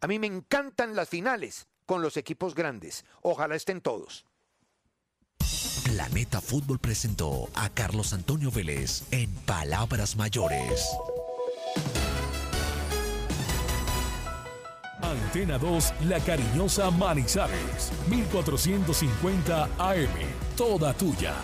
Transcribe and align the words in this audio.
A 0.00 0.06
mí 0.06 0.18
me 0.18 0.26
encantan 0.26 0.96
las 0.96 1.08
finales 1.08 1.66
con 1.84 2.00
los 2.02 2.16
equipos 2.16 2.54
grandes. 2.54 3.04
Ojalá 3.22 3.54
estén 3.54 3.80
todos. 3.80 4.24
Planeta 5.84 6.40
Fútbol 6.40 6.78
presentó 6.78 7.48
a 7.54 7.68
Carlos 7.68 8.12
Antonio 8.12 8.50
Vélez 8.50 9.02
en 9.10 9.30
Palabras 9.44 10.16
Mayores. 10.16 10.86
Antena 15.02 15.58
2, 15.58 15.92
La 16.06 16.20
Cariñosa 16.20 16.90
Manizales, 16.90 17.90
1450 18.08 19.64
AM, 19.78 20.08
toda 20.56 20.94
tuya. 20.94 21.34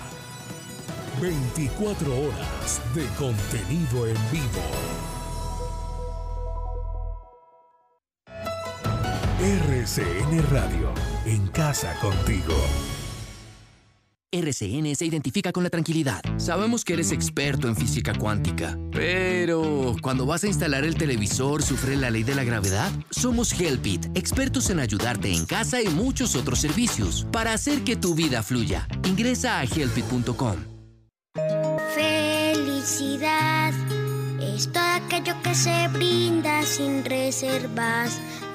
24 1.21 2.15
horas 2.15 2.81
de 2.95 3.07
contenido 3.17 4.07
en 4.07 4.31
vivo. 4.31 5.06
RCN 9.47 10.43
Radio, 10.51 10.93
en 11.25 11.47
casa 11.47 11.95
contigo. 12.01 12.53
RCN 14.33 14.97
se 14.97 15.07
identifica 15.07 15.53
con 15.53 15.63
la 15.63 15.71
tranquilidad. 15.71 16.21
Sabemos 16.37 16.85
que 16.85 16.95
eres 16.95 17.13
experto 17.13 17.69
en 17.69 17.77
física 17.77 18.13
cuántica, 18.13 18.77
pero 18.91 19.95
cuando 20.03 20.27
vas 20.27 20.43
a 20.43 20.49
instalar 20.49 20.83
el 20.85 20.97
televisor, 20.97 21.63
¿sufre 21.63 21.95
la 21.95 22.11
ley 22.11 22.25
de 22.25 22.35
la 22.35 22.43
gravedad? 22.43 22.91
Somos 23.11 23.53
Helpit, 23.53 24.07
expertos 24.17 24.69
en 24.71 24.81
ayudarte 24.81 25.33
en 25.33 25.47
casa 25.47 25.81
y 25.81 25.87
muchos 25.91 26.35
otros 26.35 26.59
servicios 26.59 27.25
para 27.31 27.53
hacer 27.53 27.85
que 27.85 27.95
tu 27.95 28.17
vida 28.17 28.43
fluya. 28.43 28.89
Ingresa 29.05 29.61
a 29.61 29.63
helpit.com. 29.63 30.57
Felicidad 31.95 33.73
es 34.41 34.73
todo 34.73 34.83
aquello 34.83 35.41
que 35.45 35.55
se 35.55 35.87
brinda 35.93 36.65
sin 36.65 37.05
reservas. 37.05 38.21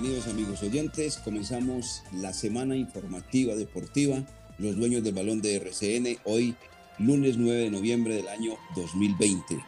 Bienvenidos 0.00 0.28
amigos 0.28 0.62
oyentes. 0.62 1.16
Comenzamos 1.16 2.04
la 2.12 2.32
semana 2.32 2.76
informativa 2.76 3.56
deportiva, 3.56 4.24
los 4.56 4.76
dueños 4.76 5.02
del 5.02 5.12
balón 5.12 5.42
de 5.42 5.56
RCN, 5.56 6.18
hoy 6.22 6.54
lunes 7.00 7.36
9 7.36 7.62
de 7.62 7.70
noviembre 7.72 8.14
del 8.14 8.28
año 8.28 8.52
2020. 8.76 9.58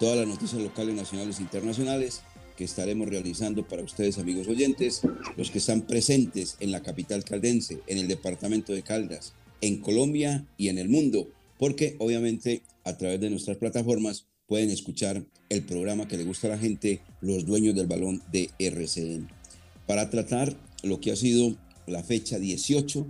Todas 0.00 0.16
las 0.16 0.26
noticias 0.26 0.62
locales, 0.62 0.94
nacionales 0.94 1.38
e 1.38 1.42
internacionales 1.42 2.22
que 2.56 2.64
estaremos 2.64 3.10
realizando 3.10 3.68
para 3.68 3.82
ustedes 3.82 4.16
amigos 4.16 4.48
oyentes, 4.48 5.02
los 5.36 5.50
que 5.50 5.58
están 5.58 5.82
presentes 5.82 6.56
en 6.60 6.72
la 6.72 6.82
capital 6.82 7.22
caldense, 7.22 7.82
en 7.86 7.98
el 7.98 8.08
departamento 8.08 8.72
de 8.72 8.82
Caldas, 8.82 9.34
en 9.60 9.82
Colombia 9.82 10.46
y 10.56 10.68
en 10.68 10.78
el 10.78 10.88
mundo, 10.88 11.28
porque 11.58 11.96
obviamente 11.98 12.62
a 12.84 12.96
través 12.96 13.20
de 13.20 13.28
nuestras 13.28 13.58
plataformas 13.58 14.28
pueden 14.46 14.70
escuchar 14.70 15.26
el 15.50 15.62
programa 15.62 16.08
que 16.08 16.16
le 16.16 16.24
gusta 16.24 16.46
a 16.46 16.50
la 16.52 16.58
gente, 16.58 17.02
los 17.20 17.44
dueños 17.44 17.74
del 17.74 17.86
balón 17.86 18.22
de 18.32 18.48
RCN. 18.58 19.43
Para 19.86 20.10
tratar 20.10 20.56
lo 20.82 21.00
que 21.00 21.12
ha 21.12 21.16
sido 21.16 21.56
la 21.86 22.02
fecha 22.02 22.38
18 22.38 23.06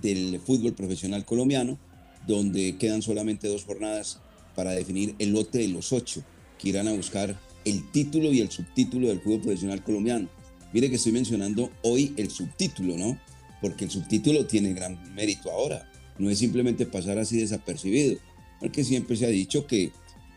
del 0.00 0.40
fútbol 0.40 0.74
profesional 0.74 1.24
colombiano, 1.24 1.78
donde 2.26 2.76
quedan 2.78 3.02
solamente 3.02 3.48
dos 3.48 3.64
jornadas 3.64 4.20
para 4.54 4.72
definir 4.72 5.14
el 5.18 5.32
lote 5.32 5.58
de 5.58 5.68
los 5.68 5.92
ocho 5.92 6.22
que 6.58 6.70
irán 6.70 6.88
a 6.88 6.92
buscar 6.92 7.38
el 7.64 7.90
título 7.90 8.32
y 8.32 8.40
el 8.40 8.50
subtítulo 8.50 9.08
del 9.08 9.20
fútbol 9.20 9.40
profesional 9.40 9.82
colombiano. 9.82 10.28
Mire 10.72 10.90
que 10.90 10.96
estoy 10.96 11.12
mencionando 11.12 11.70
hoy 11.82 12.14
el 12.16 12.30
subtítulo, 12.30 12.96
¿no? 12.96 13.18
Porque 13.60 13.84
el 13.84 13.90
subtítulo 13.90 14.46
tiene 14.46 14.74
gran 14.74 15.14
mérito 15.14 15.50
ahora. 15.50 15.90
No 16.18 16.30
es 16.30 16.38
simplemente 16.38 16.86
pasar 16.86 17.18
así 17.18 17.38
desapercibido, 17.38 18.18
porque 18.60 18.84
siempre 18.84 19.16
se 19.16 19.26
ha 19.26 19.30
dicho 19.30 19.66
que 19.66 19.92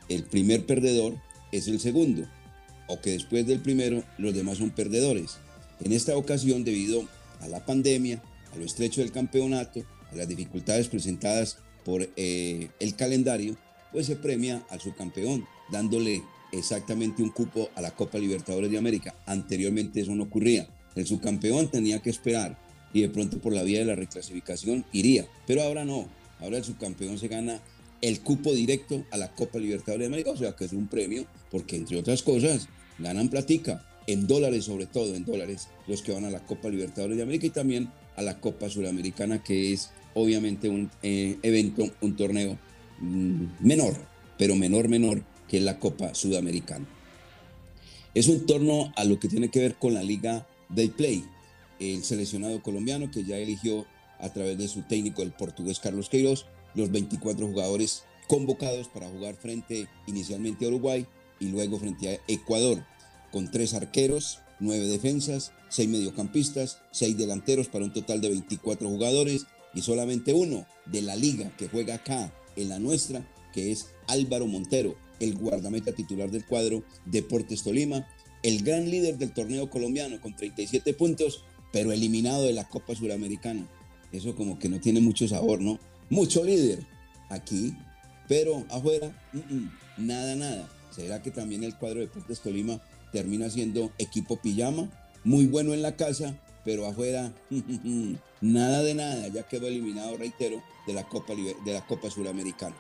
el 0.10 0.24
primer 0.24 0.66
perdedor 0.66 1.16
es 1.52 1.68
el 1.68 1.80
segundo, 1.80 2.28
o 2.88 3.00
que 3.02 3.12
después 3.12 3.46
del 3.46 3.60
primero 3.60 4.04
los 4.18 4.34
demás 4.34 4.58
son 4.58 4.72
perdedores. 4.72 5.38
En 5.80 5.94
esta 5.94 6.18
ocasión, 6.18 6.64
debido 6.64 7.08
a 7.40 7.48
la 7.48 7.66
pandemia, 7.66 8.22
a 8.52 8.56
lo 8.58 8.66
estrecho 8.66 9.02
del 9.02 9.12
campeonato, 9.12 9.84
a 10.12 10.16
las 10.16 10.28
dificultades 10.28 10.88
presentadas 10.88 11.58
por 11.86 12.10
eh, 12.16 12.70
el 12.80 12.96
calendario, 12.96 13.58
pues 13.92 14.08
se 14.08 14.16
premia 14.16 14.66
al 14.70 14.82
subcampeón, 14.82 15.46
dándole 15.72 16.24
exactamente 16.52 17.24
un 17.24 17.30
cupo 17.30 17.70
a 17.76 17.82
la 17.82 17.92
Copa 17.92 18.18
Libertadores 18.18 18.72
de 18.72 18.78
América. 18.78 19.16
Anteriormente 19.26 20.02
eso 20.02 20.16
no 20.16 20.24
ocurría. 20.24 20.68
El 20.96 21.06
subcampeón 21.06 21.70
tenía 21.70 22.02
que 22.02 22.10
esperar 22.10 22.58
y 22.94 23.02
de 23.02 23.10
pronto 23.10 23.40
por 23.40 23.54
la 23.54 23.64
vía 23.64 23.80
de 23.80 23.86
la 23.86 23.96
reclasificación 23.96 24.86
iría. 24.92 25.28
Pero 25.46 25.62
ahora 25.62 25.86
no. 25.86 26.08
Ahora 26.40 26.58
el 26.58 26.64
subcampeón 26.64 27.18
se 27.18 27.28
gana 27.28 27.62
el 28.02 28.22
cupo 28.22 28.54
directo 28.54 29.06
a 29.12 29.18
la 29.18 29.34
Copa 29.34 29.60
Libertadores 29.60 30.02
de 30.02 30.08
América, 30.08 30.32
o 30.32 30.38
sea 30.38 30.56
que 30.56 30.66
es 30.66 30.74
un 30.74 30.88
premio, 30.88 31.26
porque 31.50 31.76
entre 31.76 31.98
otras 31.98 32.22
cosas 32.22 32.68
ganan 33.00 33.30
platica, 33.30 33.86
en 34.08 34.26
dólares 34.26 34.66
sobre 34.66 34.88
todo, 34.88 35.16
en 35.16 35.26
dólares, 35.26 35.68
los 35.86 36.02
que 36.02 36.14
van 36.14 36.26
a 36.26 36.30
la 36.30 36.46
Copa 36.46 36.70
Libertadores 36.70 37.18
de 37.18 37.24
América 37.24 37.48
y 37.48 37.52
también 37.52 37.92
a 38.16 38.22
la 38.22 38.40
Copa 38.40 38.70
Suramericana, 38.70 39.44
que 39.44 39.74
es 39.74 39.92
obviamente 40.14 40.70
un 40.70 40.90
eh, 41.04 41.38
evento, 41.44 41.84
un 42.02 42.16
torneo 42.16 42.58
mmm, 43.00 43.46
menor, 43.60 43.94
pero 44.38 44.56
menor, 44.56 44.88
menor 44.88 45.24
que 45.48 45.60
la 45.60 45.80
Copa 45.80 46.16
Sudamericana. 46.16 46.88
Es 48.14 48.28
un 48.28 48.46
torno 48.46 48.92
a 48.96 49.04
lo 49.04 49.20
que 49.20 49.28
tiene 49.28 49.50
que 49.50 49.60
ver 49.60 49.76
con 49.76 49.94
la 49.94 50.02
Liga 50.02 50.48
Day 50.70 50.88
Play, 50.90 51.24
el 51.80 52.04
seleccionado 52.04 52.64
colombiano 52.64 53.12
que 53.12 53.24
ya 53.24 53.38
eligió 53.38 53.86
a 54.20 54.30
través 54.34 54.58
de 54.58 54.68
su 54.68 54.82
técnico, 54.82 55.22
el 55.22 55.32
portugués 55.32 55.80
Carlos 55.80 56.10
Queiroz, 56.10 56.46
los 56.74 56.92
24 56.92 57.46
jugadores 57.46 58.04
convocados 58.28 58.88
para 58.88 59.08
jugar 59.08 59.36
frente 59.36 59.88
inicialmente 60.08 60.66
a 60.66 60.70
Uruguay 60.70 61.06
y 61.40 61.50
luego 61.50 61.80
frente 61.80 62.10
a 62.10 62.20
Ecuador, 62.28 62.84
con 63.32 63.52
tres 63.52 63.74
arqueros, 63.74 64.40
nueve 64.60 64.88
defensas, 64.88 65.52
seis 65.70 65.90
mediocampistas, 65.90 66.80
seis 66.92 67.18
delanteros 67.18 67.68
para 67.68 67.86
un 67.86 67.94
total 67.94 68.22
de 68.22 68.30
24 68.30 68.88
jugadores 68.88 69.46
y 69.74 69.82
solamente 69.82 70.34
uno 70.34 70.66
de 70.86 71.02
la 71.02 71.16
liga 71.16 71.52
que 71.58 71.68
juega 71.68 71.96
acá 71.96 72.34
en 72.56 72.70
la 72.70 72.80
nuestra, 72.80 73.28
que 73.54 73.72
es 73.72 73.88
Álvaro 74.08 74.48
Montero, 74.48 74.96
el 75.20 75.36
guardameta 75.36 75.92
titular 75.94 76.32
del 76.32 76.46
cuadro 76.46 76.84
Deportes 77.06 77.64
Tolima, 77.64 78.08
el 78.44 78.64
gran 78.64 78.90
líder 78.90 79.18
del 79.18 79.34
torneo 79.34 79.70
colombiano 79.70 80.22
con 80.22 80.36
37 80.36 80.94
puntos, 80.94 81.44
pero 81.72 81.92
eliminado 81.92 82.44
de 82.44 82.54
la 82.54 82.68
Copa 82.68 82.96
Suramericana. 82.96 83.68
Eso 84.12 84.36
como 84.36 84.58
que 84.58 84.70
no 84.70 84.80
tiene 84.80 85.02
mucho 85.02 85.28
sabor, 85.28 85.62
¿no? 85.62 85.80
Mucho 86.10 86.44
líder 86.44 86.86
aquí, 87.30 87.74
pero 88.28 88.66
afuera, 88.70 89.12
nada, 89.98 90.36
nada. 90.36 90.70
¿Será 90.92 91.22
que 91.22 91.32
también 91.32 91.64
el 91.64 91.78
cuadro 91.78 92.00
de 92.00 92.08
Deportes 92.08 92.40
Tolima 92.40 92.82
termina 93.12 93.50
siendo 93.50 93.92
equipo 93.98 94.38
pijama? 94.38 94.90
Muy 95.24 95.46
bueno 95.46 95.74
en 95.74 95.82
la 95.82 95.96
casa, 95.96 96.40
pero 96.64 96.86
afuera, 96.86 97.34
nada 98.42 98.84
de 98.84 98.94
nada. 98.94 99.28
Ya 99.30 99.44
quedó 99.44 99.68
eliminado, 99.68 100.18
reitero, 100.18 100.62
de 100.86 100.94
la 100.94 101.08
Copa, 101.08 101.34
de 101.36 101.74
la 101.74 101.86
Copa 101.86 102.10
Suramericana. 102.10 102.76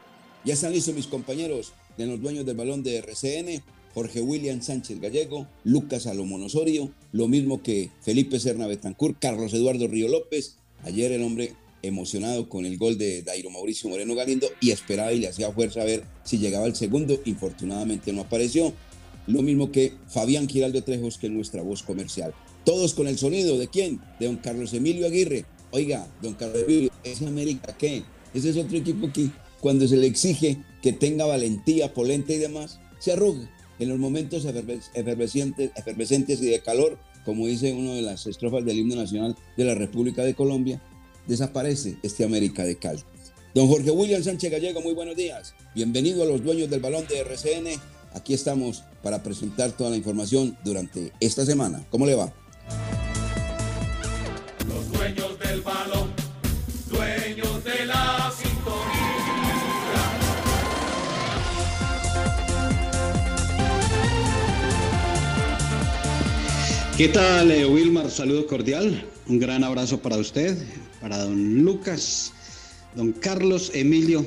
Ya 0.45 0.53
están 0.53 0.71
listos 0.71 0.95
mis 0.95 1.07
compañeros 1.07 1.73
de 1.97 2.05
los 2.05 2.21
dueños 2.21 2.45
del 2.45 2.55
balón 2.55 2.83
de 2.83 2.97
RCN, 2.97 3.63
Jorge 3.93 4.21
William 4.21 4.61
Sánchez 4.61 4.99
Gallego, 5.01 5.47
Lucas 5.63 6.03
Salomón 6.03 6.43
Osorio, 6.43 6.91
lo 7.11 7.27
mismo 7.27 7.63
que 7.63 7.89
Felipe 8.01 8.39
Serna 8.39 8.67
Betancourt, 8.67 9.17
Carlos 9.19 9.53
Eduardo 9.53 9.87
Río 9.87 10.07
López. 10.07 10.57
Ayer 10.83 11.11
el 11.11 11.23
hombre 11.23 11.53
emocionado 11.81 12.49
con 12.49 12.65
el 12.65 12.77
gol 12.77 12.97
de 12.97 13.23
Dairo 13.23 13.49
Mauricio 13.49 13.89
Moreno 13.89 14.15
Galindo 14.15 14.47
y 14.61 14.71
esperaba 14.71 15.13
y 15.13 15.19
le 15.19 15.27
hacía 15.27 15.51
fuerza 15.51 15.81
a 15.81 15.85
ver 15.85 16.03
si 16.23 16.37
llegaba 16.37 16.67
el 16.67 16.75
segundo. 16.75 17.19
Infortunadamente 17.25 18.13
no 18.13 18.21
apareció. 18.21 18.73
Lo 19.27 19.41
mismo 19.41 19.71
que 19.71 19.93
Fabián 20.07 20.47
Giraldo 20.47 20.83
Trejos, 20.83 21.17
que 21.17 21.27
es 21.27 21.33
nuestra 21.33 21.61
voz 21.61 21.83
comercial. 21.83 22.33
Todos 22.63 22.93
con 22.93 23.07
el 23.07 23.17
sonido 23.17 23.57
de 23.57 23.67
quién? 23.67 24.01
De 24.19 24.25
don 24.25 24.37
Carlos 24.37 24.73
Emilio 24.73 25.05
Aguirre. 25.05 25.45
Oiga, 25.71 26.07
don 26.21 26.33
Carlos 26.33 26.63
Emilio, 26.63 26.89
¿es 27.03 27.21
América 27.21 27.75
qué? 27.77 28.03
Ese 28.33 28.49
es 28.49 28.57
otro 28.57 28.77
equipo 28.77 29.11
que 29.11 29.29
cuando 29.59 29.87
se 29.87 29.97
le 29.97 30.07
exige 30.07 30.57
que 30.81 30.93
tenga 30.93 31.25
valentía, 31.25 31.93
polenta 31.93 32.33
y 32.33 32.37
demás, 32.37 32.79
se 32.99 33.13
arruga. 33.13 33.49
En 33.79 33.89
los 33.89 33.99
momentos 33.99 34.45
efervescentes, 34.45 35.71
efervescentes 35.75 36.41
y 36.41 36.45
de 36.45 36.61
calor, 36.61 36.97
como 37.25 37.45
dice 37.47 37.73
una 37.73 37.93
de 37.93 38.01
las 38.01 38.25
estrofas 38.25 38.63
del 38.65 38.79
himno 38.79 38.95
nacional 38.95 39.35
de 39.57 39.65
la 39.65 39.75
República 39.75 40.23
de 40.23 40.33
Colombia, 40.33 40.81
desaparece 41.27 41.97
este 42.01 42.23
América 42.23 42.63
de 42.63 42.77
Cali. 42.77 43.01
Don 43.53 43.67
Jorge 43.67 43.91
William 43.91 44.23
Sánchez 44.23 44.51
Gallego, 44.51 44.81
muy 44.81 44.93
buenos 44.93 45.15
días. 45.15 45.53
Bienvenido 45.75 46.23
a 46.23 46.25
los 46.25 46.43
dueños 46.43 46.69
del 46.69 46.79
balón 46.79 47.05
de 47.07 47.19
RCN. 47.19 47.81
Aquí 48.13 48.33
estamos 48.33 48.83
para 49.07 49.23
presentar 49.23 49.71
toda 49.71 49.91
la 49.91 49.95
información 49.95 50.57
durante 50.65 51.13
esta 51.21 51.45
semana. 51.45 51.81
¿Cómo 51.89 52.05
le 52.05 52.13
va? 52.13 52.29
Los 54.67 54.91
dueños 54.91 55.39
del 55.39 55.61
balón, 55.61 56.09
dueños 56.89 57.63
de 57.63 57.85
la 57.85 58.33
¿Qué 66.97 67.07
tal, 67.07 67.51
eh, 67.51 67.65
Wilmar? 67.65 68.11
Saludo 68.11 68.45
cordial. 68.45 69.05
Un 69.27 69.39
gran 69.39 69.63
abrazo 69.63 70.01
para 70.01 70.17
usted, 70.17 70.57
para 70.99 71.19
don 71.19 71.63
Lucas, 71.63 72.33
don 72.93 73.13
Carlos 73.13 73.71
Emilio. 73.73 74.25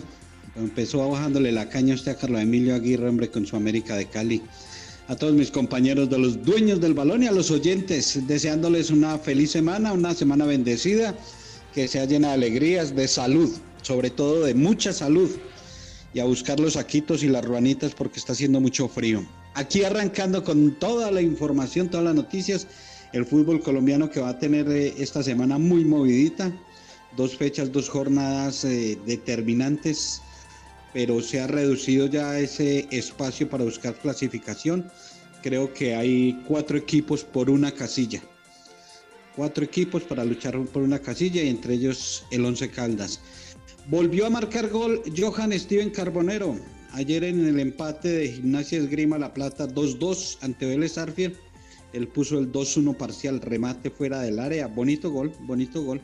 Empezó 0.57 1.07
bajándole 1.07 1.53
la 1.53 1.69
caña 1.69 1.93
a 1.93 1.97
usted 1.97 2.13
a 2.13 2.17
Carlos 2.17 2.41
Emilio 2.41 2.75
Aguirre, 2.75 3.11
hombre, 3.11 3.29
con 3.29 3.47
su 3.47 3.57
América 3.57 3.95
de 3.95 4.07
Cali. 4.07 4.41
A 5.11 5.17
todos 5.17 5.35
mis 5.35 5.51
compañeros 5.51 6.09
de 6.09 6.21
los 6.21 6.45
dueños 6.45 6.81
del 6.81 6.95
balón 6.95 7.25
y 7.25 7.27
a 7.27 7.33
los 7.33 7.51
oyentes, 7.51 8.29
deseándoles 8.29 8.91
una 8.91 9.19
feliz 9.19 9.51
semana, 9.51 9.93
una 9.93 10.15
semana 10.15 10.47
bendecida, 10.47 11.17
que 11.75 11.89
sea 11.89 12.05
llena 12.05 12.29
de 12.29 12.35
alegrías, 12.35 12.95
de 12.95 13.09
salud, 13.09 13.51
sobre 13.83 14.11
todo 14.11 14.45
de 14.45 14.55
mucha 14.55 14.93
salud. 14.93 15.29
Y 16.15 16.21
a 16.21 16.27
buscar 16.27 16.61
los 16.61 16.75
saquitos 16.75 17.25
y 17.25 17.29
las 17.29 17.45
ruanitas 17.45 17.93
porque 17.93 18.21
está 18.21 18.35
haciendo 18.35 18.61
mucho 18.61 18.87
frío. 18.87 19.27
Aquí 19.55 19.83
arrancando 19.83 20.45
con 20.45 20.79
toda 20.79 21.11
la 21.11 21.23
información, 21.23 21.91
todas 21.91 22.07
las 22.07 22.15
noticias, 22.15 22.69
el 23.13 23.27
fútbol 23.27 23.61
colombiano 23.63 24.11
que 24.11 24.21
va 24.21 24.29
a 24.29 24.39
tener 24.39 24.71
eh, 24.71 24.95
esta 24.97 25.25
semana 25.25 25.59
muy 25.59 25.85
movidita, 25.85 26.53
dos 27.17 27.37
fechas, 27.37 27.73
dos 27.73 27.89
jornadas 27.89 28.65
eh, 28.65 28.97
determinantes, 29.07 30.23
pero 30.93 31.21
se 31.21 31.41
ha 31.41 31.47
reducido 31.47 32.07
ya 32.07 32.39
ese 32.39 32.87
espacio 32.91 33.49
para 33.49 33.65
buscar 33.65 33.95
clasificación. 33.95 34.91
Creo 35.43 35.73
que 35.73 35.95
hay 35.95 36.43
cuatro 36.47 36.77
equipos 36.77 37.25
por 37.25 37.49
una 37.49 37.73
casilla. 37.73 38.21
Cuatro 39.37 39.65
equipos 39.65 40.03
para 40.03 40.25
luchar 40.25 40.59
por 40.67 40.83
una 40.83 40.99
casilla 40.99 41.43
y 41.43 41.49
entre 41.49 41.75
ellos 41.75 42.25
el 42.31 42.45
Once 42.45 42.69
Caldas. 42.71 43.21
Volvió 43.89 44.27
a 44.27 44.31
marcar 44.31 44.69
gol 44.69 45.03
Johan 45.17 45.59
Steven 45.59 45.91
Carbonero 45.91 46.57
Ayer 46.93 47.23
en 47.23 47.47
el 47.47 47.61
empate 47.61 48.09
de 48.09 48.33
Gimnasia 48.33 48.79
Esgrima 48.79 49.17
La 49.17 49.33
Plata 49.33 49.69
2-2 49.69 50.39
ante 50.41 50.67
Vélez 50.67 50.99
Arfiel, 50.99 51.37
él 51.93 52.09
puso 52.09 52.39
el 52.39 52.51
2-1 52.51 52.97
parcial, 52.97 53.41
remate 53.41 53.91
fuera 53.91 54.21
del 54.23 54.41
área, 54.41 54.67
bonito 54.67 55.11
gol, 55.11 55.33
bonito 55.43 55.83
gol. 55.85 56.01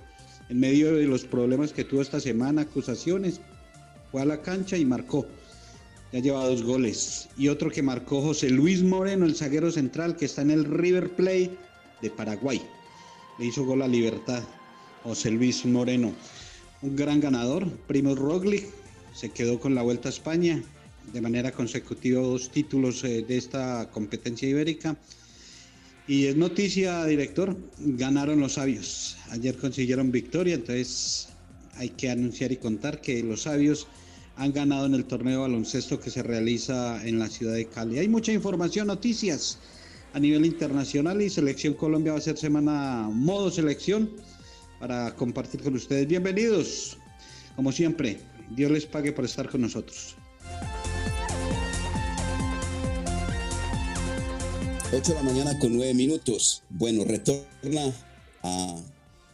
En 0.48 0.60
medio 0.60 0.94
de 0.94 1.06
los 1.06 1.24
problemas 1.24 1.72
que 1.72 1.82
tuvo 1.82 2.02
esta 2.02 2.20
semana, 2.20 2.62
acusaciones, 2.62 3.40
a 4.22 4.24
la 4.24 4.42
cancha 4.42 4.76
y 4.76 4.84
marcó. 4.84 5.26
Ya 6.12 6.20
lleva 6.20 6.46
dos 6.46 6.62
goles. 6.62 7.28
Y 7.36 7.48
otro 7.48 7.70
que 7.70 7.82
marcó 7.82 8.22
José 8.22 8.50
Luis 8.50 8.82
Moreno, 8.82 9.26
el 9.26 9.36
zaguero 9.36 9.70
central 9.70 10.16
que 10.16 10.26
está 10.26 10.42
en 10.42 10.50
el 10.50 10.64
River 10.64 11.10
Plate 11.10 11.56
de 12.02 12.10
Paraguay. 12.10 12.62
Le 13.38 13.46
hizo 13.46 13.64
gol 13.64 13.82
a 13.82 13.88
Libertad. 13.88 14.42
José 15.02 15.30
Luis 15.30 15.64
Moreno, 15.64 16.12
un 16.82 16.96
gran 16.96 17.20
ganador. 17.20 17.70
Primo 17.86 18.14
Roglic 18.14 18.66
se 19.14 19.30
quedó 19.30 19.60
con 19.60 19.74
la 19.74 19.82
Vuelta 19.82 20.08
a 20.08 20.12
España 20.12 20.62
de 21.12 21.20
manera 21.20 21.52
consecutiva 21.52 22.20
dos 22.20 22.50
títulos 22.50 23.04
eh, 23.04 23.24
de 23.26 23.36
esta 23.36 23.88
competencia 23.90 24.48
ibérica. 24.48 24.96
Y 26.08 26.26
es 26.26 26.36
noticia, 26.36 27.04
director, 27.04 27.56
ganaron 27.78 28.40
los 28.40 28.54
sabios. 28.54 29.16
Ayer 29.30 29.56
consiguieron 29.56 30.12
victoria, 30.12 30.54
entonces 30.54 31.28
hay 31.74 31.90
que 31.90 32.10
anunciar 32.10 32.52
y 32.52 32.56
contar 32.56 33.00
que 33.00 33.22
los 33.22 33.42
sabios 33.42 33.88
han 34.36 34.52
ganado 34.52 34.86
en 34.86 34.94
el 34.94 35.06
torneo 35.06 35.42
baloncesto 35.42 35.98
que 35.98 36.10
se 36.10 36.22
realiza 36.22 37.04
en 37.06 37.18
la 37.18 37.28
ciudad 37.28 37.54
de 37.54 37.66
Cali. 37.66 37.98
Hay 37.98 38.08
mucha 38.08 38.32
información, 38.32 38.86
noticias 38.86 39.58
a 40.12 40.20
nivel 40.20 40.44
internacional 40.44 41.20
y 41.22 41.30
Selección 41.30 41.74
Colombia 41.74 42.12
va 42.12 42.18
a 42.18 42.22
ser 42.22 42.36
semana 42.36 43.08
modo 43.10 43.50
selección 43.50 44.10
para 44.78 45.14
compartir 45.14 45.62
con 45.62 45.74
ustedes. 45.74 46.06
Bienvenidos, 46.06 46.98
como 47.54 47.72
siempre. 47.72 48.18
Dios 48.50 48.70
les 48.70 48.86
pague 48.86 49.12
por 49.12 49.24
estar 49.24 49.48
con 49.48 49.62
nosotros. 49.62 50.14
8 54.92 55.00
de 55.00 55.14
la 55.14 55.22
mañana 55.22 55.58
con 55.58 55.74
9 55.74 55.94
minutos. 55.94 56.62
Bueno, 56.68 57.04
retorna 57.04 57.92
a 58.42 58.76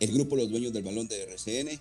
el 0.00 0.12
grupo 0.12 0.35
Los 0.35 0.50
Dueños 0.50 0.73
del 0.73 0.83
Balón 0.83 1.07
de 1.09 1.23
RCN, 1.23 1.79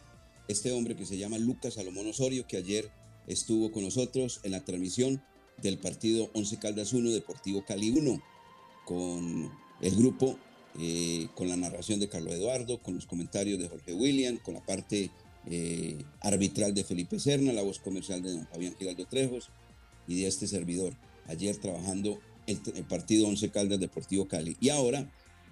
este 0.48 0.72
hombre 0.72 0.96
que 0.96 1.06
se 1.06 1.18
llama 1.18 1.38
Lucas 1.38 1.76
Salomón 1.76 2.08
Osorio, 2.08 2.46
que 2.46 2.58
ayer 2.58 2.92
estuvo 3.32 3.72
con 3.72 3.84
nosotros 3.84 4.40
en 4.44 4.52
la 4.52 4.64
transmisión 4.64 5.22
del 5.62 5.78
partido 5.78 6.30
11 6.34 6.58
Caldas 6.58 6.94
1, 6.94 7.12
Deportivo 7.12 7.64
Cali 7.66 7.90
1, 7.92 8.22
con 8.86 9.52
el 9.82 9.96
grupo, 9.96 10.38
eh, 10.80 11.28
con 11.36 11.48
la 11.48 11.56
narración 11.56 12.00
de 12.00 12.10
Carlos 12.10 12.34
Eduardo, 12.34 12.82
con 12.82 12.96
los 12.96 13.06
comentarios 13.06 13.60
de 13.60 13.70
Jorge 13.70 13.94
William, 13.94 14.38
con 14.38 14.56
la 14.56 14.66
parte 14.66 15.12
eh, 15.48 16.04
arbitral 16.20 16.74
de 16.74 16.84
Felipe 16.84 17.20
Serna, 17.20 17.54
la 17.54 17.62
voz 17.62 17.80
comercial 17.80 18.22
de 18.22 18.32
don 18.32 18.48
Fabián 18.48 18.76
Giraldo 18.78 19.06
Trejos 19.06 19.50
y 20.08 20.22
de 20.22 20.28
este 20.28 20.48
servidor, 20.48 20.94
ayer 21.28 21.56
trabajando 21.58 22.20
el, 22.48 22.58
partido 22.86 23.28
11 23.28 23.50
Caldas 23.50 23.80
Deportivo 23.80 24.28
Cali. 24.28 24.58
Y 24.60 24.70
ahora 24.70 25.10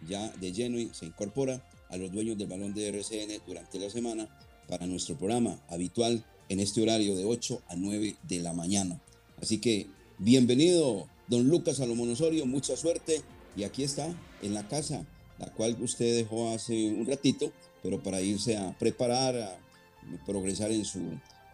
ya 0.07 0.29
de 0.37 0.51
lleno 0.51 0.93
se 0.93 1.05
incorpora 1.05 1.63
a 1.89 1.97
los 1.97 2.11
dueños 2.11 2.37
del 2.37 2.47
balón 2.47 2.73
de 2.73 2.87
RCN 2.89 3.41
durante 3.45 3.79
la 3.79 3.89
semana 3.89 4.27
para 4.67 4.85
nuestro 4.85 5.17
programa 5.17 5.59
habitual 5.69 6.23
en 6.49 6.59
este 6.59 6.81
horario 6.81 7.15
de 7.15 7.25
8 7.25 7.61
a 7.67 7.75
9 7.75 8.17
de 8.23 8.39
la 8.39 8.53
mañana. 8.53 8.99
Así 9.41 9.59
que 9.59 9.87
bienvenido, 10.17 11.07
don 11.27 11.47
Lucas 11.47 11.77
Salomón 11.77 12.11
Osorio, 12.11 12.45
mucha 12.45 12.75
suerte. 12.75 13.21
Y 13.55 13.63
aquí 13.63 13.83
está, 13.83 14.13
en 14.41 14.53
la 14.53 14.67
casa, 14.67 15.05
la 15.37 15.47
cual 15.53 15.77
usted 15.81 16.15
dejó 16.15 16.53
hace 16.53 16.91
un 16.91 17.05
ratito, 17.05 17.51
pero 17.81 18.01
para 18.01 18.21
irse 18.21 18.57
a 18.57 18.77
preparar, 18.77 19.35
a 19.37 19.59
progresar 20.25 20.71
en 20.71 20.85
su 20.85 20.99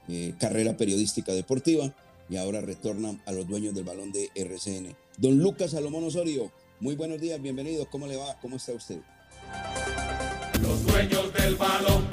eh, 0.08 0.34
carrera 0.40 0.78
periodística 0.78 1.34
deportiva 1.34 1.94
y 2.30 2.38
ahora 2.38 2.62
retorna 2.62 3.20
a 3.26 3.32
los 3.32 3.48
dueños 3.48 3.74
del 3.74 3.84
balón 3.84 4.12
de 4.12 4.30
RCN. 4.36 4.96
Don 5.18 5.40
Lucas 5.40 5.72
Salomón 5.72 6.04
Osorio, 6.04 6.52
muy 6.80 6.96
buenos 6.96 7.20
días, 7.22 7.42
bienvenido, 7.42 7.88
¿cómo 7.90 8.08
le 8.08 8.18
va? 8.18 8.38
¿Cómo 8.42 8.58
está 8.58 8.74
usted? 8.74 9.00
Los 10.62 10.86
dueños 10.86 11.34
del 11.34 11.56
balón, 11.56 12.05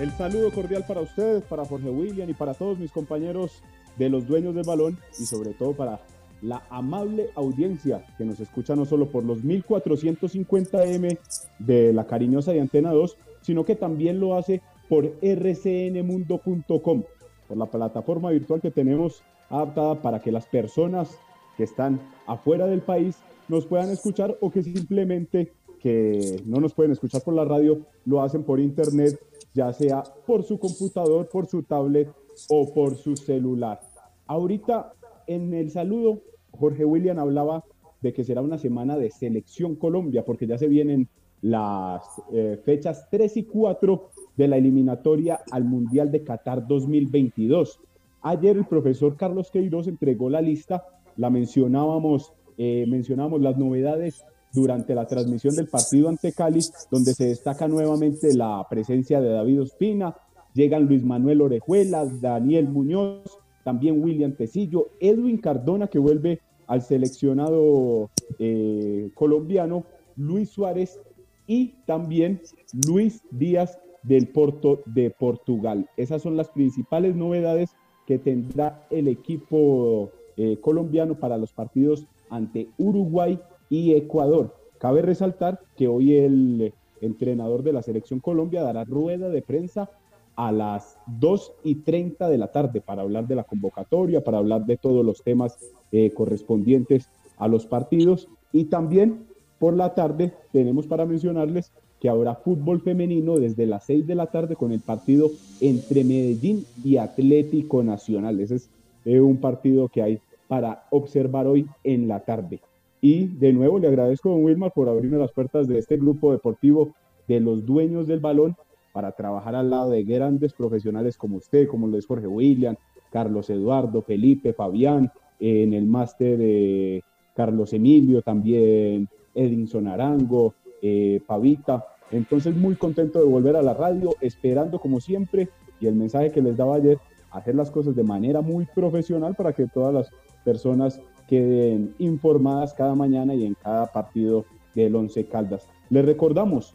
El 0.00 0.10
saludo 0.12 0.50
cordial 0.50 0.86
para 0.88 1.02
usted, 1.02 1.42
para 1.42 1.66
Jorge 1.66 1.90
William 1.90 2.30
y 2.30 2.32
para 2.32 2.54
todos 2.54 2.78
mis 2.78 2.90
compañeros 2.90 3.62
de 3.98 4.08
los 4.08 4.26
dueños 4.26 4.54
del 4.54 4.64
balón 4.64 4.98
y 5.18 5.26
sobre 5.26 5.52
todo 5.52 5.74
para 5.74 6.00
la 6.40 6.62
amable 6.70 7.28
audiencia 7.34 8.06
que 8.16 8.24
nos 8.24 8.40
escucha 8.40 8.74
no 8.74 8.86
solo 8.86 9.10
por 9.10 9.24
los 9.24 9.44
1450M 9.44 11.18
de 11.58 11.92
la 11.92 12.06
cariñosa 12.06 12.52
de 12.52 12.62
Antena 12.62 12.92
2, 12.92 13.18
sino 13.42 13.66
que 13.66 13.76
también 13.76 14.20
lo 14.20 14.38
hace 14.38 14.62
por 14.88 15.04
rcnmundo.com, 15.22 17.02
por 17.46 17.56
la 17.58 17.66
plataforma 17.66 18.30
virtual 18.30 18.62
que 18.62 18.70
tenemos 18.70 19.22
adaptada 19.50 20.00
para 20.00 20.22
que 20.22 20.32
las 20.32 20.46
personas 20.46 21.18
que 21.58 21.64
están 21.64 22.00
afuera 22.26 22.66
del 22.66 22.80
país 22.80 23.18
nos 23.48 23.66
puedan 23.66 23.90
escuchar 23.90 24.38
o 24.40 24.50
que 24.50 24.62
simplemente 24.62 25.52
que 25.80 26.42
no 26.46 26.60
nos 26.60 26.72
pueden 26.74 26.92
escuchar 26.92 27.22
por 27.22 27.34
la 27.34 27.44
radio, 27.44 27.80
lo 28.04 28.22
hacen 28.22 28.44
por 28.44 28.60
internet, 28.60 29.18
ya 29.54 29.72
sea 29.72 30.02
por 30.26 30.42
su 30.42 30.58
computador, 30.58 31.28
por 31.28 31.46
su 31.46 31.62
tablet 31.62 32.08
o 32.48 32.72
por 32.72 32.96
su 32.96 33.16
celular. 33.16 33.80
Ahorita 34.26 34.92
en 35.26 35.54
el 35.54 35.70
saludo, 35.70 36.22
Jorge 36.52 36.84
William 36.84 37.18
hablaba 37.18 37.64
de 38.00 38.12
que 38.12 38.24
será 38.24 38.42
una 38.42 38.58
semana 38.58 38.96
de 38.96 39.10
selección 39.10 39.76
Colombia, 39.76 40.24
porque 40.24 40.46
ya 40.46 40.58
se 40.58 40.68
vienen 40.68 41.08
las 41.42 42.02
eh, 42.32 42.60
fechas 42.64 43.08
3 43.10 43.36
y 43.38 43.42
4 43.44 44.10
de 44.36 44.48
la 44.48 44.56
eliminatoria 44.56 45.40
al 45.50 45.64
Mundial 45.64 46.10
de 46.10 46.22
Qatar 46.24 46.66
2022. 46.66 47.80
Ayer 48.22 48.56
el 48.56 48.66
profesor 48.66 49.16
Carlos 49.16 49.50
Queiroz 49.50 49.86
entregó 49.86 50.28
la 50.28 50.42
lista, 50.42 50.84
la 51.16 51.30
mencionábamos, 51.30 52.32
eh, 52.58 52.84
mencionábamos 52.88 53.40
las 53.40 53.56
novedades 53.56 54.24
durante 54.52 54.94
la 54.94 55.06
transmisión 55.06 55.54
del 55.54 55.68
partido 55.68 56.08
ante 56.08 56.32
Cali, 56.32 56.60
donde 56.90 57.14
se 57.14 57.26
destaca 57.26 57.68
nuevamente 57.68 58.34
la 58.34 58.66
presencia 58.68 59.20
de 59.20 59.30
David 59.30 59.62
Ospina, 59.62 60.16
llegan 60.54 60.86
Luis 60.86 61.04
Manuel 61.04 61.42
Orejuela, 61.42 62.04
Daniel 62.04 62.68
Muñoz, 62.68 63.38
también 63.64 64.02
William 64.02 64.32
Tecillo, 64.32 64.88
Edwin 65.00 65.38
Cardona 65.38 65.86
que 65.86 65.98
vuelve 65.98 66.40
al 66.66 66.82
seleccionado 66.82 68.10
eh, 68.38 69.10
colombiano, 69.14 69.84
Luis 70.16 70.50
Suárez 70.50 71.00
y 71.46 71.74
también 71.86 72.40
Luis 72.86 73.22
Díaz 73.30 73.78
del 74.02 74.28
Porto 74.28 74.80
de 74.86 75.10
Portugal. 75.10 75.88
Esas 75.96 76.22
son 76.22 76.36
las 76.36 76.48
principales 76.48 77.16
novedades 77.16 77.70
que 78.06 78.18
tendrá 78.18 78.86
el 78.90 79.08
equipo 79.08 80.10
eh, 80.36 80.58
colombiano 80.60 81.16
para 81.16 81.36
los 81.38 81.52
partidos 81.52 82.06
ante 82.30 82.68
Uruguay 82.78 83.38
y 83.70 83.94
Ecuador. 83.94 84.54
Cabe 84.78 85.00
resaltar 85.00 85.60
que 85.76 85.88
hoy 85.88 86.16
el 86.16 86.74
entrenador 87.00 87.62
de 87.62 87.72
la 87.72 87.82
selección 87.82 88.20
Colombia 88.20 88.62
dará 88.62 88.84
rueda 88.84 89.30
de 89.30 89.40
prensa 89.40 89.88
a 90.36 90.52
las 90.52 90.98
2 91.06 91.52
y 91.64 91.76
30 91.76 92.28
de 92.28 92.38
la 92.38 92.48
tarde 92.48 92.80
para 92.80 93.02
hablar 93.02 93.26
de 93.26 93.36
la 93.36 93.44
convocatoria, 93.44 94.22
para 94.22 94.38
hablar 94.38 94.66
de 94.66 94.76
todos 94.76 95.04
los 95.04 95.22
temas 95.22 95.58
eh, 95.92 96.10
correspondientes 96.12 97.08
a 97.38 97.48
los 97.48 97.66
partidos. 97.66 98.28
Y 98.52 98.64
también 98.64 99.26
por 99.58 99.76
la 99.76 99.94
tarde 99.94 100.32
tenemos 100.52 100.86
para 100.86 101.06
mencionarles 101.06 101.72
que 102.00 102.08
habrá 102.08 102.34
fútbol 102.34 102.80
femenino 102.80 103.38
desde 103.38 103.66
las 103.66 103.84
6 103.84 104.06
de 104.06 104.14
la 104.14 104.26
tarde 104.26 104.56
con 104.56 104.72
el 104.72 104.80
partido 104.80 105.30
entre 105.60 106.02
Medellín 106.04 106.64
y 106.82 106.96
Atlético 106.96 107.82
Nacional. 107.82 108.40
Ese 108.40 108.56
es 108.56 108.70
eh, 109.04 109.20
un 109.20 109.36
partido 109.36 109.88
que 109.88 110.02
hay 110.02 110.20
para 110.48 110.86
observar 110.90 111.46
hoy 111.46 111.66
en 111.84 112.08
la 112.08 112.20
tarde. 112.20 112.60
Y 113.00 113.26
de 113.26 113.52
nuevo 113.52 113.78
le 113.78 113.88
agradezco 113.88 114.28
a 114.28 114.32
don 114.32 114.44
Wilmar 114.44 114.72
por 114.72 114.88
abrirme 114.88 115.18
las 115.18 115.32
puertas 115.32 115.66
de 115.68 115.78
este 115.78 115.96
grupo 115.96 116.32
deportivo 116.32 116.94
de 117.26 117.40
los 117.40 117.64
dueños 117.64 118.06
del 118.06 118.20
balón 118.20 118.56
para 118.92 119.12
trabajar 119.12 119.54
al 119.54 119.70
lado 119.70 119.90
de 119.90 120.02
grandes 120.02 120.52
profesionales 120.52 121.16
como 121.16 121.36
usted, 121.36 121.68
como 121.68 121.86
lo 121.86 121.96
es 121.96 122.06
Jorge 122.06 122.26
William, 122.26 122.76
Carlos 123.10 123.48
Eduardo, 123.50 124.02
Felipe, 124.02 124.52
Fabián, 124.52 125.10
en 125.38 125.72
el 125.72 125.86
máster 125.86 126.36
de 126.36 127.02
Carlos 127.34 127.72
Emilio, 127.72 128.20
también 128.22 129.08
Edinson 129.34 129.88
Arango, 129.88 130.54
eh, 130.82 131.20
Pavita. 131.26 131.84
Entonces 132.10 132.54
muy 132.56 132.74
contento 132.74 133.20
de 133.20 133.24
volver 133.24 133.56
a 133.56 133.62
la 133.62 133.74
radio, 133.74 134.14
esperando 134.20 134.80
como 134.80 135.00
siempre, 135.00 135.48
y 135.80 135.86
el 135.86 135.94
mensaje 135.94 136.30
que 136.30 136.42
les 136.42 136.56
daba 136.56 136.76
ayer, 136.76 136.98
hacer 137.30 137.54
las 137.54 137.70
cosas 137.70 137.94
de 137.94 138.02
manera 138.02 138.40
muy 138.40 138.66
profesional 138.74 139.34
para 139.34 139.52
que 139.52 139.66
todas 139.66 139.94
las 139.94 140.10
personas 140.44 141.00
queden 141.30 141.94
informadas 141.98 142.74
cada 142.74 142.96
mañana 142.96 143.34
y 143.34 143.46
en 143.46 143.54
cada 143.54 143.86
partido 143.86 144.44
del 144.74 144.96
Once 144.96 145.24
Caldas. 145.26 145.68
Les 145.88 146.04
recordamos 146.04 146.74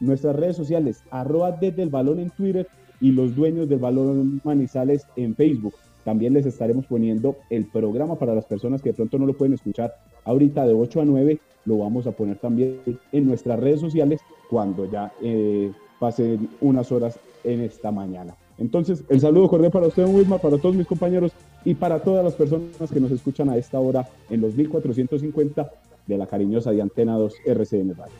nuestras 0.00 0.36
redes 0.36 0.54
sociales, 0.54 1.02
arroba 1.10 1.52
desde 1.52 1.82
el 1.82 1.88
balón 1.88 2.20
en 2.20 2.28
Twitter 2.28 2.68
y 3.00 3.12
los 3.12 3.34
dueños 3.34 3.70
del 3.70 3.78
balón 3.78 4.42
Manizales 4.44 5.06
en 5.16 5.34
Facebook. 5.34 5.74
También 6.04 6.34
les 6.34 6.44
estaremos 6.44 6.86
poniendo 6.86 7.36
el 7.48 7.64
programa 7.64 8.16
para 8.16 8.34
las 8.34 8.44
personas 8.44 8.82
que 8.82 8.90
de 8.90 8.96
pronto 8.96 9.18
no 9.18 9.26
lo 9.26 9.34
pueden 9.34 9.54
escuchar 9.54 9.94
ahorita 10.24 10.66
de 10.66 10.74
8 10.74 11.00
a 11.00 11.04
9. 11.06 11.40
Lo 11.64 11.78
vamos 11.78 12.06
a 12.06 12.12
poner 12.12 12.36
también 12.36 12.80
en 13.12 13.26
nuestras 13.26 13.58
redes 13.58 13.80
sociales 13.80 14.20
cuando 14.50 14.88
ya 14.90 15.10
eh, 15.22 15.72
pasen 15.98 16.50
unas 16.60 16.92
horas 16.92 17.18
en 17.44 17.62
esta 17.62 17.90
mañana. 17.90 18.36
Entonces, 18.58 19.02
el 19.08 19.20
saludo 19.20 19.48
cordial 19.48 19.70
para 19.70 19.86
usted, 19.86 20.06
Wilma, 20.06 20.38
para 20.38 20.58
todos 20.58 20.74
mis 20.74 20.86
compañeros 20.86 21.32
y 21.64 21.74
para 21.74 22.02
todas 22.02 22.24
las 22.24 22.34
personas 22.34 22.90
que 22.92 23.00
nos 23.00 23.10
escuchan 23.10 23.50
a 23.50 23.56
esta 23.56 23.78
hora 23.78 24.08
en 24.30 24.40
los 24.40 24.54
1450 24.54 25.70
de 26.06 26.18
la 26.18 26.26
cariñosa 26.26 26.70
de 26.70 26.80
Antena 26.80 27.16
2 27.16 27.34
RCN 27.44 27.94
Radio. 27.94 28.14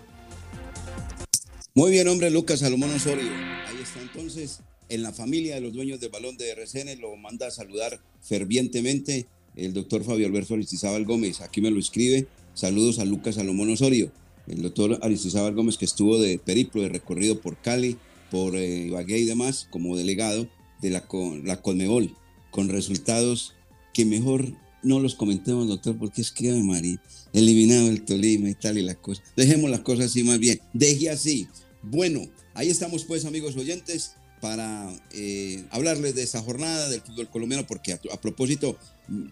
Muy 1.74 1.90
bien, 1.90 2.08
hombre, 2.08 2.30
Lucas 2.30 2.60
Salomón 2.60 2.90
Osorio. 2.94 3.30
Ahí 3.68 3.76
está 3.82 4.00
entonces, 4.00 4.60
en 4.88 5.02
la 5.02 5.12
familia 5.12 5.54
de 5.54 5.60
los 5.60 5.72
dueños 5.72 6.00
del 6.00 6.10
balón 6.10 6.36
de 6.36 6.50
RCN, 6.50 7.00
lo 7.00 7.16
manda 7.16 7.46
a 7.46 7.50
saludar 7.50 8.00
fervientemente 8.20 9.26
el 9.56 9.72
doctor 9.72 10.04
Fabio 10.04 10.26
Alberto 10.26 10.54
Aristizábal 10.54 11.04
Gómez. 11.04 11.40
Aquí 11.40 11.60
me 11.60 11.70
lo 11.70 11.78
escribe. 11.78 12.26
Saludos 12.54 12.98
a 12.98 13.04
Lucas 13.04 13.36
Salomón 13.36 13.70
Osorio. 13.70 14.10
El 14.46 14.62
doctor 14.62 14.98
Aristizábal 15.02 15.54
Gómez 15.54 15.76
que 15.76 15.86
estuvo 15.86 16.18
de 16.18 16.38
periplo, 16.38 16.82
de 16.82 16.88
recorrido 16.88 17.40
por 17.40 17.56
Cali, 17.56 17.96
por 18.30 18.56
eh, 18.56 18.86
Ibagué 18.86 19.18
y 19.18 19.24
demás, 19.24 19.68
como 19.70 19.96
delegado 19.96 20.48
de 20.80 20.90
la, 20.90 21.06
la 21.44 21.62
Conmebol 21.62 22.14
con 22.50 22.68
resultados 22.68 23.54
que 23.92 24.04
mejor 24.04 24.52
no 24.82 25.00
los 25.00 25.14
comentemos, 25.14 25.68
doctor, 25.68 25.96
porque 25.98 26.22
es 26.22 26.30
que, 26.30 26.52
María, 26.52 27.00
eliminado 27.32 27.88
el 27.88 28.04
Tolima 28.04 28.48
y 28.48 28.54
tal 28.54 28.78
y 28.78 28.82
las 28.82 28.96
cosas. 28.96 29.24
Dejemos 29.36 29.70
las 29.70 29.80
cosas 29.80 30.06
así 30.06 30.22
más 30.22 30.38
bien. 30.38 30.60
Deje 30.72 31.10
así. 31.10 31.48
Bueno, 31.82 32.26
ahí 32.54 32.70
estamos 32.70 33.04
pues, 33.04 33.24
amigos 33.24 33.56
oyentes, 33.56 34.12
para 34.40 34.92
eh, 35.12 35.64
hablarles 35.70 36.14
de 36.14 36.22
esa 36.22 36.40
jornada 36.40 36.88
del 36.88 37.00
fútbol 37.00 37.28
colombiano, 37.30 37.66
porque 37.66 37.92
a, 37.92 38.20
propósito, 38.20 38.78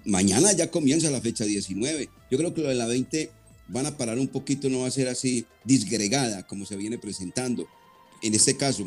mañana 0.05 0.53
ya 0.53 0.71
comienza 0.71 1.11
la 1.11 1.21
fecha 1.21 1.45
19. 1.45 2.09
Yo 2.31 2.39
creo 2.39 2.55
que 2.55 2.63
lo 2.63 2.69
de 2.69 2.75
la 2.75 2.87
20 2.87 3.31
van 3.69 3.87
a 3.87 3.97
parar 3.97 4.19
un 4.19 4.29
poquito, 4.29 4.69
no 4.69 4.81
va 4.81 4.89
a 4.89 4.91
ser 4.91 5.09
así 5.09 5.47
disgregada 5.65 6.47
como 6.47 6.67
se 6.67 6.77
viene 6.77 6.99
presentando. 6.99 7.69
En 8.25 8.35
este 8.35 8.57
caso, 8.57 8.85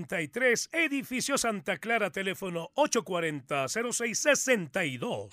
1043. 0.00 0.70
Edificio 0.72 1.38
Santa 1.38 1.78
Clara, 1.78 2.10
teléfono 2.10 2.70
840 2.74 3.68
0662. 3.68 5.28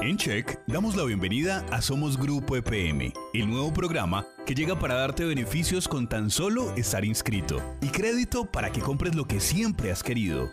En 0.00 0.16
Check 0.16 0.58
damos 0.66 0.96
la 0.96 1.04
bienvenida 1.04 1.64
a 1.70 1.80
Somos 1.80 2.18
Grupo 2.18 2.56
EPM, 2.56 3.12
el 3.32 3.48
nuevo 3.48 3.72
programa 3.72 4.26
que 4.44 4.54
llega 4.54 4.76
para 4.78 4.94
darte 4.94 5.24
beneficios 5.24 5.88
con 5.88 6.08
tan 6.08 6.30
solo 6.30 6.74
estar 6.76 7.04
inscrito 7.04 7.62
y 7.80 7.88
crédito 7.88 8.44
para 8.44 8.70
que 8.70 8.80
compres 8.80 9.14
lo 9.14 9.26
que 9.26 9.40
siempre 9.40 9.90
has 9.90 10.02
querido. 10.02 10.50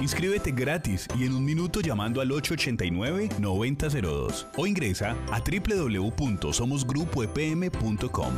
Inscríbete 0.00 0.52
gratis 0.52 1.06
y 1.18 1.24
en 1.24 1.34
un 1.34 1.44
minuto 1.44 1.80
llamando 1.80 2.20
al 2.20 2.30
889-9002 2.30 4.46
o 4.56 4.66
ingresa 4.66 5.16
a 5.30 5.40
www.somosgrupoepm.com. 5.40 8.34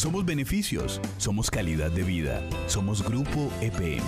Somos 0.00 0.24
beneficios, 0.24 0.98
somos 1.18 1.50
calidad 1.50 1.90
de 1.90 2.02
vida, 2.02 2.42
somos 2.66 3.04
Grupo 3.04 3.52
EPM. 3.60 4.02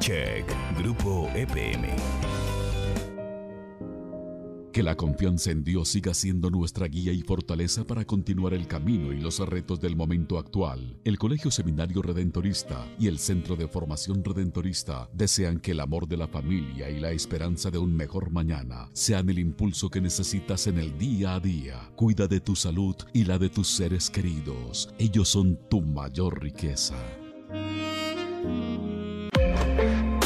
Check, 0.00 0.46
Grupo 0.78 1.30
EPM. 1.34 1.88
Que 4.74 4.82
la 4.82 4.96
confianza 4.96 5.52
en 5.52 5.62
Dios 5.62 5.90
siga 5.90 6.12
siendo 6.14 6.50
nuestra 6.50 6.88
guía 6.88 7.12
y 7.12 7.22
fortaleza 7.22 7.86
para 7.86 8.04
continuar 8.04 8.54
el 8.54 8.66
camino 8.66 9.12
y 9.12 9.20
los 9.20 9.38
retos 9.38 9.78
del 9.78 9.94
momento 9.94 10.36
actual. 10.36 10.98
El 11.04 11.16
Colegio 11.16 11.52
Seminario 11.52 12.02
Redentorista 12.02 12.84
y 12.98 13.06
el 13.06 13.20
Centro 13.20 13.54
de 13.54 13.68
Formación 13.68 14.24
Redentorista 14.24 15.08
desean 15.12 15.60
que 15.60 15.70
el 15.70 15.78
amor 15.78 16.08
de 16.08 16.16
la 16.16 16.26
familia 16.26 16.90
y 16.90 16.98
la 16.98 17.12
esperanza 17.12 17.70
de 17.70 17.78
un 17.78 17.94
mejor 17.94 18.32
mañana 18.32 18.90
sean 18.94 19.30
el 19.30 19.38
impulso 19.38 19.88
que 19.90 20.00
necesitas 20.00 20.66
en 20.66 20.80
el 20.80 20.98
día 20.98 21.36
a 21.36 21.40
día. 21.40 21.92
Cuida 21.94 22.26
de 22.26 22.40
tu 22.40 22.56
salud 22.56 22.96
y 23.12 23.26
la 23.26 23.38
de 23.38 23.50
tus 23.50 23.68
seres 23.68 24.10
queridos. 24.10 24.92
Ellos 24.98 25.28
son 25.28 25.56
tu 25.70 25.82
mayor 25.82 26.42
riqueza. 26.42 26.96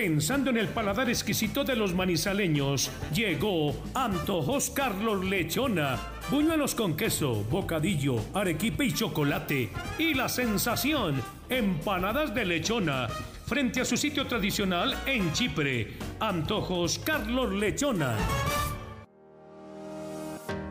Pensando 0.00 0.48
en 0.48 0.56
el 0.56 0.68
paladar 0.68 1.10
exquisito 1.10 1.62
de 1.62 1.76
los 1.76 1.92
manizaleños, 1.92 2.90
llegó 3.12 3.76
Antojos 3.92 4.70
Carlos 4.70 5.22
Lechona. 5.26 5.98
Buñuelos 6.30 6.74
con 6.74 6.96
queso, 6.96 7.44
bocadillo, 7.50 8.16
arequipe 8.32 8.86
y 8.86 8.94
chocolate. 8.94 9.68
Y 9.98 10.14
la 10.14 10.30
sensación, 10.30 11.22
empanadas 11.50 12.34
de 12.34 12.46
lechona. 12.46 13.08
Frente 13.44 13.82
a 13.82 13.84
su 13.84 13.98
sitio 13.98 14.26
tradicional 14.26 14.96
en 15.04 15.34
Chipre. 15.34 15.98
Antojos 16.18 16.98
Carlos 16.98 17.52
Lechona. 17.52 18.16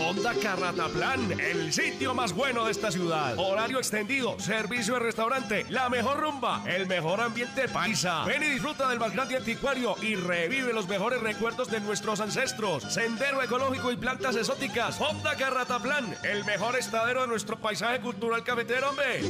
Honda 0.00 0.34
Carrataplan, 0.34 1.38
el 1.38 1.72
sitio 1.72 2.12
más 2.12 2.32
bueno 2.32 2.64
de 2.64 2.72
esta 2.72 2.90
ciudad. 2.90 3.38
Horario 3.38 3.78
extendido, 3.78 4.36
servicio 4.40 4.94
de 4.94 5.00
restaurante, 5.00 5.66
la 5.68 5.88
mejor 5.88 6.18
rumba, 6.18 6.64
el 6.66 6.88
mejor 6.88 7.20
ambiente 7.20 7.68
paisa. 7.68 8.24
Ven 8.24 8.42
y 8.42 8.46
disfruta 8.46 8.88
del 8.88 8.98
más 8.98 9.12
grande 9.12 9.36
anticuario 9.36 9.94
y 10.02 10.16
revive 10.16 10.72
los 10.72 10.88
mejores 10.88 11.20
recuerdos 11.20 11.70
de 11.70 11.78
nuestros 11.78 12.18
ancestros. 12.18 12.92
Sendero 12.92 13.40
ecológico 13.40 13.92
y 13.92 13.96
plantas 13.96 14.34
exóticas. 14.34 15.00
Honda 15.00 15.36
Carrataplan, 15.36 16.12
el 16.24 16.44
mejor 16.44 16.76
estadero 16.76 17.20
de 17.20 17.28
nuestro 17.28 17.56
paisaje 17.60 18.00
cultural 18.00 18.42
cafetero, 18.42 18.90
hombre. 18.90 19.20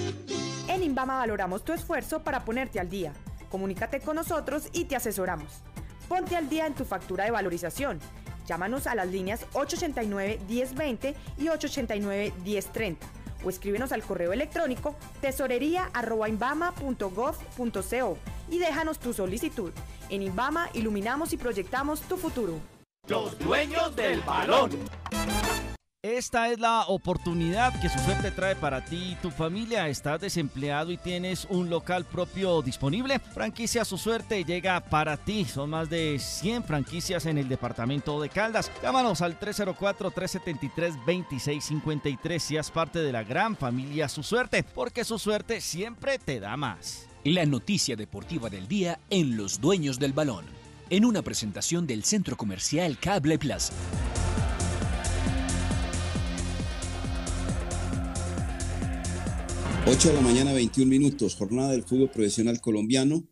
En 0.67 0.83
Invama 0.83 1.19
valoramos 1.19 1.63
tu 1.63 1.75
esfuerzo 1.75 2.25
para 2.25 2.47
ponerte 2.47 2.81
al 2.81 2.89
día. 2.89 3.13
Comunícate 3.51 4.01
con 4.01 4.17
nosotros 4.17 4.69
y 4.73 4.87
te 4.87 4.97
asesoramos. 4.97 5.61
Ponte 6.09 6.37
al 6.37 6.49
día 6.49 6.67
en 6.67 6.73
tu 6.73 6.87
factura 6.87 7.25
de 7.25 7.33
valorización. 7.33 8.01
Llámanos 8.49 8.87
a 8.87 8.95
las 8.95 9.09
líneas 9.09 9.45
889-1020 9.53 11.15
y 11.37 11.49
889-1030 11.49 12.97
o 13.45 13.51
escríbenos 13.51 13.93
al 13.93 14.03
correo 14.03 14.33
electrónico 14.33 14.97
tesorería.imbama.gov.co 15.21 18.19
y 18.51 18.59
déjanos 18.59 18.99
tu 18.99 19.13
solicitud. 19.13 19.71
En 20.09 20.23
Imbama 20.23 20.71
iluminamos 20.73 21.35
y 21.35 21.37
proyectamos 21.37 22.01
tu 22.01 22.17
futuro. 22.17 22.55
Los 23.07 23.39
dueños 23.39 23.95
del 23.95 24.23
balón. 24.23 24.71
Esta 26.17 26.51
es 26.51 26.59
la 26.59 26.87
oportunidad 26.87 27.79
que 27.83 27.91
su 27.91 27.99
suerte 27.99 28.31
trae 28.31 28.57
para 28.57 28.83
ti 28.83 29.11
y 29.13 29.17
tu 29.17 29.31
familia. 29.31 29.91
¿Estás 29.91 30.23
desempleado 30.23 30.91
y 30.91 30.97
tienes 30.97 31.47
un 31.51 31.69
local 31.69 32.07
propio 32.07 32.63
disponible? 32.63 33.19
Franquicia 33.19 33.85
Su 33.85 33.99
Suerte 33.99 34.43
llega 34.43 34.81
para 34.81 35.19
ti. 35.19 35.45
Son 35.45 35.69
más 35.69 35.91
de 35.91 36.19
100 36.19 36.65
franquicias 36.65 37.27
en 37.27 37.37
el 37.37 37.47
departamento 37.47 38.23
de 38.23 38.31
Caldas. 38.31 38.71
Llámanos 38.83 39.21
al 39.21 39.39
304-373-2653 39.39 42.39
si 42.39 42.57
es 42.57 42.71
parte 42.71 43.01
de 43.01 43.13
la 43.13 43.23
gran 43.23 43.55
familia 43.55 44.09
Su 44.09 44.23
Suerte, 44.23 44.63
porque 44.63 45.05
su 45.05 45.19
suerte 45.19 45.61
siempre 45.61 46.19
te 46.19 46.41
da 46.41 46.57
más. 46.57 47.07
La 47.23 47.45
noticia 47.45 47.97
deportiva 47.97 48.49
del 48.49 48.67
día 48.67 48.99
en 49.11 49.37
Los 49.37 49.61
Dueños 49.61 49.99
del 49.99 50.15
Balón. 50.15 50.47
En 50.89 51.05
una 51.05 51.21
presentación 51.21 51.87
del 51.87 52.03
Centro 52.03 52.39
Comercial 52.39 52.97
Cable 52.99 53.39
Plaza. 53.39 53.75
8 59.91 60.11
de 60.11 60.15
la 60.17 60.21
mañana, 60.21 60.53
21 60.53 60.87
minutos, 60.87 61.35
jornada 61.35 61.73
del 61.73 61.83
fútbol 61.83 62.11
profesional 62.11 62.61
colombiano, 62.61 63.27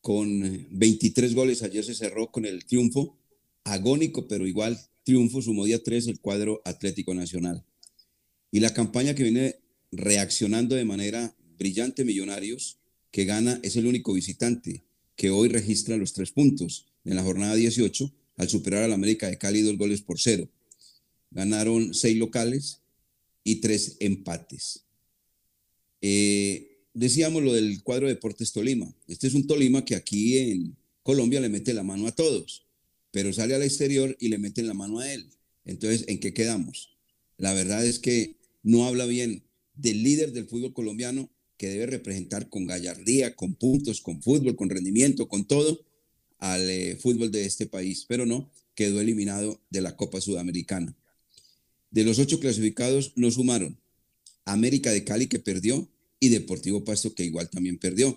con 0.00 0.66
23 0.70 1.34
goles. 1.34 1.62
Ayer 1.62 1.84
se 1.84 1.94
cerró 1.94 2.32
con 2.32 2.46
el 2.46 2.64
triunfo, 2.64 3.18
agónico, 3.64 4.26
pero 4.26 4.46
igual 4.46 4.80
triunfo, 5.04 5.42
sumó 5.42 5.66
día 5.66 5.82
3 5.82 6.06
el 6.06 6.18
cuadro 6.18 6.62
Atlético 6.64 7.14
Nacional. 7.14 7.66
Y 8.50 8.60
la 8.60 8.72
campaña 8.72 9.14
que 9.14 9.22
viene 9.22 9.56
reaccionando 9.90 10.76
de 10.76 10.86
manera 10.86 11.36
brillante 11.58 12.06
Millonarios, 12.06 12.78
que 13.10 13.26
gana, 13.26 13.60
es 13.62 13.76
el 13.76 13.86
único 13.86 14.14
visitante 14.14 14.84
que 15.14 15.28
hoy 15.28 15.50
registra 15.50 15.98
los 15.98 16.14
tres 16.14 16.32
puntos 16.32 16.86
en 17.04 17.16
la 17.16 17.22
jornada 17.22 17.54
18 17.54 18.10
al 18.38 18.48
superar 18.48 18.82
al 18.82 18.94
América 18.94 19.28
de 19.28 19.36
Cali 19.36 19.60
dos 19.60 19.76
goles 19.76 20.00
por 20.00 20.18
cero. 20.18 20.48
Ganaron 21.30 21.92
seis 21.92 22.16
locales 22.16 22.80
y 23.44 23.56
tres 23.56 23.98
empates. 24.00 24.86
Eh, 26.02 26.80
decíamos 26.92 27.42
lo 27.42 27.54
del 27.54 27.82
cuadro 27.82 28.06
de 28.06 28.14
Deportes 28.14 28.52
Tolima. 28.52 28.94
Este 29.06 29.28
es 29.28 29.34
un 29.34 29.46
Tolima 29.46 29.84
que 29.84 29.94
aquí 29.94 30.36
en 30.38 30.76
Colombia 31.02 31.40
le 31.40 31.48
mete 31.48 31.72
la 31.72 31.84
mano 31.84 32.06
a 32.06 32.14
todos, 32.14 32.66
pero 33.10 33.32
sale 33.32 33.54
al 33.54 33.62
exterior 33.62 34.16
y 34.20 34.28
le 34.28 34.38
meten 34.38 34.66
la 34.66 34.74
mano 34.74 34.98
a 34.98 35.10
él. 35.10 35.30
Entonces, 35.64 36.04
¿en 36.08 36.18
qué 36.18 36.34
quedamos? 36.34 36.96
La 37.38 37.54
verdad 37.54 37.86
es 37.86 37.98
que 37.98 38.36
no 38.62 38.84
habla 38.86 39.06
bien 39.06 39.44
del 39.74 40.02
líder 40.02 40.32
del 40.32 40.46
fútbol 40.46 40.74
colombiano 40.74 41.30
que 41.56 41.68
debe 41.68 41.86
representar 41.86 42.48
con 42.48 42.66
gallardía, 42.66 43.36
con 43.36 43.54
puntos, 43.54 44.00
con 44.00 44.20
fútbol, 44.20 44.56
con 44.56 44.68
rendimiento, 44.68 45.28
con 45.28 45.46
todo 45.46 45.84
al 46.38 46.68
eh, 46.68 46.96
fútbol 46.96 47.30
de 47.30 47.46
este 47.46 47.66
país, 47.66 48.04
pero 48.08 48.26
no, 48.26 48.50
quedó 48.74 49.00
eliminado 49.00 49.60
de 49.70 49.80
la 49.80 49.96
Copa 49.96 50.20
Sudamericana. 50.20 50.96
De 51.92 52.02
los 52.02 52.18
ocho 52.18 52.40
clasificados 52.40 53.12
no 53.14 53.30
sumaron 53.30 53.78
América 54.44 54.90
de 54.90 55.04
Cali 55.04 55.28
que 55.28 55.38
perdió 55.38 55.88
y 56.22 56.28
Deportivo 56.28 56.84
Pasto 56.84 57.12
que 57.16 57.24
igual 57.24 57.50
también 57.50 57.78
perdió. 57.78 58.16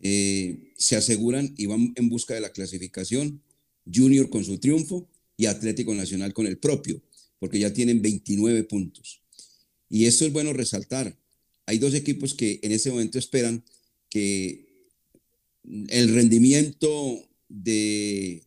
Eh, 0.00 0.72
se 0.76 0.96
aseguran 0.96 1.54
y 1.56 1.66
van 1.66 1.92
en 1.94 2.08
busca 2.08 2.34
de 2.34 2.40
la 2.40 2.50
clasificación, 2.50 3.40
Junior 3.86 4.28
con 4.30 4.44
su 4.44 4.58
triunfo 4.58 5.08
y 5.36 5.46
Atlético 5.46 5.94
Nacional 5.94 6.32
con 6.34 6.48
el 6.48 6.58
propio, 6.58 7.00
porque 7.38 7.60
ya 7.60 7.72
tienen 7.72 8.02
29 8.02 8.64
puntos. 8.64 9.22
Y 9.88 10.06
esto 10.06 10.26
es 10.26 10.32
bueno 10.32 10.52
resaltar. 10.52 11.16
Hay 11.66 11.78
dos 11.78 11.94
equipos 11.94 12.34
que 12.34 12.58
en 12.64 12.72
ese 12.72 12.90
momento 12.90 13.16
esperan 13.20 13.62
que 14.10 14.66
el 15.88 16.12
rendimiento 16.12 17.28
de 17.48 18.42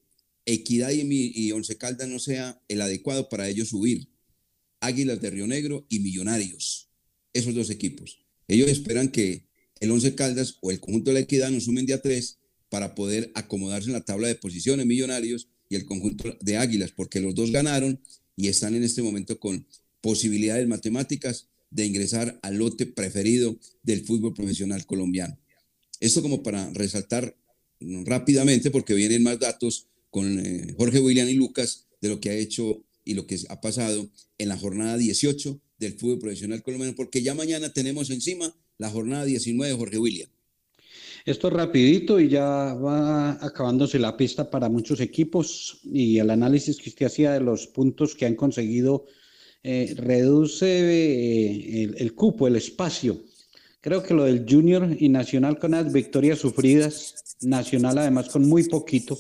Equidad 0.46 0.90
y, 0.92 1.32
y 1.34 1.54
Once 1.54 1.78
Caldas 1.78 2.10
no 2.10 2.20
sea 2.20 2.62
el 2.68 2.82
adecuado 2.82 3.30
para 3.30 3.48
ellos 3.48 3.70
subir. 3.70 4.10
Águilas 4.82 5.22
de 5.22 5.30
Río 5.30 5.48
Negro 5.48 5.86
y 5.88 6.00
Millonarios. 6.00 6.90
Esos 7.32 7.56
dos 7.56 7.70
equipos. 7.70 8.22
Ellos 8.52 8.70
esperan 8.70 9.08
que 9.08 9.46
el 9.80 9.92
Once 9.92 10.14
Caldas 10.14 10.58
o 10.60 10.72
el 10.72 10.82
conjunto 10.82 11.10
de 11.10 11.14
la 11.14 11.20
Equidad 11.22 11.50
nos 11.52 11.64
sumen 11.64 11.86
día 11.86 12.02
tres 12.02 12.40
para 12.68 12.96
poder 12.96 13.32
acomodarse 13.34 13.88
en 13.88 13.94
la 13.94 14.04
tabla 14.04 14.28
de 14.28 14.36
posiciones 14.36 14.86
Millonarios 14.86 15.48
y 15.70 15.76
el 15.76 15.86
conjunto 15.86 16.38
de 16.42 16.58
Águilas, 16.58 16.92
porque 16.92 17.22
los 17.22 17.34
dos 17.34 17.52
ganaron 17.52 18.02
y 18.36 18.50
están 18.50 18.76
en 18.76 18.84
este 18.84 19.02
momento 19.02 19.40
con 19.40 19.66
posibilidades 20.02 20.68
matemáticas 20.68 21.48
de 21.70 21.86
ingresar 21.86 22.40
al 22.42 22.58
lote 22.58 22.86
preferido 22.86 23.58
del 23.84 24.04
fútbol 24.04 24.34
profesional 24.34 24.86
colombiano. 24.86 25.40
Esto 26.02 26.22
como 26.22 26.44
para 26.44 26.70
resaltar 26.74 27.38
rápidamente, 27.80 28.70
porque 28.70 28.96
vienen 28.96 29.24
más 29.24 29.40
datos 29.40 29.88
con 30.10 30.46
eh, 30.46 30.76
Jorge 30.78 31.00
William 31.00 31.30
y 31.30 31.36
Lucas 31.36 31.88
de 32.02 32.10
lo 32.10 32.20
que 32.20 32.32
ha 32.32 32.36
hecho 32.36 32.84
y 33.06 33.14
lo 33.14 33.26
que 33.28 33.40
ha 33.48 33.62
pasado 33.62 34.12
en 34.38 34.50
la 34.50 34.58
jornada 34.58 34.98
18 34.98 35.62
del 35.82 35.98
fútbol 35.98 36.20
profesional 36.20 36.62
colombiano, 36.62 36.96
porque 36.96 37.22
ya 37.22 37.34
mañana 37.34 37.74
tenemos 37.74 38.10
encima 38.12 38.54
la 38.78 38.90
jornada 38.90 39.26
19 39.26 39.74
de 39.74 39.78
Jorge 39.78 39.98
William. 39.98 40.30
Esto 41.26 41.48
es 41.50 41.54
rapidito 41.54 42.20
y 42.20 42.30
ya 42.30 42.74
va 42.74 43.34
acabándose 43.46 44.00
la 44.00 44.16
pista 44.16 44.50
para 44.50 44.70
muchos 44.70 45.02
equipos 45.02 45.80
y 45.84 46.18
el 46.20 46.30
análisis 46.30 46.78
que 46.78 46.90
usted 46.90 47.06
hacía 47.08 47.34
de 47.34 47.42
los 47.42 47.68
puntos 47.68 48.16
que 48.16 48.26
han 48.26 48.36
conseguido 48.36 49.06
eh, 49.64 49.94
reduce 49.98 50.66
eh, 50.66 51.84
el, 51.84 51.96
el, 51.98 52.16
cupo, 52.16 52.48
el 52.48 52.56
espacio. 52.56 53.22
Creo 53.82 54.02
que 54.02 54.14
lo 54.14 54.24
del 54.24 54.46
Junior 54.48 54.88
y 55.00 55.10
Nacional 55.10 55.60
con 55.60 55.72
las 55.72 55.92
victorias 55.92 56.40
sufridas, 56.40 57.38
Nacional 57.42 57.98
además 57.98 58.30
con 58.30 58.48
muy 58.48 58.64
poquito, 58.64 59.18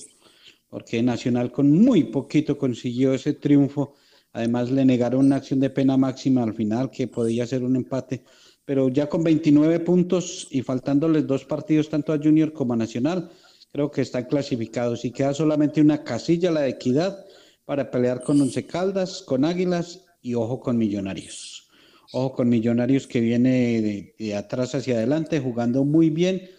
porque 0.69 1.01
Nacional 1.03 1.51
con 1.51 1.71
muy 1.71 2.05
poquito 2.05 2.57
consiguió 2.57 3.13
ese 3.13 3.33
triunfo. 3.33 3.95
Además 4.33 4.71
le 4.71 4.85
negaron 4.85 5.25
una 5.25 5.37
acción 5.37 5.59
de 5.59 5.69
pena 5.69 5.97
máxima 5.97 6.43
al 6.43 6.53
final 6.53 6.89
que 6.89 7.07
podía 7.07 7.45
ser 7.45 7.63
un 7.63 7.75
empate, 7.75 8.23
pero 8.65 8.89
ya 8.89 9.09
con 9.09 9.23
29 9.23 9.79
puntos 9.81 10.47
y 10.51 10.61
faltándoles 10.61 11.27
dos 11.27 11.45
partidos 11.45 11.89
tanto 11.89 12.13
a 12.13 12.17
Junior 12.17 12.53
como 12.53 12.73
a 12.73 12.77
Nacional, 12.77 13.29
creo 13.71 13.91
que 13.91 14.01
están 14.01 14.25
clasificados 14.25 15.03
y 15.05 15.11
queda 15.11 15.33
solamente 15.33 15.81
una 15.81 16.03
casilla, 16.03 16.51
la 16.51 16.61
de 16.61 16.69
Equidad, 16.69 17.25
para 17.65 17.91
pelear 17.91 18.23
con 18.23 18.39
Once 18.39 18.65
Caldas, 18.65 19.21
con 19.21 19.45
Águilas 19.45 20.05
y 20.21 20.35
ojo 20.35 20.59
con 20.59 20.77
Millonarios. 20.77 21.69
Ojo 22.13 22.33
con 22.33 22.49
Millonarios 22.49 23.07
que 23.07 23.21
viene 23.21 23.81
de, 23.81 24.15
de 24.17 24.35
atrás 24.35 24.75
hacia 24.75 24.95
adelante 24.95 25.39
jugando 25.39 25.83
muy 25.85 26.09
bien 26.09 26.49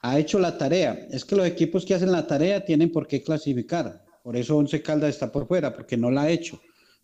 ha 0.00 0.18
hecho 0.18 0.38
la 0.38 0.58
tarea. 0.58 1.06
Es 1.10 1.24
que 1.24 1.36
los 1.36 1.46
equipos 1.46 1.84
que 1.84 1.94
hacen 1.94 2.12
la 2.12 2.26
tarea 2.26 2.64
tienen 2.64 2.90
por 2.90 3.06
qué 3.06 3.22
clasificar. 3.22 4.04
Por 4.22 4.36
eso 4.36 4.56
Once 4.56 4.80
Caldas 4.82 5.10
está 5.10 5.32
por 5.32 5.46
fuera, 5.46 5.72
porque 5.74 5.96
no 5.96 6.10
la 6.10 6.22
ha 6.22 6.30
hecho. 6.30 6.60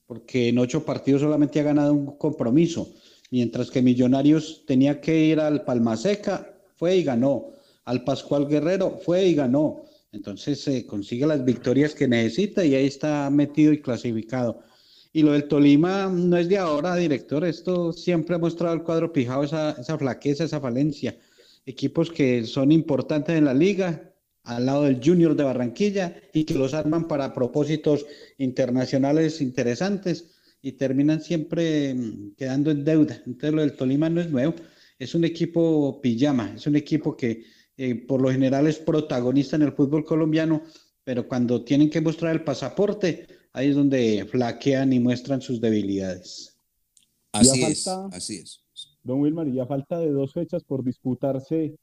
Porque 0.07 0.49
en 0.49 0.59
ocho 0.59 0.85
partidos 0.85 1.23
solamente 1.23 1.61
ha 1.61 1.65
ganado 1.65 1.93
un 1.93 2.17
compromiso. 2.17 2.93
Mientras 3.31 3.71
que 3.71 3.83
Millonarios 3.83 4.65
tenía 4.67 5.01
que 5.01 5.25
ir 5.25 5.41
al 5.41 5.65
Palmaseca, 5.65 6.55
fue 6.77 6.97
y 6.97 7.05
ganó. 7.05 7.53
Al 7.85 8.05
Pascual 8.05 8.47
Guerrero, 8.47 8.99
fue 9.05 9.27
y 9.27 9.35
ganó. 9.35 9.85
Entonces 10.13 10.61
se 10.61 10.87
consigue 10.87 11.27
las 11.27 11.45
victorias 11.45 11.95
que 11.95 12.07
necesita 12.07 12.65
y 12.65 12.75
ahí 12.75 12.87
está 12.87 13.29
metido 13.31 13.73
y 13.73 13.81
clasificado. 13.81 14.61
Y 15.13 15.23
lo 15.23 15.33
del 15.33 15.49
Tolima 15.49 16.09
no 16.09 16.37
es 16.37 16.49
de 16.49 16.59
ahora, 16.59 16.97
director. 16.97 17.45
Esto 17.45 17.93
siempre 17.93 18.37
ha 18.37 18.39
mostrado 18.39 18.75
el 18.75 18.83
cuadro 18.83 19.13
pijado, 19.13 19.45
esa, 19.45 19.73
esa 19.73 19.99
flaqueza, 19.99 20.45
esa 20.45 20.61
falencia 20.61 21.17
equipos 21.67 22.11
que 22.11 22.45
son 22.45 22.73
importantes 22.73 23.37
en 23.37 23.45
la 23.45 23.55
liga, 23.55 24.14
al 24.45 24.67
lado 24.67 24.85
del 24.85 25.01
Junior 25.03 25.35
de 25.35 25.45
Barranquilla, 25.45 26.17
y 26.33 26.45
que 26.45 26.55
los 26.55 26.75
arman 26.75 27.09
para 27.09 27.33
propósitos 27.33 28.07
internacionales 28.39 29.41
interesantes 29.41 30.31
y 30.63 30.73
terminan 30.73 31.21
siempre 31.21 31.95
mm, 31.95 32.35
quedando 32.37 32.71
en 32.71 32.85
deuda. 32.85 33.23
Entonces 33.27 33.53
lo 33.53 33.61
del 33.63 33.77
Tolima 33.77 34.09
no 34.09 34.21
es 34.21 34.31
nuevo, 34.31 34.55
es 34.99 35.15
un 35.15 35.25
equipo 35.25 36.01
pijama, 36.01 36.55
es 36.55 36.67
un 36.67 36.77
equipo 36.77 37.17
que 37.17 37.45
eh, 37.77 37.95
por 37.95 38.21
lo 38.21 38.31
general 38.31 38.67
es 38.67 38.79
protagonista 38.79 39.57
en 39.57 39.63
el 39.63 39.73
fútbol 39.73 40.05
colombiano, 40.05 40.63
pero 41.03 41.27
cuando 41.27 41.65
tienen 41.65 41.91
que 41.91 42.01
mostrar 42.01 42.33
el 42.33 42.45
pasaporte, 42.45 43.27
ahí 43.53 43.71
es 43.71 43.77
donde 43.77 44.27
flaquean 44.31 44.93
y 44.93 45.01
muestran 45.01 45.41
sus 45.43 45.61
debilidades. 45.61 46.57
Así 47.33 47.63
es, 47.63 47.89
así 47.89 48.37
es. 48.37 48.61
Don 49.03 49.21
Wilmar, 49.21 49.49
y 49.49 49.61
a 49.61 49.67
falta 49.67 49.99
de 49.99 50.11
dos 50.11 50.33
fechas 50.33 50.65
por 50.65 50.83
disputarse 50.83 51.75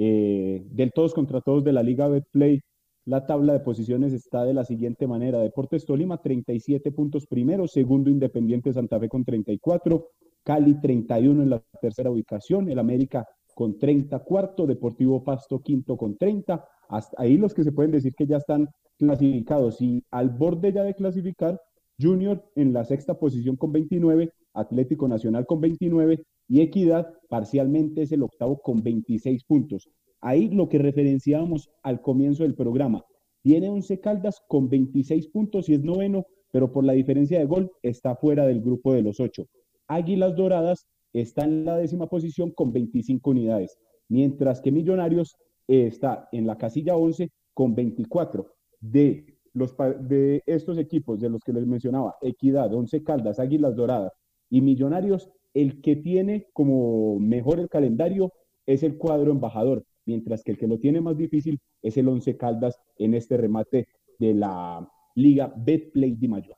eh, 0.00 0.64
del 0.70 0.92
todos 0.92 1.12
contra 1.12 1.40
todos 1.40 1.64
de 1.64 1.72
la 1.72 1.82
Liga 1.82 2.06
Betplay, 2.06 2.60
la 3.04 3.26
tabla 3.26 3.52
de 3.52 3.60
posiciones 3.60 4.12
está 4.12 4.44
de 4.44 4.54
la 4.54 4.64
siguiente 4.64 5.08
manera. 5.08 5.40
Deportes 5.40 5.84
Tolima, 5.84 6.22
37 6.22 6.92
puntos 6.92 7.26
primero, 7.26 7.66
segundo 7.66 8.08
Independiente 8.08 8.72
Santa 8.72 9.00
Fe 9.00 9.08
con 9.08 9.24
34, 9.24 10.08
Cali 10.44 10.80
31 10.80 11.42
en 11.42 11.50
la 11.50 11.62
tercera 11.80 12.12
ubicación, 12.12 12.70
el 12.70 12.78
América 12.78 13.26
con 13.56 13.76
30 13.76 14.20
cuarto, 14.20 14.68
Deportivo 14.68 15.24
Pasto 15.24 15.60
quinto 15.60 15.96
con 15.96 16.16
30, 16.16 16.64
hasta 16.90 17.20
ahí 17.20 17.36
los 17.36 17.52
que 17.52 17.64
se 17.64 17.72
pueden 17.72 17.90
decir 17.90 18.14
que 18.14 18.26
ya 18.26 18.36
están 18.36 18.68
clasificados 18.98 19.80
y 19.80 20.04
al 20.12 20.30
borde 20.30 20.72
ya 20.72 20.84
de 20.84 20.94
clasificar, 20.94 21.60
Junior 22.00 22.44
en 22.54 22.72
la 22.72 22.84
sexta 22.84 23.18
posición 23.18 23.56
con 23.56 23.72
29, 23.72 24.32
Atlético 24.54 25.08
Nacional 25.08 25.44
con 25.44 25.60
29 25.60 26.22
y 26.48 26.62
Equidad 26.62 27.12
parcialmente 27.28 28.02
es 28.02 28.12
el 28.12 28.22
octavo 28.22 28.60
con 28.60 28.82
26 28.82 29.44
puntos. 29.44 29.90
Ahí 30.20 30.48
lo 30.48 30.68
que 30.68 30.78
referenciábamos 30.78 31.70
al 31.82 32.00
comienzo 32.00 32.42
del 32.42 32.54
programa. 32.54 33.04
Tiene 33.42 33.68
11 33.68 34.00
Caldas 34.00 34.42
con 34.48 34.68
26 34.68 35.28
puntos 35.28 35.68
y 35.68 35.74
es 35.74 35.84
noveno, 35.84 36.26
pero 36.50 36.72
por 36.72 36.84
la 36.84 36.94
diferencia 36.94 37.38
de 37.38 37.44
gol 37.44 37.70
está 37.82 38.16
fuera 38.16 38.46
del 38.46 38.62
grupo 38.62 38.94
de 38.94 39.02
los 39.02 39.20
ocho. 39.20 39.46
Águilas 39.86 40.34
Doradas 40.34 40.86
está 41.12 41.44
en 41.44 41.64
la 41.64 41.76
décima 41.76 42.08
posición 42.08 42.50
con 42.50 42.72
25 42.72 43.30
unidades, 43.30 43.78
mientras 44.08 44.60
que 44.60 44.72
Millonarios 44.72 45.36
está 45.66 46.28
en 46.32 46.46
la 46.46 46.56
casilla 46.56 46.96
11 46.96 47.30
con 47.54 47.74
24. 47.74 48.46
De, 48.80 49.38
los, 49.54 49.74
de 50.00 50.42
estos 50.46 50.78
equipos 50.78 51.20
de 51.20 51.28
los 51.28 51.42
que 51.42 51.52
les 51.52 51.66
mencionaba, 51.66 52.16
Equidad, 52.22 52.72
Once 52.72 53.02
Caldas, 53.02 53.38
Águilas 53.38 53.74
Doradas 53.74 54.12
y 54.50 54.60
Millonarios, 54.60 55.30
el 55.60 55.80
que 55.80 55.96
tiene 55.96 56.46
como 56.52 57.18
mejor 57.18 57.58
el 57.58 57.68
calendario 57.68 58.32
es 58.64 58.84
el 58.84 58.96
cuadro 58.96 59.32
embajador, 59.32 59.84
mientras 60.06 60.44
que 60.44 60.52
el 60.52 60.58
que 60.58 60.68
lo 60.68 60.78
tiene 60.78 61.00
más 61.00 61.18
difícil 61.18 61.58
es 61.82 61.96
el 61.96 62.06
Once 62.08 62.36
Caldas 62.36 62.76
en 62.96 63.14
este 63.14 63.36
remate 63.36 63.88
de 64.20 64.34
la 64.34 64.88
Liga 65.16 65.52
Betplay 65.56 66.14
de 66.14 66.28
Mayor. 66.28 66.56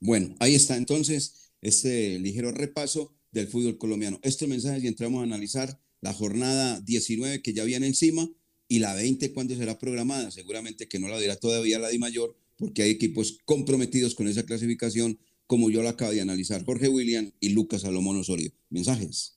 Bueno, 0.00 0.34
ahí 0.40 0.54
está 0.54 0.76
entonces 0.76 1.52
este 1.60 2.18
ligero 2.18 2.52
repaso 2.52 3.12
del 3.32 3.48
fútbol 3.48 3.76
colombiano. 3.76 4.18
Estos 4.22 4.48
mensajes 4.48 4.82
y 4.82 4.88
entramos 4.88 5.20
a 5.20 5.24
analizar 5.24 5.78
la 6.00 6.14
jornada 6.14 6.80
19 6.80 7.42
que 7.42 7.52
ya 7.52 7.64
viene 7.64 7.86
encima 7.86 8.26
y 8.66 8.78
la 8.78 8.94
20 8.94 9.34
cuándo 9.34 9.54
será 9.56 9.78
programada. 9.78 10.30
Seguramente 10.30 10.88
que 10.88 10.98
no 10.98 11.08
la 11.08 11.20
dirá 11.20 11.36
todavía 11.36 11.78
la 11.78 11.90
Di 11.90 11.98
Mayor 11.98 12.34
porque 12.56 12.82
hay 12.82 12.90
equipos 12.90 13.40
comprometidos 13.44 14.14
con 14.14 14.26
esa 14.26 14.44
clasificación 14.44 15.18
como 15.52 15.68
yo 15.68 15.82
la 15.82 15.90
acabo 15.90 16.12
de 16.12 16.22
analizar, 16.22 16.64
Jorge 16.64 16.88
William 16.88 17.30
y 17.38 17.50
Lucas 17.50 17.82
Salomón 17.82 18.16
Osorio. 18.16 18.50
Mensajes. 18.70 19.36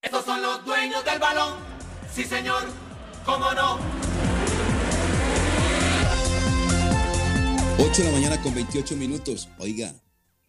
Estos 0.00 0.24
son 0.24 0.40
los 0.40 0.64
dueños 0.64 1.04
del 1.04 1.18
balón. 1.18 1.58
Sí, 2.14 2.22
señor. 2.22 2.62
¿Cómo 3.24 3.52
no? 3.52 3.78
8 7.78 8.02
de 8.02 8.04
la 8.04 8.12
mañana 8.12 8.40
con 8.40 8.54
28 8.54 8.96
minutos. 8.96 9.48
Oiga, 9.58 10.00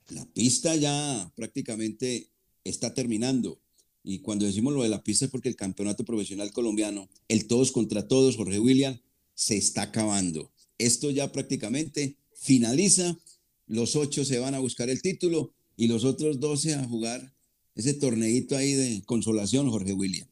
la 0.10 0.24
pista 0.34 0.76
ya 0.76 1.32
prácticamente 1.36 2.30
está 2.64 2.94
terminando. 2.94 3.60
Y 4.04 4.20
cuando 4.20 4.46
decimos 4.46 4.74
lo 4.74 4.84
de 4.84 4.90
la 4.90 5.04
pista 5.04 5.26
es 5.26 5.32
porque 5.32 5.50
el 5.50 5.56
campeonato 5.56 6.06
profesional 6.06 6.52
colombiano, 6.52 7.10
el 7.28 7.48
todos 7.48 7.72
contra 7.72 8.08
todos, 8.08 8.38
Jorge 8.38 8.60
William, 8.60 9.00
se 9.34 9.58
está 9.58 9.82
acabando. 9.82 10.52
Esto 10.78 11.10
ya 11.10 11.32
prácticamente 11.32 12.18
finaliza. 12.36 13.18
Los 13.66 13.96
ocho 13.96 14.24
se 14.26 14.38
van 14.38 14.54
a 14.54 14.60
buscar 14.60 14.90
el 14.90 15.02
título 15.02 15.54
y 15.76 15.88
los 15.88 16.04
otros 16.04 16.40
12 16.40 16.76
a 16.76 16.84
jugar 16.84 17.34
ese 17.80 17.94
torneito 17.94 18.58
ahí 18.58 18.74
de 18.74 19.02
consolación, 19.06 19.70
Jorge 19.70 19.94
William. 19.94 20.28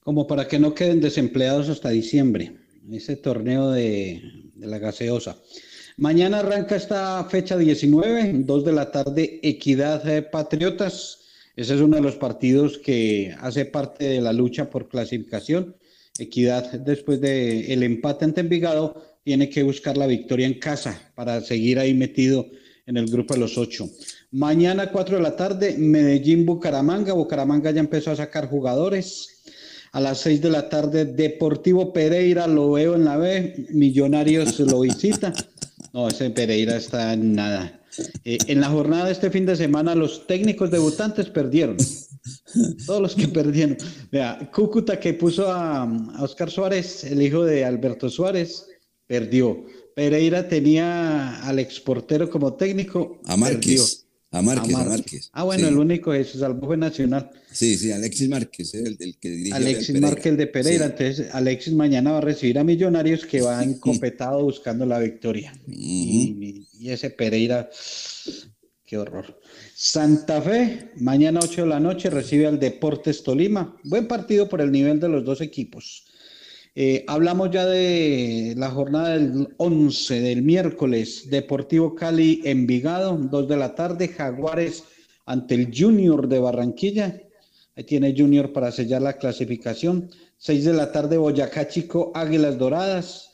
Como 0.00 0.26
para 0.26 0.46
que 0.46 0.58
no 0.58 0.74
queden 0.74 1.00
desempleados 1.00 1.70
hasta 1.70 1.88
diciembre, 1.88 2.52
ese 2.92 3.16
torneo 3.16 3.70
de, 3.70 4.22
la 4.56 4.78
gaseosa. 4.78 5.38
Mañana 5.96 6.40
arranca 6.40 6.76
esta 6.76 7.24
fecha 7.30 7.56
19, 7.56 8.32
2 8.44 8.64
de 8.64 8.72
la 8.72 8.90
tarde, 8.90 9.40
Equidad 9.42 10.06
eh, 10.08 10.22
Patriotas. 10.22 11.20
Ese 11.56 11.74
es 11.74 11.80
uno 11.80 11.96
de 11.96 12.02
los 12.02 12.16
partidos 12.16 12.78
que 12.78 13.34
hace 13.40 13.64
parte 13.64 14.04
de 14.04 14.20
la 14.20 14.32
lucha 14.32 14.68
por 14.68 14.88
clasificación. 14.88 15.76
Equidad, 16.18 16.70
después 16.80 17.20
del 17.20 17.70
el 17.70 17.82
empate 17.82 18.26
ante 18.26 18.40
Envigado, 18.42 19.18
tiene 19.24 19.48
que 19.48 19.62
buscar 19.62 19.96
la 19.96 20.06
victoria 20.06 20.46
en 20.46 20.58
casa 20.58 21.12
para 21.14 21.40
seguir 21.40 21.78
ahí 21.78 21.94
metido 21.94 22.46
en 22.86 22.96
el 22.98 23.06
grupo 23.06 23.34
de 23.34 23.40
los 23.40 23.56
ocho. 23.56 23.88
Mañana, 24.34 24.90
4 24.90 25.18
de 25.18 25.22
la 25.22 25.36
tarde, 25.36 25.76
Medellín, 25.78 26.44
Bucaramanga. 26.44 27.12
Bucaramanga 27.12 27.70
ya 27.70 27.78
empezó 27.78 28.10
a 28.10 28.16
sacar 28.16 28.48
jugadores. 28.48 29.28
A 29.92 30.00
las 30.00 30.18
6 30.22 30.42
de 30.42 30.50
la 30.50 30.68
tarde, 30.68 31.04
Deportivo 31.04 31.92
Pereira, 31.92 32.48
lo 32.48 32.72
veo 32.72 32.96
en 32.96 33.04
la 33.04 33.16
B. 33.16 33.68
Millonarios 33.70 34.58
lo 34.58 34.80
visita. 34.80 35.32
No, 35.92 36.08
ese 36.08 36.30
Pereira 36.30 36.74
está 36.74 37.12
en 37.12 37.36
nada. 37.36 37.80
Eh, 38.24 38.38
en 38.48 38.60
la 38.60 38.70
jornada 38.70 39.04
de 39.04 39.12
este 39.12 39.30
fin 39.30 39.46
de 39.46 39.54
semana, 39.54 39.94
los 39.94 40.26
técnicos 40.26 40.72
debutantes 40.72 41.26
perdieron. 41.26 41.76
Todos 42.86 43.00
los 43.00 43.14
que 43.14 43.28
perdieron. 43.28 43.76
Vea, 44.10 44.50
Cúcuta 44.52 44.98
que 44.98 45.14
puso 45.14 45.48
a, 45.52 45.84
a 45.84 46.22
Oscar 46.24 46.50
Suárez, 46.50 47.04
el 47.04 47.22
hijo 47.22 47.44
de 47.44 47.64
Alberto 47.64 48.10
Suárez, 48.10 48.66
perdió. 49.06 49.64
Pereira 49.94 50.48
tenía 50.48 51.40
al 51.46 51.60
exportero 51.60 52.28
como 52.28 52.54
técnico. 52.54 53.20
A 53.26 53.36
Márquez. 53.36 54.03
A 54.34 54.42
Márquez, 54.42 54.74
a 54.74 54.84
Márquez. 54.84 55.30
Ah, 55.32 55.44
bueno, 55.44 55.68
Sí. 55.68 55.72
el 55.72 55.78
único 55.78 56.12
es 56.12 56.30
salvo 56.30 56.66
fue 56.66 56.76
Nacional. 56.76 57.30
Sí, 57.52 57.76
sí, 57.78 57.92
Alexis 57.92 58.28
Márquez, 58.28 58.74
el, 58.74 58.96
el 58.98 59.16
que 59.18 59.28
dirige 59.30 59.52
Alexis. 59.54 60.00
Márquez 60.00 60.26
el 60.26 60.36
de 60.36 60.46
Pereira. 60.48 60.86
Sí. 60.86 60.92
Entonces, 61.04 61.34
Alexis 61.34 61.72
mañana 61.74 62.10
va 62.12 62.18
a 62.18 62.20
recibir 62.20 62.58
a 62.58 62.64
Millonarios 62.64 63.24
que 63.26 63.40
va 63.40 63.62
encopetado 63.62 64.42
buscando 64.42 64.84
la 64.86 64.98
victoria. 64.98 65.52
y, 65.68 66.66
y 66.80 66.90
ese 66.90 67.10
Pereira, 67.10 67.70
qué 68.84 68.98
horror. 68.98 69.40
Santa 69.74 70.42
Fe, 70.42 70.90
mañana 70.96 71.40
8 71.42 71.62
de 71.62 71.68
la 71.68 71.80
noche 71.80 72.10
recibe 72.10 72.46
al 72.46 72.58
Deportes 72.58 73.22
Tolima. 73.22 73.76
Buen 73.84 74.06
partido 74.08 74.48
por 74.48 74.60
el 74.60 74.70
nivel 74.72 74.98
de 75.00 75.08
los 75.08 75.24
dos 75.24 75.40
equipos. 75.40 76.04
Eh, 76.76 77.04
hablamos 77.06 77.52
ya 77.52 77.66
de 77.66 78.54
la 78.56 78.68
jornada 78.68 79.10
del 79.10 79.54
11 79.58 80.20
del 80.20 80.42
miércoles, 80.42 81.30
Deportivo 81.30 81.94
Cali 81.94 82.40
Envigado, 82.44 83.16
2 83.16 83.48
de 83.48 83.56
la 83.56 83.76
tarde, 83.76 84.08
Jaguares 84.08 84.82
ante 85.24 85.54
el 85.54 85.70
Junior 85.72 86.26
de 86.26 86.40
Barranquilla. 86.40 87.20
Ahí 87.76 87.84
tiene 87.84 88.14
Junior 88.16 88.52
para 88.52 88.72
sellar 88.72 89.02
la 89.02 89.18
clasificación. 89.18 90.10
6 90.38 90.64
de 90.64 90.72
la 90.72 90.90
tarde, 90.90 91.16
Boyacá 91.16 91.68
Chico, 91.68 92.10
Águilas 92.12 92.58
Doradas, 92.58 93.30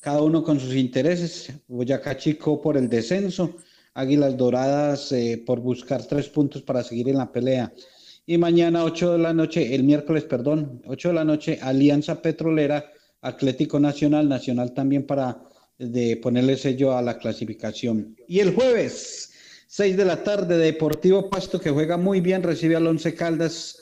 cada 0.00 0.20
uno 0.20 0.44
con 0.44 0.60
sus 0.60 0.74
intereses. 0.74 1.50
Boyacá 1.68 2.18
Chico 2.18 2.60
por 2.60 2.76
el 2.76 2.90
descenso, 2.90 3.56
Águilas 3.94 4.36
Doradas 4.36 5.12
eh, 5.12 5.42
por 5.46 5.60
buscar 5.60 6.04
tres 6.04 6.28
puntos 6.28 6.60
para 6.60 6.82
seguir 6.82 7.08
en 7.08 7.16
la 7.16 7.32
pelea. 7.32 7.72
Y 8.24 8.38
mañana, 8.38 8.84
8 8.84 9.12
de 9.12 9.18
la 9.18 9.34
noche, 9.34 9.74
el 9.74 9.82
miércoles, 9.82 10.24
perdón, 10.24 10.80
8 10.86 11.08
de 11.08 11.14
la 11.14 11.24
noche, 11.24 11.58
Alianza 11.60 12.22
Petrolera, 12.22 12.92
Atlético 13.20 13.80
Nacional, 13.80 14.28
Nacional 14.28 14.72
también 14.74 15.06
para 15.06 15.42
de 15.78 16.16
ponerle 16.16 16.56
sello 16.56 16.96
a 16.96 17.02
la 17.02 17.18
clasificación. 17.18 18.16
Y 18.28 18.38
el 18.38 18.54
jueves, 18.54 19.32
6 19.66 19.96
de 19.96 20.04
la 20.04 20.22
tarde, 20.22 20.56
Deportivo 20.56 21.28
Pasto, 21.28 21.60
que 21.60 21.70
juega 21.70 21.96
muy 21.96 22.20
bien, 22.20 22.42
recibe 22.42 22.76
al 22.76 22.86
Once 22.86 23.14
Caldas 23.14 23.78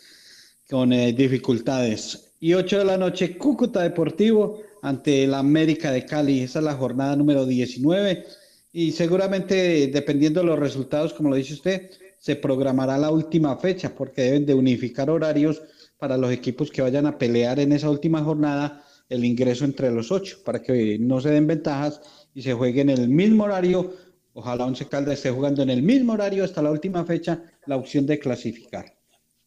con 0.69 0.93
eh, 0.93 1.13
dificultades. 1.13 2.33
Y 2.41 2.55
8 2.55 2.79
de 2.79 2.85
la 2.85 2.97
noche, 2.97 3.37
Cúcuta 3.37 3.83
Deportivo 3.83 4.63
ante 4.83 5.25
el 5.25 5.35
América 5.35 5.93
de 5.93 6.07
Cali. 6.07 6.41
Esa 6.41 6.61
es 6.61 6.65
la 6.65 6.75
jornada 6.75 7.17
número 7.17 7.45
19. 7.45 8.25
Y 8.73 8.93
seguramente, 8.93 9.89
dependiendo 9.89 10.41
de 10.41 10.47
los 10.47 10.59
resultados, 10.59 11.13
como 11.13 11.29
lo 11.29 11.37
dice 11.37 11.55
usted, 11.55 11.91
se 12.21 12.37
programará 12.37 12.99
la 12.99 13.11
última 13.11 13.57
fecha 13.57 13.95
porque 13.95 14.23
deben 14.23 14.47
de 14.47 14.55
unificar 14.55 15.09
horarios 15.09 15.63
para 15.99 16.19
los 16.19 16.31
equipos 16.31 16.71
que 16.71 16.83
vayan 16.83 17.07
a 17.07 17.19
pelear 17.19 17.59
en 17.59 17.73
esa 17.73 17.91
última 17.91 18.23
jornada 18.23 18.85
el 19.09 19.25
ingreso 19.25 19.65
entre 19.65 19.91
los 19.91 20.13
ocho 20.13 20.39
para 20.45 20.63
que 20.63 20.99
no 20.99 21.21
se 21.21 21.31
den 21.31 21.47
ventajas 21.47 22.01
y 22.35 22.43
se 22.43 22.53
juegue 22.53 22.83
en 22.83 22.91
el 22.91 23.09
mismo 23.09 23.45
horario. 23.45 23.97
Ojalá 24.35 24.67
Once 24.67 24.87
Caldas 24.87 25.15
esté 25.15 25.31
jugando 25.31 25.63
en 25.63 25.71
el 25.71 25.83
mismo 25.83 26.13
horario 26.13 26.45
hasta 26.45 26.63
la 26.63 26.71
última 26.71 27.05
fecha 27.07 27.43
la 27.67 27.77
opción 27.77 28.07
de 28.07 28.19
clasificar. 28.19 28.97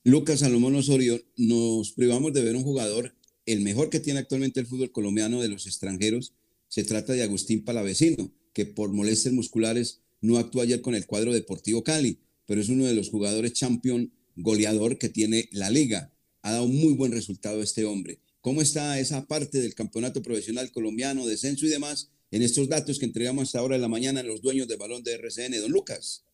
Lucas 0.03 0.39
Salomón 0.39 0.75
Osorio, 0.75 1.19
nos 1.38 1.91
privamos 1.91 2.33
de 2.33 2.43
ver 2.43 2.55
un 2.55 2.63
jugador, 2.63 3.15
el 3.45 3.62
mejor 3.62 3.89
que 3.89 3.99
tiene 3.99 4.19
actualmente 4.19 4.59
el 4.59 4.65
fútbol 4.65 4.91
colombiano 4.91 5.41
de 5.41 5.47
los 5.47 5.67
extranjeros. 5.67 6.33
Se 6.67 6.83
trata 6.83 7.13
de 7.13 7.23
Agustín 7.23 7.63
Palavecino, 7.63 8.31
que 8.51 8.65
por 8.65 8.91
molestias 8.91 9.33
musculares 9.33 10.01
no 10.21 10.38
actuó 10.38 10.62
ayer 10.62 10.81
con 10.81 10.95
el 10.95 11.05
cuadro 11.05 11.31
Deportivo 11.31 11.83
Cali 11.83 12.19
pero 12.45 12.62
es 12.62 12.69
uno 12.69 12.86
de 12.86 12.93
los 12.93 13.10
jugadores 13.10 13.53
champion 13.53 14.12
goleador 14.36 14.97
que 14.97 15.10
tiene 15.10 15.49
la 15.51 15.69
liga. 15.69 16.12
Ha 16.41 16.53
dado 16.53 16.67
muy 16.67 16.93
buen 16.93 17.12
resultado 17.12 17.62
este 17.62 17.86
hombre. 17.86 18.19
¿Cómo 18.41 18.62
está 18.62 18.99
esa 18.99 19.25
parte 19.25 19.62
del 19.62 19.75
campeonato 19.75 20.21
profesional 20.21 20.71
colombiano, 20.71 21.25
descenso 21.25 21.65
y 21.65 21.69
demás, 21.69 22.12
en 22.32 22.41
estos 22.41 22.67
datos 22.67 22.99
que 22.99 23.06
entregamos 23.06 23.43
hasta 23.43 23.60
ahora 23.60 23.75
en 23.75 23.82
la 23.82 23.88
mañana 23.88 24.19
en 24.19 24.27
los 24.27 24.41
dueños 24.41 24.67
del 24.67 24.79
balón 24.79 25.03
de 25.03 25.13
RCN? 25.13 25.62
Don 25.62 25.71
Lucas. 25.71 26.25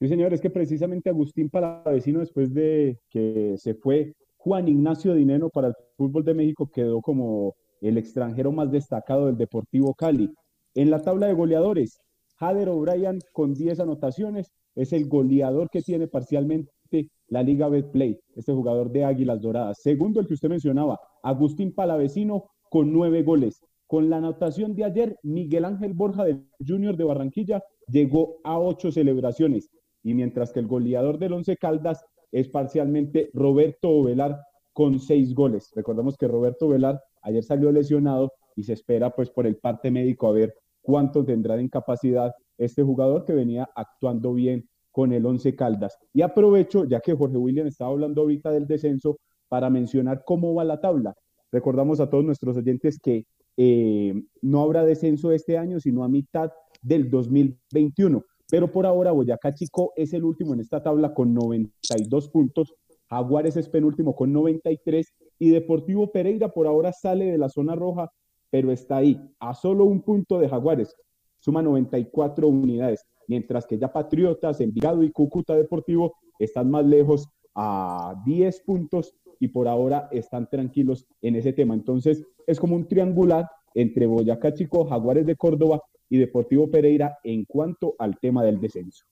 Sí, 0.00 0.08
señor, 0.08 0.32
es 0.32 0.40
que 0.40 0.50
precisamente 0.50 1.10
Agustín 1.10 1.50
Palavecino, 1.50 2.20
después 2.20 2.52
de 2.54 2.98
que 3.10 3.54
se 3.58 3.74
fue 3.74 4.14
Juan 4.36 4.66
Ignacio 4.66 5.14
Dineno 5.14 5.50
para 5.50 5.68
el 5.68 5.74
fútbol 5.96 6.24
de 6.24 6.34
México, 6.34 6.70
quedó 6.72 7.00
como 7.00 7.54
el 7.80 7.98
extranjero 7.98 8.50
más 8.50 8.72
destacado 8.72 9.26
del 9.26 9.36
Deportivo 9.36 9.94
Cali. 9.94 10.32
En 10.74 10.90
la 10.90 11.02
tabla 11.02 11.26
de 11.26 11.34
goleadores, 11.34 12.00
Jader 12.36 12.68
O'Brien 12.70 13.20
con 13.32 13.54
10 13.54 13.78
anotaciones, 13.80 14.50
es 14.74 14.92
el 14.92 15.08
goleador 15.08 15.68
que 15.70 15.82
tiene 15.82 16.08
parcialmente 16.08 17.10
la 17.28 17.42
Liga 17.42 17.68
Betplay, 17.68 18.18
este 18.36 18.52
jugador 18.52 18.90
de 18.90 19.04
Águilas 19.04 19.40
Doradas. 19.40 19.78
Segundo, 19.82 20.20
el 20.20 20.26
que 20.26 20.34
usted 20.34 20.48
mencionaba, 20.48 21.00
Agustín 21.22 21.74
Palavecino 21.74 22.44
con 22.68 22.92
nueve 22.92 23.22
goles. 23.22 23.60
Con 23.86 24.08
la 24.08 24.16
anotación 24.16 24.74
de 24.74 24.84
ayer, 24.84 25.16
Miguel 25.22 25.64
Ángel 25.64 25.92
Borja 25.92 26.24
del 26.24 26.46
Junior 26.66 26.96
de 26.96 27.04
Barranquilla 27.04 27.62
llegó 27.88 28.38
a 28.44 28.58
ocho 28.58 28.90
celebraciones. 28.90 29.70
Y 30.02 30.14
mientras 30.14 30.52
que 30.52 30.60
el 30.60 30.66
goleador 30.66 31.18
del 31.18 31.34
Once 31.34 31.56
Caldas 31.56 32.04
es 32.30 32.48
parcialmente 32.48 33.30
Roberto 33.34 33.90
Ovelar 33.90 34.40
con 34.72 34.98
seis 34.98 35.34
goles. 35.34 35.70
Recordemos 35.74 36.16
que 36.16 36.28
Roberto 36.28 36.66
Ovelar 36.66 37.00
ayer 37.22 37.44
salió 37.44 37.70
lesionado 37.70 38.32
y 38.56 38.64
se 38.64 38.72
espera 38.72 39.10
pues 39.10 39.30
por 39.30 39.46
el 39.46 39.56
parte 39.56 39.90
médico 39.90 40.28
a 40.28 40.32
ver 40.32 40.54
cuánto 40.80 41.24
tendrá 41.24 41.56
de 41.56 41.62
incapacidad 41.62 42.32
este 42.58 42.82
jugador 42.82 43.24
que 43.24 43.32
venía 43.32 43.68
actuando 43.74 44.34
bien 44.34 44.68
con 44.90 45.12
el 45.12 45.24
Once 45.24 45.54
Caldas. 45.54 45.96
Y 46.12 46.22
aprovecho, 46.22 46.84
ya 46.84 47.00
que 47.00 47.14
Jorge 47.14 47.36
William 47.36 47.66
estaba 47.66 47.90
hablando 47.90 48.22
ahorita 48.22 48.50
del 48.50 48.66
descenso, 48.66 49.18
para 49.48 49.68
mencionar 49.68 50.22
cómo 50.24 50.54
va 50.54 50.64
la 50.64 50.80
tabla. 50.80 51.14
Recordamos 51.50 52.00
a 52.00 52.08
todos 52.08 52.24
nuestros 52.24 52.56
oyentes 52.56 52.98
que 52.98 53.26
eh, 53.56 54.14
no 54.40 54.62
habrá 54.62 54.84
descenso 54.84 55.32
este 55.32 55.58
año, 55.58 55.78
sino 55.78 56.04
a 56.04 56.08
mitad 56.08 56.50
del 56.80 57.10
2021. 57.10 58.24
Pero 58.50 58.70
por 58.70 58.86
ahora 58.86 59.12
Boyacá 59.12 59.52
Chico 59.54 59.92
es 59.96 60.12
el 60.12 60.24
último 60.24 60.54
en 60.54 60.60
esta 60.60 60.82
tabla 60.82 61.12
con 61.12 61.34
92 61.34 62.28
puntos, 62.30 62.74
Jaguares 63.08 63.58
es 63.58 63.68
penúltimo 63.68 64.16
con 64.16 64.32
93 64.32 65.12
y 65.38 65.50
Deportivo 65.50 66.10
Pereira 66.12 66.48
por 66.48 66.66
ahora 66.66 66.92
sale 66.92 67.26
de 67.26 67.36
la 67.36 67.50
zona 67.50 67.74
roja, 67.74 68.10
pero 68.50 68.72
está 68.72 68.96
ahí, 68.96 69.20
a 69.38 69.52
solo 69.54 69.84
un 69.84 70.00
punto 70.00 70.38
de 70.38 70.48
Jaguares 70.48 70.96
suma 71.42 71.62
94 71.62 72.48
unidades, 72.48 73.04
mientras 73.26 73.66
que 73.66 73.78
ya 73.78 73.92
Patriotas, 73.92 74.60
Envigado 74.60 75.02
y 75.02 75.10
Cúcuta 75.10 75.54
Deportivo 75.56 76.14
están 76.38 76.70
más 76.70 76.86
lejos 76.86 77.28
a 77.54 78.14
10 78.24 78.60
puntos 78.60 79.14
y 79.40 79.48
por 79.48 79.68
ahora 79.68 80.08
están 80.12 80.48
tranquilos 80.48 81.04
en 81.20 81.36
ese 81.36 81.52
tema. 81.52 81.74
Entonces 81.74 82.22
es 82.46 82.58
como 82.58 82.76
un 82.76 82.88
triangular 82.88 83.48
entre 83.74 84.06
Boyacá 84.06 84.54
Chico, 84.54 84.84
Jaguares 84.86 85.26
de 85.26 85.36
Córdoba 85.36 85.82
y 86.08 86.18
Deportivo 86.18 86.70
Pereira 86.70 87.18
en 87.24 87.44
cuanto 87.44 87.96
al 87.98 88.18
tema 88.20 88.44
del 88.44 88.60
descenso. 88.60 89.04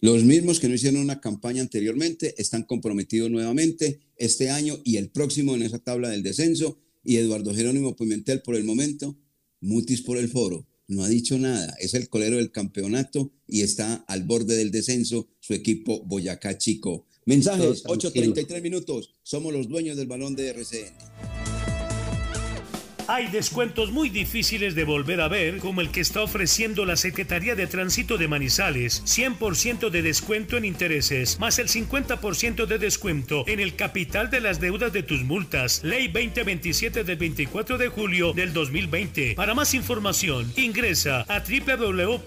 Los 0.00 0.24
mismos 0.24 0.58
que 0.58 0.68
no 0.68 0.74
hicieron 0.74 1.02
una 1.02 1.20
campaña 1.20 1.60
anteriormente 1.60 2.34
están 2.38 2.62
comprometidos 2.62 3.30
nuevamente 3.30 4.00
este 4.16 4.50
año 4.50 4.74
y 4.84 4.96
el 4.96 5.10
próximo 5.10 5.54
en 5.54 5.62
esa 5.62 5.78
tabla 5.78 6.08
del 6.08 6.22
descenso. 6.22 6.78
Y 7.04 7.18
Eduardo 7.18 7.54
Jerónimo 7.54 7.94
Pimentel 7.94 8.42
por 8.42 8.56
el 8.56 8.64
momento, 8.64 9.14
Mutis 9.60 10.02
por 10.02 10.16
el 10.16 10.28
foro 10.28 10.66
no 10.88 11.04
ha 11.04 11.08
dicho 11.08 11.38
nada. 11.38 11.74
Es 11.80 11.94
el 11.94 12.08
colero 12.08 12.36
del 12.36 12.52
campeonato 12.52 13.32
y 13.46 13.62
está 13.62 13.94
al 14.08 14.24
borde 14.24 14.56
del 14.56 14.70
descenso 14.70 15.28
su 15.40 15.54
equipo 15.54 16.02
Boyacá 16.04 16.58
Chico. 16.58 17.06
Mensajes, 17.24 17.84
8.33 17.84 18.62
minutos. 18.62 19.14
Somos 19.22 19.52
los 19.52 19.68
dueños 19.68 19.96
del 19.96 20.06
balón 20.06 20.36
de 20.36 20.48
RCN. 20.50 21.35
Hay 23.08 23.28
descuentos 23.28 23.92
muy 23.92 24.08
difíciles 24.08 24.74
de 24.74 24.82
volver 24.82 25.20
a 25.20 25.28
ver, 25.28 25.58
como 25.58 25.80
el 25.80 25.90
que 25.90 26.00
está 26.00 26.22
ofreciendo 26.22 26.84
la 26.84 26.96
Secretaría 26.96 27.54
de 27.54 27.68
Tránsito 27.68 28.18
de 28.18 28.26
Manizales. 28.26 29.04
100% 29.04 29.90
de 29.90 30.02
descuento 30.02 30.56
en 30.56 30.64
intereses, 30.64 31.38
más 31.38 31.60
el 31.60 31.68
50% 31.68 32.66
de 32.66 32.78
descuento 32.78 33.44
en 33.46 33.60
el 33.60 33.76
capital 33.76 34.28
de 34.30 34.40
las 34.40 34.58
deudas 34.60 34.92
de 34.92 35.04
tus 35.04 35.22
multas. 35.22 35.84
Ley 35.84 36.08
2027 36.08 37.04
del 37.04 37.16
24 37.16 37.78
de 37.78 37.86
julio 37.88 38.32
del 38.32 38.52
2020. 38.52 39.36
Para 39.36 39.54
más 39.54 39.72
información, 39.74 40.52
ingresa 40.56 41.24
a 41.28 41.40
www.stm.com.co. 41.40 42.26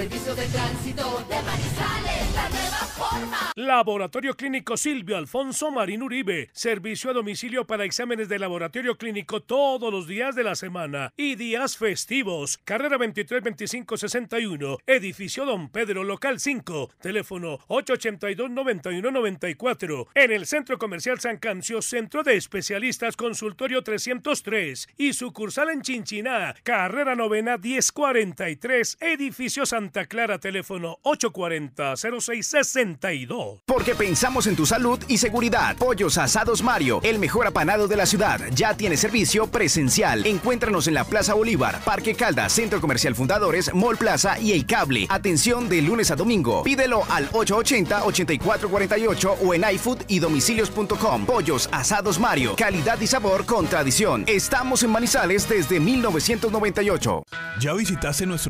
Servicio 0.00 0.34
de 0.34 0.46
Tránsito 0.46 1.26
de 1.28 1.34
la 1.34 2.48
nueva 2.48 2.86
forma. 2.96 3.52
Laboratorio 3.54 4.34
Clínico 4.34 4.76
Silvio 4.76 5.16
Alfonso 5.16 5.70
Marín 5.70 6.02
Uribe. 6.02 6.48
Servicio 6.52 7.10
a 7.10 7.12
domicilio 7.12 7.66
para 7.66 7.84
exámenes 7.84 8.28
de 8.28 8.38
laboratorio 8.38 8.96
clínico 8.96 9.42
todos 9.42 9.92
los 9.92 10.06
días 10.06 10.34
de 10.34 10.44
la 10.44 10.54
semana 10.54 11.12
y 11.16 11.34
días 11.34 11.76
festivos. 11.76 12.58
Carrera 12.64 12.96
23 12.96 13.42
25 13.42 13.96
61. 13.96 14.78
Edificio 14.86 15.44
Don 15.44 15.68
Pedro, 15.68 16.04
local 16.04 16.40
5. 16.40 16.90
Teléfono 17.00 17.58
882 17.68 18.50
91 18.50 19.10
94. 19.10 20.08
En 20.14 20.32
el 20.32 20.46
Centro 20.46 20.78
Comercial 20.78 21.20
San 21.20 21.36
Cancio, 21.36 21.82
Centro 21.82 22.22
de 22.22 22.36
Especialistas 22.36 23.16
Consultorio 23.16 23.82
303 23.82 24.88
y 24.96 25.12
sucursal 25.12 25.70
en 25.70 25.82
Chinchiná, 25.82 26.54
carrera 26.62 27.14
novena 27.14 27.58
1043, 27.58 28.59
edificio 29.00 29.66
Santa 29.66 30.06
Clara, 30.06 30.38
teléfono 30.38 30.98
840-0662. 31.04 33.30
Mario. 33.30 33.62
Porque 33.66 33.94
pensamos 33.94 34.46
en 34.46 34.56
tu 34.56 34.66
salud 34.66 34.98
y 35.08 35.18
seguridad. 35.18 35.76
Pollos 35.76 36.18
Asados 36.18 36.62
Mario, 36.62 37.00
el 37.02 37.18
mejor 37.18 37.46
apanado 37.46 37.88
de 37.88 37.96
la 37.96 38.06
ciudad. 38.06 38.40
Ya 38.54 38.76
tiene 38.76 38.96
servicio 38.96 39.46
presencial. 39.46 40.26
Encuéntranos 40.26 40.86
en 40.88 40.94
la 40.94 41.04
Plaza 41.04 41.34
Bolívar, 41.34 41.80
Parque 41.84 42.14
Caldas, 42.14 42.52
Centro 42.52 42.80
Comercial 42.80 43.14
Fundadores, 43.14 43.72
Mall 43.74 43.96
Plaza 43.96 44.38
y 44.38 44.52
El 44.52 44.66
Cable. 44.66 45.06
Atención 45.08 45.68
de 45.68 45.82
lunes 45.82 46.10
a 46.10 46.16
domingo. 46.16 46.62
Pídelo 46.62 47.02
al 47.08 47.28
880-8448 47.30 49.36
o 49.42 49.54
en 49.54 49.64
iFood 49.74 49.98
y 50.08 50.18
domicilios.com. 50.18 51.26
Pollos 51.26 51.68
Asados 51.72 52.18
Mario, 52.18 52.54
calidad 52.56 53.00
y 53.00 53.06
sabor 53.06 53.46
con 53.46 53.66
tradición. 53.66 54.24
Estamos 54.26 54.82
en 54.82 54.90
Manizales 54.90 55.48
desde 55.48 55.80
1998. 55.80 57.22
¿Ya 57.60 57.72
visitaste 57.74 58.26
nuestro 58.26 58.49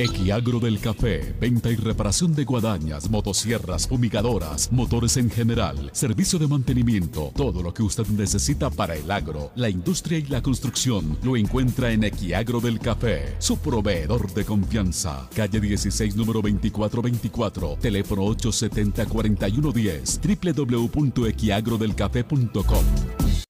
Equiagro 0.00 0.58
del 0.60 0.80
Café, 0.80 1.34
venta 1.38 1.70
y 1.70 1.76
reparación 1.76 2.34
de 2.34 2.44
guadañas, 2.44 3.10
motosierras, 3.10 3.86
fumigadoras, 3.86 4.72
motores 4.72 5.18
en 5.18 5.28
general, 5.28 5.90
servicio 5.92 6.38
de 6.38 6.48
mantenimiento, 6.48 7.30
todo 7.36 7.62
lo 7.62 7.74
que 7.74 7.82
usted 7.82 8.06
necesita 8.06 8.70
para 8.70 8.96
el 8.96 9.10
agro, 9.10 9.52
la 9.56 9.68
industria 9.68 10.16
y 10.16 10.22
la 10.22 10.40
construcción, 10.40 11.18
lo 11.22 11.36
encuentra 11.36 11.92
en 11.92 12.04
Equiagro 12.04 12.60
del 12.60 12.78
Café, 12.78 13.36
su 13.40 13.58
proveedor 13.58 14.32
de 14.32 14.46
confianza. 14.46 15.28
Calle 15.34 15.60
16, 15.60 16.16
número 16.16 16.40
2424, 16.40 17.76
teléfono 17.78 18.22
870-4110, 18.22 20.56
www.equiagrodelcafé.com. 20.56 23.49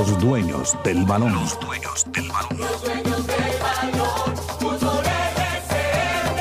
Los 0.00 0.18
dueños 0.18 0.72
del 0.82 1.04
balón. 1.04 1.34
Los 1.34 1.60
dueños 1.60 2.06
del 2.14 2.26
balón. 2.28 2.58
Los 2.58 2.82
dueños 2.82 3.26
del 3.26 3.36
balón. 3.60 4.36
Fútbol 4.58 5.04
RCN. 5.04 6.40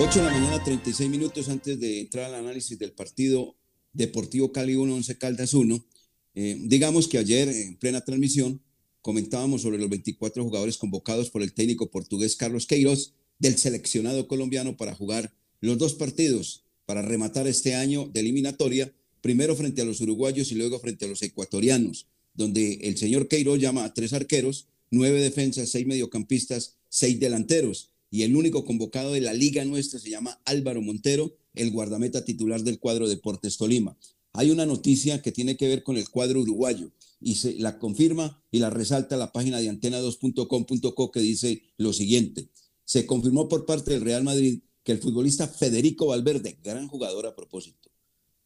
8 0.00 0.18
de 0.18 0.24
la 0.26 0.32
mañana, 0.32 0.64
36 0.64 1.08
minutos 1.08 1.48
antes 1.48 1.78
de 1.78 2.00
entrar 2.00 2.24
al 2.24 2.34
análisis 2.34 2.76
del 2.80 2.90
partido 2.90 3.54
Deportivo 3.92 4.50
Cali 4.50 4.74
1, 4.74 4.92
11 4.92 5.18
Caldas 5.18 5.54
1. 5.54 5.86
Eh, 6.34 6.56
digamos 6.62 7.06
que 7.06 7.18
ayer, 7.18 7.48
en 7.48 7.76
plena 7.76 8.00
transmisión, 8.00 8.60
comentábamos 9.02 9.62
sobre 9.62 9.78
los 9.78 9.88
24 9.88 10.42
jugadores 10.42 10.78
convocados 10.78 11.30
por 11.30 11.42
el 11.42 11.52
técnico 11.52 11.92
portugués 11.92 12.34
Carlos 12.34 12.66
Queiroz 12.66 13.14
del 13.38 13.56
seleccionado 13.56 14.26
colombiano 14.26 14.76
para 14.76 14.96
jugar 14.96 15.32
los 15.60 15.78
dos 15.78 15.94
partidos 15.94 16.64
para 16.86 17.02
rematar 17.02 17.46
este 17.46 17.76
año 17.76 18.08
de 18.08 18.18
eliminatoria, 18.18 18.92
primero 19.20 19.56
frente 19.56 19.82
a 19.82 19.84
los 19.84 20.00
uruguayos 20.00 20.52
y 20.52 20.54
luego 20.54 20.78
frente 20.78 21.04
a 21.04 21.08
los 21.08 21.22
ecuatorianos, 21.22 22.06
donde 22.34 22.74
el 22.82 22.96
señor 22.96 23.28
Queiroz 23.28 23.58
llama 23.58 23.84
a 23.84 23.94
tres 23.94 24.12
arqueros, 24.12 24.66
nueve 24.90 25.20
defensas, 25.20 25.70
seis 25.70 25.86
mediocampistas, 25.86 26.76
seis 26.88 27.18
delanteros 27.20 27.90
y 28.10 28.22
el 28.22 28.36
único 28.36 28.64
convocado 28.64 29.12
de 29.12 29.20
la 29.20 29.34
liga 29.34 29.64
nuestra 29.64 30.00
se 30.00 30.10
llama 30.10 30.40
Álvaro 30.44 30.80
Montero, 30.80 31.36
el 31.54 31.70
guardameta 31.70 32.24
titular 32.24 32.62
del 32.62 32.78
cuadro 32.78 33.08
Deportes 33.08 33.56
Tolima. 33.56 33.96
Hay 34.32 34.50
una 34.50 34.66
noticia 34.66 35.20
que 35.20 35.32
tiene 35.32 35.56
que 35.56 35.68
ver 35.68 35.82
con 35.82 35.96
el 35.96 36.08
cuadro 36.08 36.40
uruguayo 36.40 36.92
y 37.20 37.36
se 37.36 37.54
la 37.54 37.78
confirma 37.78 38.42
y 38.50 38.60
la 38.60 38.70
resalta 38.70 39.16
la 39.16 39.32
página 39.32 39.58
de 39.58 39.70
antena2.com.co 39.70 41.10
que 41.10 41.20
dice 41.20 41.62
lo 41.76 41.92
siguiente. 41.92 42.48
Se 42.84 43.04
confirmó 43.04 43.48
por 43.48 43.66
parte 43.66 43.92
del 43.92 44.02
Real 44.02 44.24
Madrid 44.24 44.60
que 44.84 44.92
el 44.92 44.98
futbolista 44.98 45.48
Federico 45.48 46.06
Valverde, 46.06 46.58
gran 46.62 46.88
jugador 46.88 47.26
a 47.26 47.36
propósito, 47.36 47.77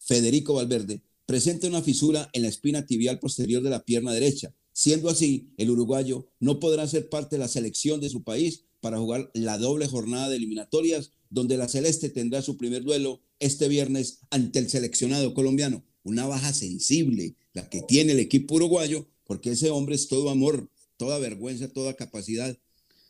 Federico 0.04 0.54
Valverde, 0.54 1.02
presenta 1.26 1.68
una 1.68 1.82
fisura 1.82 2.28
en 2.32 2.42
la 2.42 2.48
espina 2.48 2.86
tibial 2.86 3.18
posterior 3.18 3.62
de 3.62 3.70
la 3.70 3.84
pierna 3.84 4.12
derecha. 4.12 4.54
Siendo 4.72 5.08
así, 5.08 5.52
el 5.56 5.70
uruguayo 5.70 6.28
no 6.40 6.58
podrá 6.58 6.86
ser 6.88 7.08
parte 7.08 7.36
de 7.36 7.40
la 7.40 7.48
selección 7.48 8.00
de 8.00 8.08
su 8.08 8.22
país 8.22 8.64
para 8.80 8.98
jugar 8.98 9.30
la 9.34 9.58
doble 9.58 9.86
jornada 9.86 10.28
de 10.28 10.36
eliminatorias, 10.36 11.12
donde 11.30 11.56
la 11.56 11.68
Celeste 11.68 12.08
tendrá 12.08 12.42
su 12.42 12.56
primer 12.56 12.82
duelo 12.82 13.20
este 13.38 13.68
viernes 13.68 14.18
ante 14.30 14.58
el 14.58 14.68
seleccionado 14.68 15.34
colombiano. 15.34 15.84
Una 16.02 16.26
baja 16.26 16.52
sensible, 16.52 17.36
la 17.52 17.70
que 17.70 17.82
tiene 17.82 18.12
el 18.12 18.18
equipo 18.18 18.56
uruguayo, 18.56 19.08
porque 19.24 19.52
ese 19.52 19.70
hombre 19.70 19.94
es 19.94 20.08
todo 20.08 20.30
amor, 20.30 20.68
toda 20.96 21.18
vergüenza, 21.18 21.68
toda 21.68 21.94
capacidad, 21.94 22.58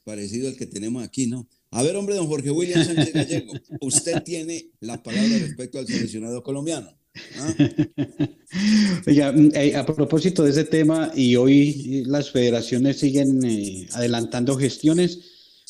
parecido 0.05 0.49
al 0.49 0.57
que 0.57 0.67
tenemos 0.67 1.03
aquí, 1.03 1.27
¿no? 1.27 1.49
A 1.75 1.83
ver, 1.83 1.97
hombre, 1.97 2.15
don 2.15 2.27
Jorge 2.27 2.51
William 2.51 2.85
Sánchez 2.85 3.15
Gallego, 3.15 3.55
usted 3.81 4.23
tiene 4.23 4.73
la 4.81 5.03
palabra 5.03 5.39
respecto 5.39 5.79
al 5.79 5.87
seleccionado 5.87 6.43
colombiano. 6.43 6.95
Mm, 9.07 9.49
eh, 9.55 9.75
a 9.75 9.87
propósito 9.87 10.45
de 10.45 10.51
ese 10.51 10.65
tema, 10.65 11.11
y 11.17 11.37
hoy 11.37 12.05
las 12.07 12.31
federaciones 12.31 12.99
siguen 12.99 13.43
eh, 13.43 13.89
adelantando 13.93 14.55
gestiones, 14.57 15.19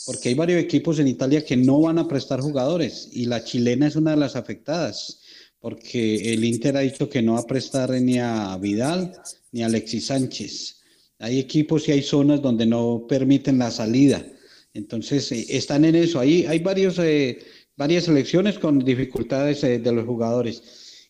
porque 0.05 0.31
hay 0.31 0.35
varios 0.35 0.61
equipos 0.61 0.99
en 0.99 1.07
Italia 1.07 1.45
que 1.45 1.57
no 1.57 1.81
van 1.81 1.99
a 1.99 2.09
prestar 2.09 2.41
jugadores, 2.41 3.09
y 3.13 3.27
la 3.27 3.45
chilena 3.45 3.87
es 3.87 3.95
una 3.95 4.11
de 4.11 4.17
las 4.17 4.35
afectadas, 4.35 5.21
porque 5.61 6.35
el 6.35 6.45
Inter 6.45 6.77
ha 6.77 6.81
dicho 6.81 7.09
que 7.09 7.23
no 7.23 7.35
va 7.35 7.41
a 7.41 7.47
prestar 7.47 7.91
ni 7.93 8.19
a 8.19 8.57
Vidal 8.57 9.13
ni 9.53 9.63
a 9.63 9.67
Alexis 9.67 10.07
Sánchez. 10.07 10.79
Hay 11.21 11.39
equipos 11.39 11.89
y 11.89 11.93
hay 11.93 12.03
zonas 12.03 12.43
donde 12.43 12.67
no 12.67 13.07
permiten 13.09 13.59
la 13.59 13.71
salida. 13.71 14.27
Entonces, 14.75 15.31
eh, 15.33 15.47
están 15.51 15.85
en 15.85 15.95
eso. 15.95 16.19
Ahí 16.21 16.47
hay 16.47 16.59
varios, 16.61 16.99
eh, 16.99 17.39
varias 17.77 18.05
selecciones 18.05 18.59
con 18.59 18.79
dificultades 18.79 19.63
eh, 19.65 19.79
de 19.79 19.93
los 19.93 20.07
jugadores. 20.07 20.63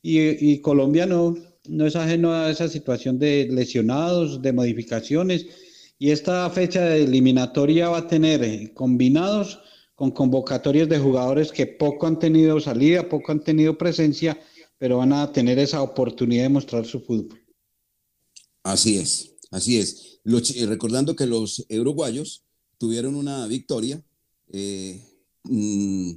Y, 0.03 0.59
Colombia 0.59 1.07
no, 1.07 1.37
no 1.69 1.87
es 1.87 1.95
ajeno 1.95 2.35
a 2.35 2.51
esa 2.51 2.69
situación 2.69 3.21
de 3.21 3.49
lesionados, 3.51 4.43
de 4.43 4.53
modificaciones. 4.53 5.47
Y 5.97 6.11
esta 6.11 6.51
fecha 6.51 6.85
de 6.85 7.05
eliminatoria 7.05 7.89
va 7.89 7.99
a 7.99 8.09
tener 8.09 8.75
combinados 8.75 9.61
con 9.95 10.11
convocatorias 10.11 10.89
de 10.89 10.99
jugadores 10.99 11.53
que 11.53 11.67
poco 11.67 12.09
han 12.09 12.19
tenido 12.19 12.59
salida, 12.59 13.09
poco 13.09 13.31
han 13.31 13.45
tenido 13.45 13.79
presencia, 13.79 14.41
pero 14.77 14.99
van 14.99 15.13
a 15.13 15.33
tener 15.33 15.61
esa 15.61 15.81
oportunidad 15.83 16.43
de 16.43 16.49
mostrar 16.49 16.85
su 16.85 17.01
fútbol. 17.01 17.41
Así 18.65 18.99
es, 18.99 19.37
así 19.53 19.79
es. 19.79 20.21
Recordando 20.25 21.15
que 21.15 21.27
los 21.27 21.65
uruguayos 21.71 22.45
tuvieron 22.83 23.15
una 23.15 23.47
victoria, 23.47 24.03
eh, 24.53 25.01
mm, 25.45 26.15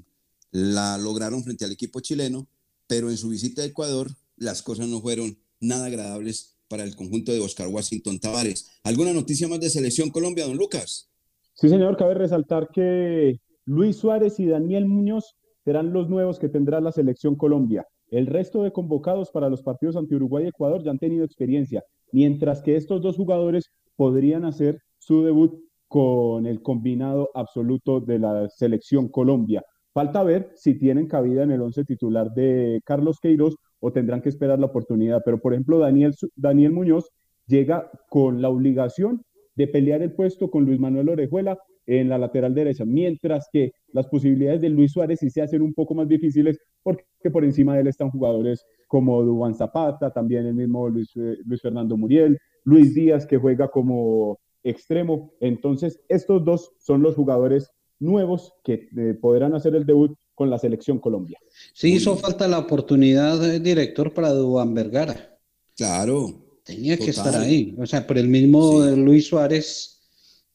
la 0.49 0.97
lograron 0.97 1.43
frente 1.43 1.63
al 1.63 1.71
equipo 1.71 1.99
chileno, 1.99 2.47
pero 2.87 3.11
en 3.11 3.17
su 3.17 3.29
visita 3.29 3.61
a 3.61 3.65
Ecuador 3.65 4.07
las 4.35 4.63
cosas 4.63 4.87
no 4.87 4.99
fueron 4.99 5.37
nada 5.59 5.85
agradables 5.85 6.57
para 6.67 6.83
el 6.83 6.95
conjunto 6.95 7.31
de 7.31 7.39
Oscar 7.39 7.67
Washington 7.67 8.17
Tavares. 8.17 8.79
¿Alguna 8.83 9.13
noticia 9.13 9.47
más 9.47 9.59
de 9.59 9.69
Selección 9.69 10.09
Colombia, 10.09 10.47
don 10.47 10.57
Lucas? 10.57 11.07
Sí, 11.53 11.69
señor, 11.69 11.97
cabe 11.97 12.15
resaltar 12.15 12.69
que 12.73 13.39
Luis 13.65 13.97
Suárez 13.97 14.39
y 14.39 14.47
Daniel 14.47 14.87
Muñoz 14.87 15.35
serán 15.63 15.93
los 15.93 16.09
nuevos 16.09 16.39
que 16.39 16.49
tendrá 16.49 16.81
la 16.81 16.91
selección 16.91 17.35
Colombia. 17.35 17.85
El 18.09 18.25
resto 18.25 18.63
de 18.63 18.71
convocados 18.71 19.29
para 19.29 19.51
los 19.51 19.61
partidos 19.61 19.97
ante 19.97 20.15
Uruguay 20.15 20.45
y 20.45 20.47
Ecuador 20.47 20.83
ya 20.83 20.89
han 20.89 20.97
tenido 20.97 21.25
experiencia, 21.25 21.83
mientras 22.11 22.63
que 22.63 22.75
estos 22.75 23.03
dos 23.03 23.17
jugadores 23.17 23.65
podrían 23.95 24.45
hacer 24.45 24.81
su 24.97 25.23
debut 25.23 25.63
con 25.95 26.45
el 26.45 26.61
combinado 26.61 27.29
absoluto 27.33 28.01
de 28.01 28.19
la 28.19 28.49
selección 28.49 29.07
Colombia. 29.07 29.63
Falta 29.93 30.23
ver 30.23 30.51
si 30.53 30.77
tienen 30.77 31.07
cabida 31.07 31.43
en 31.43 31.51
el 31.51 31.61
once 31.61 31.85
titular 31.85 32.33
de 32.33 32.81
Carlos 32.83 33.17
Queiroz 33.21 33.55
o 33.79 33.93
tendrán 33.93 34.21
que 34.21 34.27
esperar 34.27 34.59
la 34.59 34.65
oportunidad. 34.65 35.21
Pero, 35.23 35.39
por 35.39 35.53
ejemplo, 35.53 35.79
Daniel, 35.79 36.13
Daniel 36.35 36.73
Muñoz 36.73 37.09
llega 37.47 37.89
con 38.09 38.41
la 38.41 38.49
obligación 38.49 39.21
de 39.55 39.69
pelear 39.69 40.01
el 40.01 40.11
puesto 40.11 40.51
con 40.51 40.65
Luis 40.65 40.81
Manuel 40.81 41.07
Orejuela 41.07 41.57
en 41.85 42.09
la 42.09 42.17
lateral 42.17 42.53
derecha, 42.53 42.83
mientras 42.83 43.47
que 43.49 43.71
las 43.93 44.07
posibilidades 44.07 44.59
de 44.59 44.71
Luis 44.71 44.91
Suárez 44.91 45.19
sí 45.21 45.29
se 45.29 45.43
hacen 45.43 45.61
un 45.61 45.73
poco 45.73 45.95
más 45.95 46.09
difíciles 46.09 46.59
porque 46.83 47.05
por 47.31 47.45
encima 47.45 47.75
de 47.75 47.81
él 47.81 47.87
están 47.87 48.09
jugadores 48.09 48.65
como 48.89 49.23
Dubán 49.23 49.55
Zapata, 49.55 50.11
también 50.11 50.45
el 50.45 50.55
mismo 50.55 50.89
Luis, 50.89 51.15
eh, 51.15 51.37
Luis 51.45 51.61
Fernando 51.61 51.95
Muriel, 51.95 52.37
Luis 52.65 52.93
Díaz 52.93 53.25
que 53.25 53.37
juega 53.37 53.69
como 53.69 54.39
extremo. 54.65 55.33
Entonces, 55.39 56.01
estos 56.09 56.43
dos 56.43 56.73
son 56.79 57.01
los 57.01 57.15
jugadores 57.15 57.69
nuevos 57.99 58.53
que 58.63 58.89
eh, 58.97 59.13
podrán 59.19 59.53
hacer 59.53 59.75
el 59.75 59.85
debut 59.85 60.17
con 60.33 60.49
la 60.49 60.59
selección 60.59 60.99
Colombia. 60.99 61.39
Sí, 61.73 61.93
hizo 61.93 62.17
falta 62.17 62.47
la 62.47 62.59
oportunidad, 62.59 63.43
eh, 63.49 63.59
director, 63.59 64.13
para 64.13 64.29
Dubán 64.29 64.73
Vergara. 64.73 65.37
Claro. 65.77 66.41
Tenía 66.63 66.97
que 66.97 67.11
estar 67.11 67.35
ahí. 67.35 67.75
O 67.77 67.85
sea, 67.85 68.05
por 68.07 68.17
el 68.17 68.27
mismo 68.27 68.83
Luis 68.85 69.27
Suárez, 69.27 70.01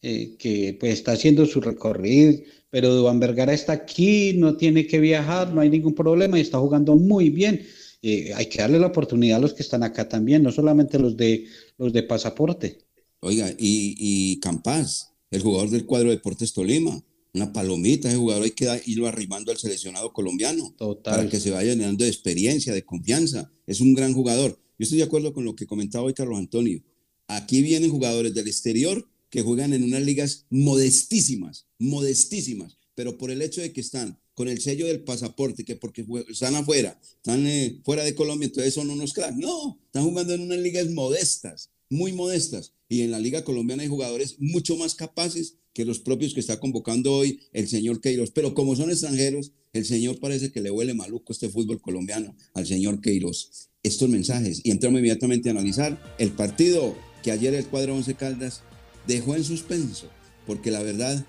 eh, 0.02 0.36
que 0.38 0.76
pues 0.78 0.94
está 0.94 1.12
haciendo 1.12 1.46
su 1.46 1.60
recorrido, 1.60 2.40
pero 2.68 2.92
Dubán 2.92 3.20
Vergara 3.20 3.52
está 3.52 3.72
aquí, 3.72 4.32
no 4.36 4.56
tiene 4.56 4.86
que 4.86 4.98
viajar, 4.98 5.54
no 5.54 5.60
hay 5.60 5.70
ningún 5.70 5.94
problema 5.94 6.36
y 6.36 6.42
está 6.42 6.58
jugando 6.58 6.96
muy 6.96 7.30
bien. 7.30 7.64
hay 8.02 8.46
que 8.46 8.58
darle 8.58 8.80
la 8.80 8.88
oportunidad 8.88 9.36
a 9.36 9.40
los 9.40 9.54
que 9.54 9.62
están 9.62 9.82
acá 9.82 10.08
también, 10.08 10.42
no 10.42 10.50
solamente 10.50 10.98
los 10.98 11.16
de 11.16 11.44
los 11.78 11.92
de 11.92 12.02
pasaporte. 12.02 12.78
Oiga, 13.20 13.50
y, 13.58 13.94
y 13.98 14.40
Campás, 14.40 15.12
el 15.30 15.42
jugador 15.42 15.70
del 15.70 15.86
cuadro 15.86 16.10
Deportes 16.10 16.52
Tolima, 16.52 17.04
una 17.32 17.52
palomita, 17.52 18.08
ese 18.08 18.16
jugador 18.16 18.44
hay 18.44 18.50
que 18.50 18.82
irlo 18.86 19.06
arrimando 19.06 19.52
al 19.52 19.58
seleccionado 19.58 20.12
colombiano 20.12 20.74
para 21.04 21.28
que 21.28 21.38
se 21.38 21.50
vaya 21.50 21.74
llenando 21.74 22.04
de 22.04 22.10
experiencia, 22.10 22.74
de 22.74 22.84
confianza. 22.84 23.52
Es 23.66 23.80
un 23.80 23.94
gran 23.94 24.12
jugador. 24.14 24.58
Yo 24.78 24.84
estoy 24.84 24.98
de 24.98 25.04
acuerdo 25.04 25.32
con 25.32 25.44
lo 25.44 25.54
que 25.54 25.66
comentaba 25.66 26.04
hoy 26.04 26.14
Carlos 26.14 26.38
Antonio. 26.38 26.82
Aquí 27.28 27.62
vienen 27.62 27.90
jugadores 27.90 28.34
del 28.34 28.48
exterior 28.48 29.08
que 29.28 29.42
juegan 29.42 29.72
en 29.72 29.84
unas 29.84 30.02
ligas 30.02 30.46
modestísimas, 30.50 31.66
modestísimas, 31.78 32.78
pero 32.96 33.16
por 33.16 33.30
el 33.30 33.42
hecho 33.42 33.60
de 33.60 33.72
que 33.72 33.80
están 33.80 34.18
con 34.34 34.48
el 34.48 34.60
sello 34.60 34.86
del 34.86 35.04
pasaporte, 35.04 35.64
que 35.64 35.76
porque 35.76 36.04
están 36.28 36.56
afuera, 36.56 36.98
están 37.16 37.46
eh, 37.46 37.80
fuera 37.84 38.02
de 38.02 38.14
Colombia, 38.14 38.46
entonces 38.46 38.74
son 38.74 38.90
unos 38.90 39.12
cracks. 39.12 39.36
No, 39.36 39.78
están 39.84 40.04
jugando 40.04 40.34
en 40.34 40.40
unas 40.40 40.58
ligas 40.58 40.88
modestas, 40.90 41.70
muy 41.88 42.12
modestas. 42.12 42.72
Y 42.90 43.02
en 43.02 43.12
la 43.12 43.20
liga 43.20 43.44
colombiana 43.44 43.84
hay 43.84 43.88
jugadores 43.88 44.34
mucho 44.40 44.76
más 44.76 44.96
capaces 44.96 45.54
que 45.72 45.84
los 45.84 46.00
propios 46.00 46.34
que 46.34 46.40
está 46.40 46.58
convocando 46.58 47.14
hoy 47.14 47.38
el 47.52 47.68
señor 47.68 48.00
Queiroz. 48.00 48.32
Pero 48.32 48.52
como 48.52 48.74
son 48.74 48.90
extranjeros, 48.90 49.52
el 49.72 49.84
señor 49.84 50.18
parece 50.18 50.50
que 50.50 50.60
le 50.60 50.72
huele 50.72 50.92
maluco 50.92 51.32
este 51.32 51.48
fútbol 51.48 51.80
colombiano 51.80 52.34
al 52.52 52.66
señor 52.66 53.00
Queiroz. 53.00 53.68
Estos 53.84 54.08
mensajes. 54.08 54.60
Y 54.64 54.72
entramos 54.72 54.98
inmediatamente 54.98 55.48
a 55.48 55.52
analizar 55.52 56.02
el 56.18 56.32
partido 56.32 56.96
que 57.22 57.30
ayer 57.30 57.54
el 57.54 57.64
cuadro 57.64 57.94
Once 57.94 58.12
Caldas 58.14 58.62
dejó 59.06 59.36
en 59.36 59.44
suspenso, 59.44 60.10
porque 60.44 60.72
la 60.72 60.82
verdad 60.82 61.24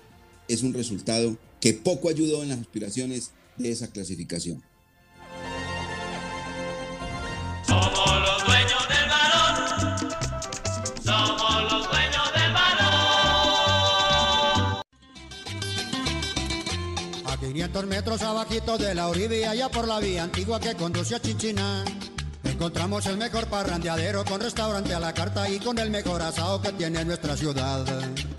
es 0.48 0.64
un 0.64 0.74
resultado 0.74 1.38
que 1.60 1.74
poco 1.74 2.08
ayudó 2.08 2.42
en 2.42 2.48
las 2.48 2.58
aspiraciones 2.58 3.30
de 3.56 3.70
esa 3.70 3.92
clasificación. 3.92 4.64
Metros 17.86 18.22
abajito 18.22 18.78
de 18.78 18.94
la 18.94 19.08
orilla, 19.08 19.50
allá 19.50 19.68
por 19.68 19.86
la 19.86 20.00
vía 20.00 20.22
antigua 20.22 20.58
que 20.58 20.74
conduce 20.74 21.14
a 21.14 21.20
Chinchina. 21.20 21.84
Encontramos 22.44 23.04
el 23.06 23.18
mejor 23.18 23.46
parrandeadero 23.46 24.24
con 24.24 24.40
restaurante 24.40 24.94
a 24.94 25.00
la 25.00 25.12
carta 25.12 25.48
y 25.48 25.58
con 25.58 25.78
el 25.78 25.90
mejor 25.90 26.22
asado 26.22 26.62
que 26.62 26.72
tiene 26.72 27.04
nuestra 27.04 27.36
ciudad. 27.36 27.84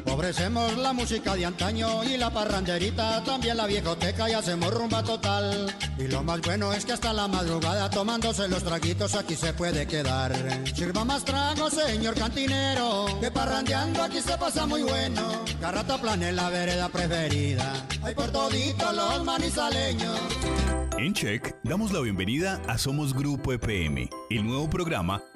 Ofrecemos 0.05 0.77
la 0.77 0.93
música 0.93 1.35
de 1.35 1.45
antaño 1.45 2.03
y 2.03 2.17
la 2.17 2.29
parranderita, 2.29 3.23
también 3.23 3.57
la 3.57 3.67
viejoteca 3.67 4.29
y 4.29 4.33
hacemos 4.33 4.73
rumba 4.73 5.03
total. 5.03 5.73
Y 5.97 6.07
lo 6.07 6.23
más 6.23 6.41
bueno 6.41 6.73
es 6.73 6.85
que 6.85 6.93
hasta 6.93 7.13
la 7.13 7.27
madrugada 7.27 7.89
tomándose 7.89 8.47
los 8.47 8.63
traguitos 8.63 9.15
aquí 9.15 9.35
se 9.35 9.53
puede 9.53 9.87
quedar. 9.87 10.33
Sirva 10.73 11.05
más 11.05 11.23
trago, 11.25 11.69
señor 11.69 12.15
cantinero, 12.15 13.05
que 13.19 13.31
parrandeando 13.31 14.03
aquí 14.03 14.21
se 14.21 14.37
pasa 14.37 14.65
muy 14.65 14.83
bueno. 14.83 15.43
Carrata 15.59 15.99
en 16.13 16.35
la 16.35 16.49
vereda 16.49 16.89
preferida, 16.89 17.73
hay 18.01 18.13
por 18.13 18.31
todito 18.31 18.91
los 18.91 19.23
manizaleños. 19.23 20.19
En 20.97 21.13
Check 21.13 21.55
damos 21.63 21.91
la 21.91 22.01
bienvenida 22.01 22.61
a 22.67 22.77
Somos 22.77 23.13
Grupo 23.13 23.53
EPM, 23.53 24.09
el 24.29 24.45
nuevo 24.45 24.69
programa 24.69 25.23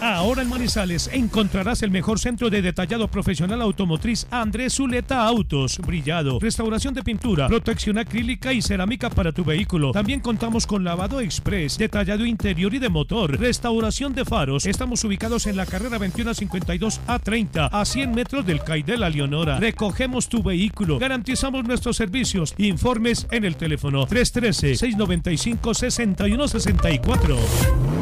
Ahora 0.00 0.42
en 0.42 0.48
Manizales 0.48 1.10
encontrarás 1.12 1.82
el 1.82 1.90
mejor 1.90 2.18
centro 2.18 2.48
de 2.48 2.62
detallado 2.62 3.08
profesional 3.08 3.60
automotriz 3.60 4.26
Andrés 4.30 4.74
Zuleta 4.74 5.24
Autos, 5.24 5.78
brillado, 5.78 6.38
restauración 6.40 6.94
de 6.94 7.02
pintura, 7.02 7.48
protección 7.48 7.98
acrílica 7.98 8.52
y 8.52 8.62
cerámica 8.62 9.10
para 9.10 9.32
tu 9.32 9.44
vehículo. 9.44 9.92
También 9.92 10.20
contamos 10.20 10.66
con 10.66 10.84
lavado 10.84 11.20
express, 11.20 11.76
detallado 11.76 12.24
interior 12.24 12.72
y 12.72 12.78
de 12.78 12.88
motor, 12.88 13.38
restauración 13.38 14.14
de 14.14 14.24
faros. 14.24 14.64
Estamos 14.64 15.04
ubicados 15.04 15.46
en 15.46 15.56
la 15.56 15.66
carrera 15.66 15.98
2152 15.98 17.00
a 17.06 17.18
30, 17.18 17.66
a 17.66 17.84
100 17.84 18.14
metros 18.14 18.46
del 18.46 18.62
CAI 18.62 18.82
de 18.82 18.96
la 18.96 19.10
Leonora. 19.10 19.58
Recogemos 19.58 20.30
tu 20.30 20.42
vehículo, 20.42 20.98
garantizamos 20.98 21.64
nuestros 21.64 21.96
servicios. 21.96 22.54
Informes 22.56 23.26
en 23.30 23.44
el 23.44 23.56
teléfono 23.56 24.06
313 24.06 24.76
695 24.76 25.74
6164. 25.74 27.99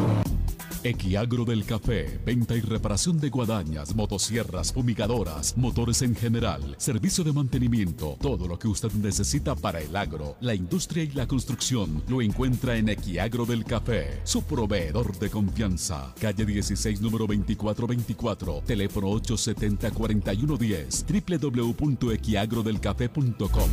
Equiagro 0.83 1.43
del 1.43 1.65
Café, 1.65 2.21
venta 2.25 2.55
y 2.55 2.61
reparación 2.61 3.19
de 3.19 3.29
guadañas, 3.29 3.93
motosierras, 3.95 4.71
fumigadoras, 4.71 5.57
motores 5.57 6.01
en 6.01 6.15
general, 6.15 6.75
servicio 6.77 7.25
de 7.25 7.33
mantenimiento, 7.33 8.15
todo 8.21 8.47
lo 8.47 8.57
que 8.57 8.69
usted 8.69 8.89
necesita 8.93 9.55
para 9.55 9.81
el 9.81 9.93
agro, 9.97 10.37
la 10.39 10.55
industria 10.55 11.03
y 11.03 11.11
la 11.11 11.27
construcción, 11.27 12.01
lo 12.07 12.21
encuentra 12.21 12.77
en 12.77 12.87
Equiagro 12.87 13.45
del 13.45 13.65
Café, 13.65 14.21
su 14.23 14.43
proveedor 14.43 15.19
de 15.19 15.29
confianza. 15.29 16.13
Calle 16.17 16.45
16, 16.45 17.01
número 17.01 17.27
2424, 17.27 18.63
teléfono 18.65 19.09
870-4110, 19.09 21.75
www.equiagrodelcafé.com. 21.75 23.69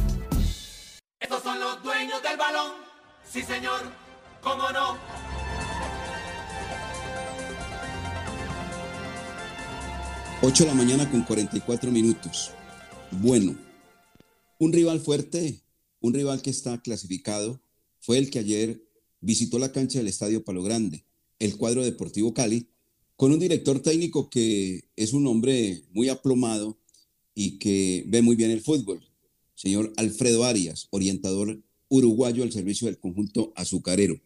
Estos 1.21 1.43
son 1.43 1.61
los 1.61 1.81
dueños 1.85 2.21
del 2.21 2.37
balón, 2.37 2.73
sí 3.25 3.43
señor, 3.43 3.83
cómo 4.43 4.73
no. 4.73 5.26
8 10.43 10.65
de 10.65 10.69
la 10.69 10.75
mañana 10.75 11.11
con 11.11 11.23
44 11.23 11.91
minutos. 11.91 12.51
Bueno, 13.11 13.57
un 14.59 14.71
rival 14.71 15.01
fuerte, 15.01 15.63
un 16.01 16.13
rival 16.13 16.43
que 16.43 16.51
está 16.51 16.81
clasificado, 16.83 17.59
fue 18.01 18.19
el 18.19 18.29
que 18.29 18.41
ayer 18.41 18.83
visitó 19.23 19.59
la 19.59 19.73
cancha 19.73 19.99
del 19.99 20.09
Estadio 20.09 20.45
Palo 20.45 20.63
Grande, 20.63 21.05
el 21.39 21.57
cuadro 21.57 21.83
deportivo 21.83 22.35
Cali, 22.35 22.69
con 23.17 23.33
un 23.33 23.39
director 23.39 23.81
técnico 23.81 24.29
que 24.29 24.85
es 24.95 25.15
un 25.15 25.27
hombre 25.27 25.83
muy 25.93 26.11
aplomado 26.11 26.77
y 27.35 27.59
que 27.59 28.05
ve 28.07 28.21
muy 28.21 28.37
bien 28.37 28.51
el 28.51 28.61
fútbol, 28.61 29.01
señor 29.55 29.95
Alfredo 29.97 30.45
Arias, 30.45 30.89
orientador 30.91 31.63
uruguayo 31.89 32.43
al 32.43 32.53
servicio 32.53 32.87
del 32.89 32.99
conjunto 32.99 33.55
azucarero. 33.57 34.21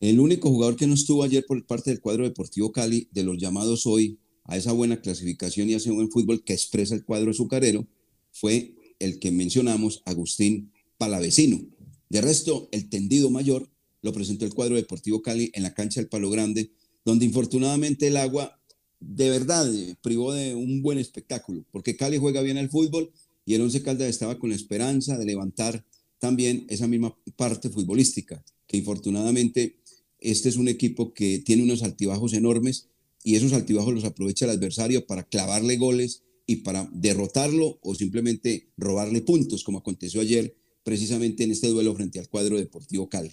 El 0.00 0.18
único 0.18 0.50
jugador 0.50 0.74
que 0.74 0.88
no 0.88 0.94
estuvo 0.94 1.22
ayer 1.22 1.46
por 1.46 1.64
parte 1.64 1.90
del 1.90 2.00
cuadro 2.00 2.24
deportivo 2.24 2.72
Cali, 2.72 3.08
de 3.12 3.22
los 3.22 3.38
llamados 3.38 3.86
hoy 3.86 4.18
a 4.44 4.56
esa 4.56 4.72
buena 4.72 5.00
clasificación 5.00 5.68
y 5.68 5.74
a 5.74 5.78
ese 5.78 5.90
buen 5.90 6.10
fútbol 6.10 6.44
que 6.44 6.52
expresa 6.52 6.94
el 6.94 7.04
cuadro 7.04 7.30
azucarero 7.30 7.86
fue 8.32 8.74
el 8.98 9.18
que 9.18 9.30
mencionamos, 9.30 10.02
Agustín 10.04 10.72
Palavecino. 10.98 11.60
De 12.08 12.20
resto, 12.20 12.68
el 12.72 12.88
tendido 12.88 13.30
mayor 13.30 13.68
lo 14.02 14.12
presentó 14.12 14.44
el 14.44 14.54
cuadro 14.54 14.76
Deportivo 14.76 15.22
Cali 15.22 15.50
en 15.54 15.62
la 15.62 15.74
cancha 15.74 16.00
del 16.00 16.08
Palo 16.08 16.30
Grande, 16.30 16.70
donde 17.04 17.24
infortunadamente 17.24 18.06
el 18.06 18.16
agua 18.16 18.60
de 19.00 19.30
verdad 19.30 19.70
privó 20.02 20.32
de 20.32 20.54
un 20.54 20.82
buen 20.82 20.98
espectáculo, 20.98 21.64
porque 21.70 21.96
Cali 21.96 22.18
juega 22.18 22.42
bien 22.42 22.58
al 22.58 22.70
fútbol 22.70 23.10
y 23.46 23.54
el 23.54 23.62
Once 23.62 23.82
Caldas 23.82 24.08
estaba 24.08 24.38
con 24.38 24.50
la 24.50 24.56
esperanza 24.56 25.18
de 25.18 25.24
levantar 25.24 25.84
también 26.18 26.66
esa 26.68 26.86
misma 26.86 27.16
parte 27.36 27.68
futbolística, 27.68 28.42
que 28.66 28.76
infortunadamente 28.76 29.76
este 30.20 30.48
es 30.48 30.56
un 30.56 30.68
equipo 30.68 31.12
que 31.12 31.38
tiene 31.40 31.62
unos 31.62 31.82
altibajos 31.82 32.32
enormes 32.32 32.88
y 33.24 33.34
esos 33.36 33.54
altibajos 33.54 33.94
los 33.94 34.04
aprovecha 34.04 34.44
el 34.44 34.52
adversario 34.52 35.06
para 35.06 35.24
clavarle 35.24 35.78
goles 35.78 36.22
y 36.46 36.56
para 36.56 36.88
derrotarlo 36.92 37.78
o 37.82 37.94
simplemente 37.94 38.68
robarle 38.76 39.22
puntos, 39.22 39.64
como 39.64 39.78
aconteció 39.78 40.20
ayer 40.20 40.54
precisamente 40.84 41.42
en 41.42 41.50
este 41.50 41.68
duelo 41.68 41.96
frente 41.96 42.18
al 42.20 42.28
cuadro 42.28 42.58
Deportivo 42.58 43.08
Cali. 43.08 43.32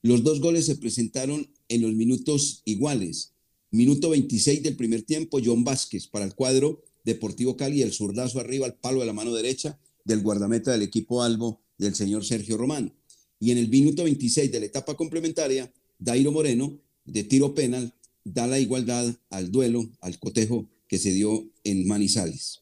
Los 0.00 0.24
dos 0.24 0.40
goles 0.40 0.64
se 0.64 0.76
presentaron 0.76 1.52
en 1.68 1.82
los 1.82 1.92
minutos 1.92 2.62
iguales. 2.64 3.34
Minuto 3.70 4.08
26 4.08 4.62
del 4.62 4.76
primer 4.76 5.02
tiempo, 5.02 5.38
John 5.44 5.64
Vázquez 5.64 6.08
para 6.08 6.24
el 6.24 6.34
cuadro 6.34 6.82
Deportivo 7.04 7.58
Cali, 7.58 7.82
el 7.82 7.92
zurdazo 7.92 8.40
arriba 8.40 8.64
al 8.64 8.78
palo 8.78 9.00
de 9.00 9.06
la 9.06 9.12
mano 9.12 9.34
derecha 9.34 9.78
del 10.04 10.22
guardameta 10.22 10.72
del 10.72 10.82
equipo 10.82 11.22
Albo, 11.22 11.60
del 11.76 11.94
señor 11.94 12.24
Sergio 12.24 12.56
Román. 12.56 12.94
Y 13.38 13.50
en 13.50 13.58
el 13.58 13.68
minuto 13.68 14.04
26 14.04 14.50
de 14.50 14.60
la 14.60 14.66
etapa 14.66 14.96
complementaria, 14.96 15.70
Dairo 15.98 16.32
Moreno, 16.32 16.80
de 17.04 17.24
tiro 17.24 17.54
penal, 17.54 17.94
da 18.24 18.46
la 18.46 18.58
igualdad 18.58 19.14
al 19.30 19.50
duelo, 19.50 19.90
al 20.00 20.18
cotejo 20.18 20.68
que 20.88 20.98
se 20.98 21.12
dio 21.12 21.50
en 21.64 21.86
Manizales. 21.86 22.60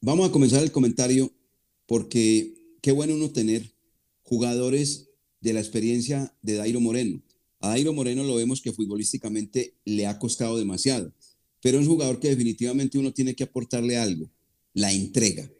Vamos 0.00 0.28
a 0.28 0.32
comenzar 0.32 0.62
el 0.62 0.72
comentario 0.72 1.32
porque 1.86 2.54
qué 2.80 2.92
bueno 2.92 3.14
uno 3.14 3.30
tener 3.30 3.72
jugadores 4.22 5.08
de 5.40 5.52
la 5.52 5.60
experiencia 5.60 6.34
de 6.42 6.54
Dairo 6.54 6.80
Moreno. 6.80 7.22
A 7.60 7.68
Dairo 7.68 7.92
Moreno 7.92 8.24
lo 8.24 8.36
vemos 8.36 8.60
que 8.60 8.72
futbolísticamente 8.72 9.74
le 9.84 10.06
ha 10.06 10.18
costado 10.18 10.58
demasiado, 10.58 11.12
pero 11.60 11.78
es 11.78 11.86
un 11.86 11.92
jugador 11.92 12.18
que 12.18 12.28
definitivamente 12.28 12.98
uno 12.98 13.12
tiene 13.12 13.34
que 13.34 13.44
aportarle 13.44 13.96
algo, 13.96 14.30
la 14.74 14.92
entrega. 14.92 15.50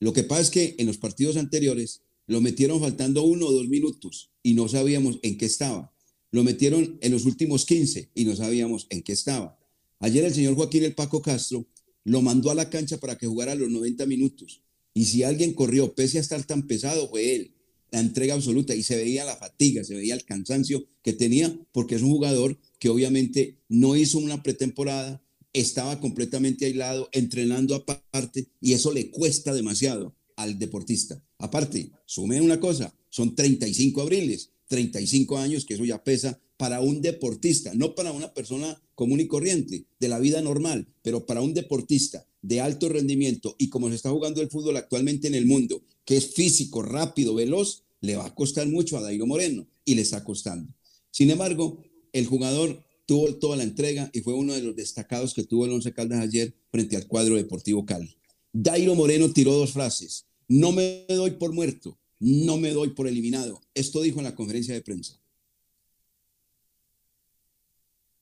Lo 0.00 0.12
que 0.12 0.24
pasa 0.24 0.42
es 0.42 0.50
que 0.50 0.74
en 0.78 0.86
los 0.86 0.98
partidos 0.98 1.36
anteriores 1.36 2.02
lo 2.26 2.40
metieron 2.40 2.80
faltando 2.80 3.22
uno 3.22 3.46
o 3.46 3.52
dos 3.52 3.68
minutos 3.68 4.30
y 4.42 4.54
no 4.54 4.68
sabíamos 4.68 5.18
en 5.22 5.38
qué 5.38 5.46
estaba. 5.46 5.91
Lo 6.32 6.42
metieron 6.42 6.98
en 7.02 7.12
los 7.12 7.26
últimos 7.26 7.66
15 7.66 8.10
y 8.14 8.24
no 8.24 8.34
sabíamos 8.34 8.86
en 8.90 9.02
qué 9.02 9.12
estaba. 9.12 9.58
Ayer 10.00 10.24
el 10.24 10.34
señor 10.34 10.56
Joaquín 10.56 10.82
El 10.82 10.94
Paco 10.94 11.22
Castro 11.22 11.66
lo 12.04 12.22
mandó 12.22 12.50
a 12.50 12.54
la 12.54 12.70
cancha 12.70 12.98
para 12.98 13.16
que 13.16 13.26
jugara 13.26 13.54
los 13.54 13.70
90 13.70 14.06
minutos. 14.06 14.62
Y 14.94 15.04
si 15.04 15.22
alguien 15.22 15.52
corrió, 15.52 15.94
pese 15.94 16.18
a 16.18 16.22
estar 16.22 16.42
tan 16.44 16.66
pesado, 16.66 17.08
fue 17.08 17.36
él. 17.36 17.54
La 17.90 18.00
entrega 18.00 18.34
absoluta 18.34 18.74
y 18.74 18.82
se 18.82 18.96
veía 18.96 19.26
la 19.26 19.36
fatiga, 19.36 19.84
se 19.84 19.94
veía 19.94 20.14
el 20.14 20.24
cansancio 20.24 20.88
que 21.02 21.12
tenía, 21.12 21.54
porque 21.70 21.96
es 21.96 22.02
un 22.02 22.10
jugador 22.10 22.58
que 22.78 22.88
obviamente 22.88 23.58
no 23.68 23.94
hizo 23.94 24.18
una 24.18 24.42
pretemporada, 24.42 25.22
estaba 25.52 26.00
completamente 26.00 26.64
aislado, 26.64 27.10
entrenando 27.12 27.74
aparte, 27.74 28.48
y 28.60 28.72
eso 28.72 28.90
le 28.90 29.10
cuesta 29.10 29.52
demasiado 29.52 30.16
al 30.36 30.58
deportista. 30.58 31.22
Aparte, 31.36 31.92
sume 32.06 32.40
una 32.40 32.58
cosa, 32.58 32.94
son 33.10 33.34
35 33.34 34.00
abriles, 34.00 34.51
35 34.72 35.36
años, 35.36 35.66
que 35.66 35.74
eso 35.74 35.84
ya 35.84 36.02
pesa 36.02 36.40
para 36.56 36.80
un 36.80 37.02
deportista, 37.02 37.72
no 37.74 37.94
para 37.94 38.10
una 38.10 38.32
persona 38.32 38.80
común 38.94 39.20
y 39.20 39.26
corriente, 39.26 39.84
de 40.00 40.08
la 40.08 40.18
vida 40.18 40.40
normal, 40.40 40.88
pero 41.02 41.26
para 41.26 41.42
un 41.42 41.52
deportista 41.52 42.26
de 42.40 42.62
alto 42.62 42.88
rendimiento 42.88 43.54
y 43.58 43.68
como 43.68 43.90
se 43.90 43.96
está 43.96 44.08
jugando 44.08 44.40
el 44.40 44.48
fútbol 44.48 44.78
actualmente 44.78 45.28
en 45.28 45.34
el 45.34 45.44
mundo, 45.44 45.82
que 46.06 46.16
es 46.16 46.32
físico, 46.32 46.80
rápido, 46.80 47.34
veloz, 47.34 47.82
le 48.00 48.16
va 48.16 48.24
a 48.24 48.34
costar 48.34 48.66
mucho 48.66 48.96
a 48.96 49.02
Dairo 49.02 49.26
Moreno 49.26 49.66
y 49.84 49.94
le 49.94 50.00
está 50.00 50.24
costando. 50.24 50.72
Sin 51.10 51.28
embargo, 51.30 51.84
el 52.14 52.24
jugador 52.24 52.82
tuvo 53.04 53.34
toda 53.34 53.58
la 53.58 53.64
entrega 53.64 54.08
y 54.14 54.20
fue 54.20 54.32
uno 54.32 54.54
de 54.54 54.62
los 54.62 54.74
destacados 54.74 55.34
que 55.34 55.44
tuvo 55.44 55.66
el 55.66 55.72
Once 55.72 55.92
Caldas 55.92 56.20
ayer 56.20 56.54
frente 56.70 56.96
al 56.96 57.06
cuadro 57.06 57.36
Deportivo 57.36 57.84
Cali. 57.84 58.16
Dairo 58.54 58.94
Moreno 58.94 59.30
tiró 59.34 59.52
dos 59.52 59.72
frases. 59.72 60.24
No 60.48 60.72
me 60.72 61.04
doy 61.08 61.32
por 61.32 61.52
muerto, 61.52 61.98
no 62.22 62.56
me 62.56 62.70
doy 62.70 62.90
por 62.90 63.08
eliminado. 63.08 63.60
Esto 63.74 64.00
dijo 64.00 64.20
en 64.20 64.24
la 64.24 64.34
conferencia 64.36 64.72
de 64.74 64.80
prensa. 64.80 65.18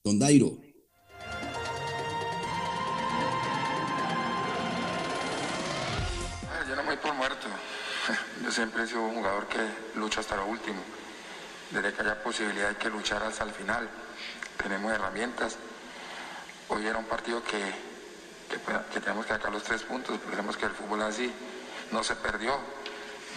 Don 0.03 0.19
Dairo. 0.19 0.59
Yo 6.67 6.77
no 6.77 6.83
me 6.83 6.89
voy 6.89 6.97
por 6.97 7.13
muerto. 7.15 7.47
Yo 8.43 8.51
siempre 8.51 8.85
he 8.85 8.87
sido 8.87 9.03
un 9.03 9.17
jugador 9.17 9.47
que 9.49 9.59
lucha 9.99 10.21
hasta 10.21 10.37
lo 10.37 10.47
último. 10.47 10.81
Desde 11.71 11.93
que 11.93 12.01
haya 12.01 12.23
posibilidad 12.23 12.71
hay 12.71 12.77
que 12.77 12.89
luchar 12.89 13.23
hasta 13.23 13.45
el 13.45 13.51
final. 13.51 13.87
Tenemos 14.57 14.93
herramientas. 14.93 15.59
Hoy 16.69 16.87
era 16.87 16.97
un 16.97 17.05
partido 17.05 17.43
que, 17.45 17.59
que, 18.49 19.01
tenemos 19.01 19.27
que 19.27 19.35
sacar 19.35 19.53
los 19.53 19.63
tres 19.63 19.83
puntos. 19.83 20.19
Pensemos 20.21 20.57
que 20.57 20.65
el 20.65 20.73
fútbol 20.73 21.03
así 21.03 21.31
no 21.93 22.03
se 22.03 22.17
perdió. 22.17 22.80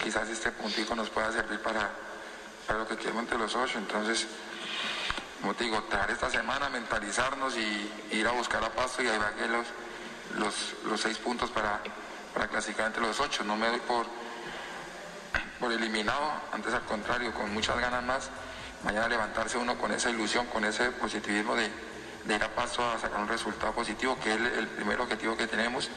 Quizás 0.02 0.28
este 0.28 0.50
puntico 0.52 0.94
nos 0.94 1.10
pueda 1.10 1.32
servir 1.32 1.60
para, 1.60 1.90
para 2.66 2.80
lo 2.80 2.88
que 2.88 2.96
queremos 2.96 3.22
entre 3.22 3.38
los 3.38 3.54
ocho. 3.54 3.78
Entonces, 3.78 4.26
como 5.40 5.54
te 5.54 5.64
digo, 5.64 5.82
traer 5.84 6.10
esta 6.10 6.30
semana, 6.30 6.68
mentalizarnos 6.68 7.56
y 7.56 7.92
ir 8.12 8.26
a 8.26 8.32
buscar 8.32 8.64
a 8.64 8.70
Pasto 8.70 9.02
y 9.02 9.08
a 9.08 9.14
Ibagué 9.14 9.48
los, 9.48 9.66
los, 10.38 10.54
los 10.84 11.00
seis 11.00 11.18
puntos 11.18 11.50
para, 11.50 11.80
para 12.32 12.48
clasificar 12.48 12.86
entre 12.86 13.02
los 13.02 13.20
ocho. 13.20 13.44
No 13.44 13.56
me 13.56 13.68
doy 13.68 13.80
por, 13.80 14.06
por 15.60 15.72
eliminado, 15.72 16.32
antes 16.52 16.72
al 16.72 16.84
contrario, 16.84 17.32
con 17.34 17.52
muchas 17.52 17.78
ganas 17.78 18.02
más. 18.02 18.30
Mañana 18.84 19.08
levantarse 19.08 19.56
uno 19.56 19.78
con 19.78 19.92
esa 19.92 20.10
ilusión, 20.10 20.46
con 20.46 20.64
ese 20.64 20.90
positivismo 20.90 21.56
de, 21.56 21.70
de 22.24 22.34
ir 22.34 22.42
a 22.42 22.54
Pasto 22.54 22.82
a 22.82 22.98
sacar 22.98 23.20
un 23.20 23.28
resultado 23.28 23.72
positivo, 23.72 24.18
que 24.22 24.32
es 24.32 24.40
el, 24.40 24.66
primer 24.68 25.00
objetivo 25.00 25.36
que 25.36 25.46
tenemos, 25.46 25.90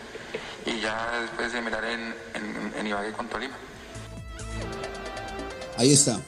y 0.65 0.79
ya 0.79 1.19
después 1.21 1.51
de 1.53 1.61
mirar 1.61 1.83
en, 1.85 2.15
en, 2.33 2.73
en 2.77 2.87
Ibagué 2.87 3.11
con 3.13 3.27
Tolima. 3.27 3.55
Ahí 5.77 5.91
está, 5.91 6.25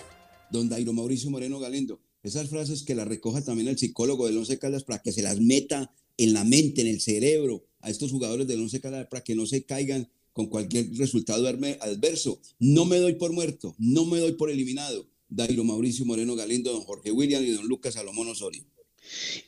don 0.52 0.70
Dairo 0.70 0.94
Mauricio 0.94 1.32
Moreno 1.32 1.60
Galindo. 1.60 2.00
Esas 2.22 2.50
frases 2.50 2.84
que 2.84 2.94
las 2.94 3.08
recoja 3.08 3.44
también 3.44 3.68
el 3.68 3.80
psicólogo 3.80 4.28
del 4.28 4.38
Once 4.38 4.60
Caldas 4.60 4.84
para 4.84 5.02
que 5.02 5.12
se 5.12 5.24
las 5.24 5.40
meta 5.40 5.92
en 6.18 6.34
la 6.34 6.44
mente, 6.44 6.82
en 6.82 6.88
el 6.88 7.02
cerebro 7.02 7.66
a 7.80 7.90
estos 7.90 8.12
jugadores 8.12 8.46
del 8.46 8.60
Once 8.60 8.80
Caldas 8.80 9.08
para 9.08 9.24
que 9.24 9.34
no 9.34 9.48
se 9.48 9.64
caigan 9.64 10.08
con 10.34 10.50
cualquier 10.50 10.96
resultado 10.98 11.48
adverso. 11.48 12.40
No 12.60 12.86
me 12.86 12.98
doy 12.98 13.16
por 13.16 13.34
muerto, 13.34 13.74
no 13.80 14.06
me 14.06 14.20
doy 14.20 14.34
por 14.34 14.52
eliminado. 14.52 15.08
Dairo 15.30 15.64
Mauricio 15.64 16.06
Moreno 16.06 16.36
Galindo, 16.36 16.72
don 16.72 16.84
Jorge 16.84 17.12
William 17.12 17.44
y 17.44 17.50
don 17.50 17.68
Lucas 17.68 17.96
Salomón 17.96 18.28
Osorio. 18.28 18.64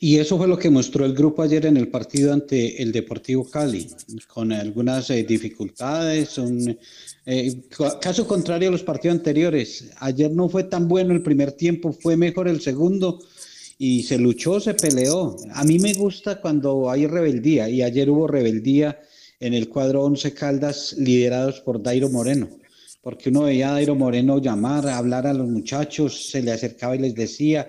Y 0.00 0.18
eso 0.18 0.36
fue 0.36 0.48
lo 0.48 0.58
que 0.58 0.70
mostró 0.70 1.04
el 1.04 1.14
grupo 1.14 1.42
ayer 1.42 1.66
en 1.66 1.76
el 1.76 1.88
partido 1.88 2.32
ante 2.32 2.82
el 2.82 2.92
Deportivo 2.92 3.48
Cali, 3.48 3.88
con 4.26 4.52
algunas 4.52 5.10
eh, 5.10 5.22
dificultades, 5.24 6.40
eh, 7.26 7.54
caso 8.00 8.26
contrario 8.26 8.68
a 8.68 8.72
los 8.72 8.82
partidos 8.82 9.18
anteriores. 9.18 9.90
Ayer 9.98 10.30
no 10.30 10.48
fue 10.48 10.64
tan 10.64 10.88
bueno 10.88 11.14
el 11.14 11.22
primer 11.22 11.52
tiempo, 11.52 11.92
fue 11.92 12.16
mejor 12.16 12.48
el 12.48 12.60
segundo 12.60 13.20
y 13.78 14.02
se 14.02 14.18
luchó, 14.18 14.60
se 14.60 14.74
peleó. 14.74 15.36
A 15.54 15.64
mí 15.64 15.78
me 15.78 15.94
gusta 15.94 16.40
cuando 16.40 16.90
hay 16.90 17.06
rebeldía 17.06 17.68
y 17.68 17.82
ayer 17.82 18.10
hubo 18.10 18.26
rebeldía 18.26 19.00
en 19.40 19.54
el 19.54 19.68
cuadro 19.68 20.04
11 20.04 20.34
Caldas 20.34 20.94
liderados 20.98 21.60
por 21.60 21.82
Dairo 21.82 22.08
Moreno, 22.08 22.48
porque 23.02 23.30
uno 23.30 23.42
veía 23.42 23.70
a 23.70 23.72
Dairo 23.72 23.96
Moreno 23.96 24.38
llamar, 24.38 24.88
hablar 24.88 25.26
a 25.26 25.34
los 25.34 25.48
muchachos, 25.48 26.30
se 26.30 26.42
le 26.42 26.52
acercaba 26.52 26.94
y 26.94 27.00
les 27.00 27.14
decía, 27.16 27.68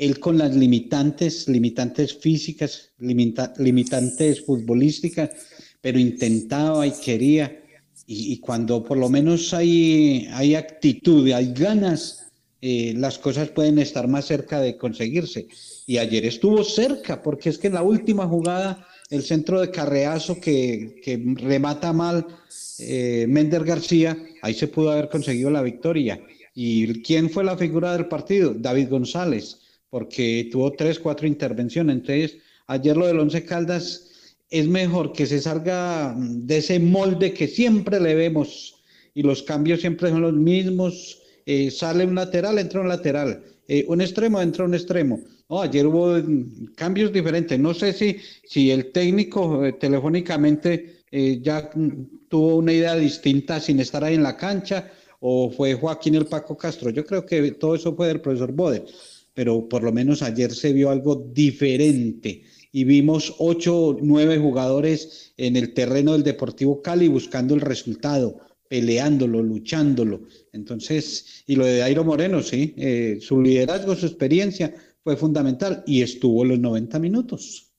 él 0.00 0.18
con 0.18 0.38
las 0.38 0.56
limitantes, 0.56 1.46
limitantes 1.46 2.16
físicas, 2.16 2.88
limitantes 2.98 4.40
futbolísticas, 4.46 5.28
pero 5.82 5.98
intentaba 5.98 6.86
y 6.86 6.92
quería. 6.92 7.62
Y, 8.06 8.38
cuando 8.38 8.82
por 8.82 8.96
lo 8.96 9.10
menos 9.10 9.52
hay, 9.52 10.26
hay 10.32 10.54
actitud, 10.54 11.30
hay 11.30 11.52
ganas, 11.52 12.30
eh, 12.62 12.94
las 12.96 13.18
cosas 13.18 13.50
pueden 13.50 13.78
estar 13.78 14.08
más 14.08 14.24
cerca 14.24 14.58
de 14.60 14.78
conseguirse. 14.78 15.46
Y 15.86 15.98
ayer 15.98 16.24
estuvo 16.24 16.64
cerca, 16.64 17.22
porque 17.22 17.50
es 17.50 17.58
que 17.58 17.66
en 17.66 17.74
la 17.74 17.82
última 17.82 18.26
jugada, 18.26 18.88
el 19.10 19.22
centro 19.22 19.60
de 19.60 19.70
carreazo 19.70 20.40
que, 20.40 20.98
que 21.04 21.22
remata 21.36 21.92
mal 21.92 22.26
eh, 22.78 23.26
Mender 23.28 23.64
García, 23.64 24.16
ahí 24.40 24.54
se 24.54 24.66
pudo 24.66 24.92
haber 24.92 25.10
conseguido 25.10 25.50
la 25.50 25.62
victoria. 25.62 26.20
¿Y 26.54 27.02
quién 27.02 27.28
fue 27.28 27.44
la 27.44 27.58
figura 27.58 27.92
del 27.92 28.06
partido? 28.06 28.54
David 28.54 28.88
González 28.88 29.58
porque 29.90 30.48
tuvo 30.50 30.72
tres, 30.72 30.98
cuatro 30.98 31.26
intervenciones. 31.26 31.96
Entonces, 31.96 32.38
ayer 32.66 32.96
lo 32.96 33.06
del 33.06 33.18
Once 33.18 33.44
Caldas 33.44 34.36
es 34.48 34.66
mejor 34.66 35.12
que 35.12 35.26
se 35.26 35.40
salga 35.40 36.14
de 36.16 36.58
ese 36.58 36.80
molde 36.80 37.32
que 37.32 37.46
siempre 37.46 38.00
le 38.00 38.14
vemos 38.14 38.76
y 39.14 39.22
los 39.22 39.42
cambios 39.42 39.80
siempre 39.80 40.08
son 40.08 40.22
los 40.22 40.34
mismos. 40.34 41.20
Eh, 41.46 41.70
sale 41.70 42.04
un 42.04 42.14
lateral, 42.14 42.58
entra 42.58 42.80
un 42.80 42.88
lateral. 42.88 43.42
Eh, 43.66 43.84
un 43.88 44.00
extremo, 44.00 44.40
entra 44.40 44.64
un 44.64 44.74
extremo. 44.74 45.20
No, 45.48 45.60
ayer 45.62 45.86
hubo 45.86 46.16
cambios 46.74 47.12
diferentes. 47.12 47.58
No 47.58 47.74
sé 47.74 47.92
si, 47.92 48.16
si 48.44 48.70
el 48.70 48.92
técnico 48.92 49.64
eh, 49.64 49.72
telefónicamente 49.74 51.02
eh, 51.10 51.40
ya 51.42 51.70
mm, 51.74 52.28
tuvo 52.28 52.56
una 52.56 52.72
idea 52.72 52.94
distinta 52.94 53.58
sin 53.60 53.80
estar 53.80 54.04
ahí 54.04 54.14
en 54.14 54.22
la 54.22 54.36
cancha, 54.36 54.90
o 55.20 55.50
fue 55.50 55.74
Joaquín 55.74 56.14
el 56.14 56.26
Paco 56.26 56.56
Castro. 56.56 56.90
Yo 56.90 57.04
creo 57.04 57.26
que 57.26 57.52
todo 57.52 57.74
eso 57.74 57.94
fue 57.94 58.08
del 58.08 58.20
profesor 58.20 58.52
Bode, 58.52 58.84
pero 59.40 59.66
por 59.70 59.82
lo 59.82 59.90
menos 59.90 60.20
ayer 60.20 60.54
se 60.54 60.74
vio 60.74 60.90
algo 60.90 61.16
diferente 61.32 62.42
y 62.72 62.84
vimos 62.84 63.36
ocho, 63.38 63.96
nueve 63.98 64.36
jugadores 64.36 65.32
en 65.38 65.56
el 65.56 65.72
terreno 65.72 66.12
del 66.12 66.24
Deportivo 66.24 66.82
Cali 66.82 67.08
buscando 67.08 67.54
el 67.54 67.62
resultado, 67.62 68.36
peleándolo, 68.68 69.42
luchándolo. 69.42 70.24
Entonces, 70.52 71.42
y 71.46 71.56
lo 71.56 71.64
de 71.64 71.78
Dairo 71.78 72.04
Moreno, 72.04 72.42
sí, 72.42 72.74
eh, 72.76 73.18
su 73.22 73.40
liderazgo, 73.40 73.96
su 73.96 74.04
experiencia 74.04 74.74
fue 75.02 75.16
fundamental 75.16 75.84
y 75.86 76.02
estuvo 76.02 76.44
los 76.44 76.58
90 76.58 76.98
minutos. 76.98 77.70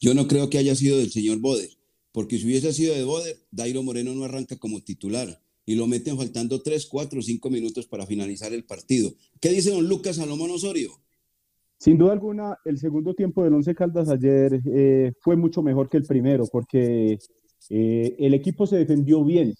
Yo 0.00 0.14
no 0.14 0.26
creo 0.26 0.50
que 0.50 0.58
haya 0.58 0.74
sido 0.74 0.98
del 0.98 1.12
señor 1.12 1.38
Boder, 1.38 1.70
porque 2.10 2.38
si 2.38 2.46
hubiese 2.46 2.72
sido 2.72 2.96
de 2.96 3.04
Boder, 3.04 3.36
Dairo 3.52 3.84
Moreno 3.84 4.16
no 4.16 4.24
arranca 4.24 4.56
como 4.56 4.82
titular 4.82 5.40
y 5.68 5.74
lo 5.74 5.86
meten 5.86 6.16
faltando 6.16 6.62
3, 6.62 6.86
4, 6.86 7.20
5 7.20 7.50
minutos 7.50 7.86
para 7.86 8.06
finalizar 8.06 8.54
el 8.54 8.64
partido. 8.64 9.10
¿Qué 9.38 9.50
dice 9.50 9.70
don 9.70 9.86
Lucas 9.86 10.16
Salomón 10.16 10.50
Osorio? 10.50 10.92
Sin 11.76 11.98
duda 11.98 12.14
alguna, 12.14 12.56
el 12.64 12.78
segundo 12.78 13.12
tiempo 13.12 13.44
del 13.44 13.52
Once 13.52 13.74
Caldas 13.74 14.08
ayer 14.08 14.62
eh, 14.64 15.12
fue 15.20 15.36
mucho 15.36 15.62
mejor 15.62 15.90
que 15.90 15.98
el 15.98 16.04
primero, 16.04 16.46
porque 16.50 17.18
eh, 17.68 18.16
el 18.18 18.32
equipo 18.32 18.66
se 18.66 18.78
defendió 18.78 19.22
bien, 19.22 19.52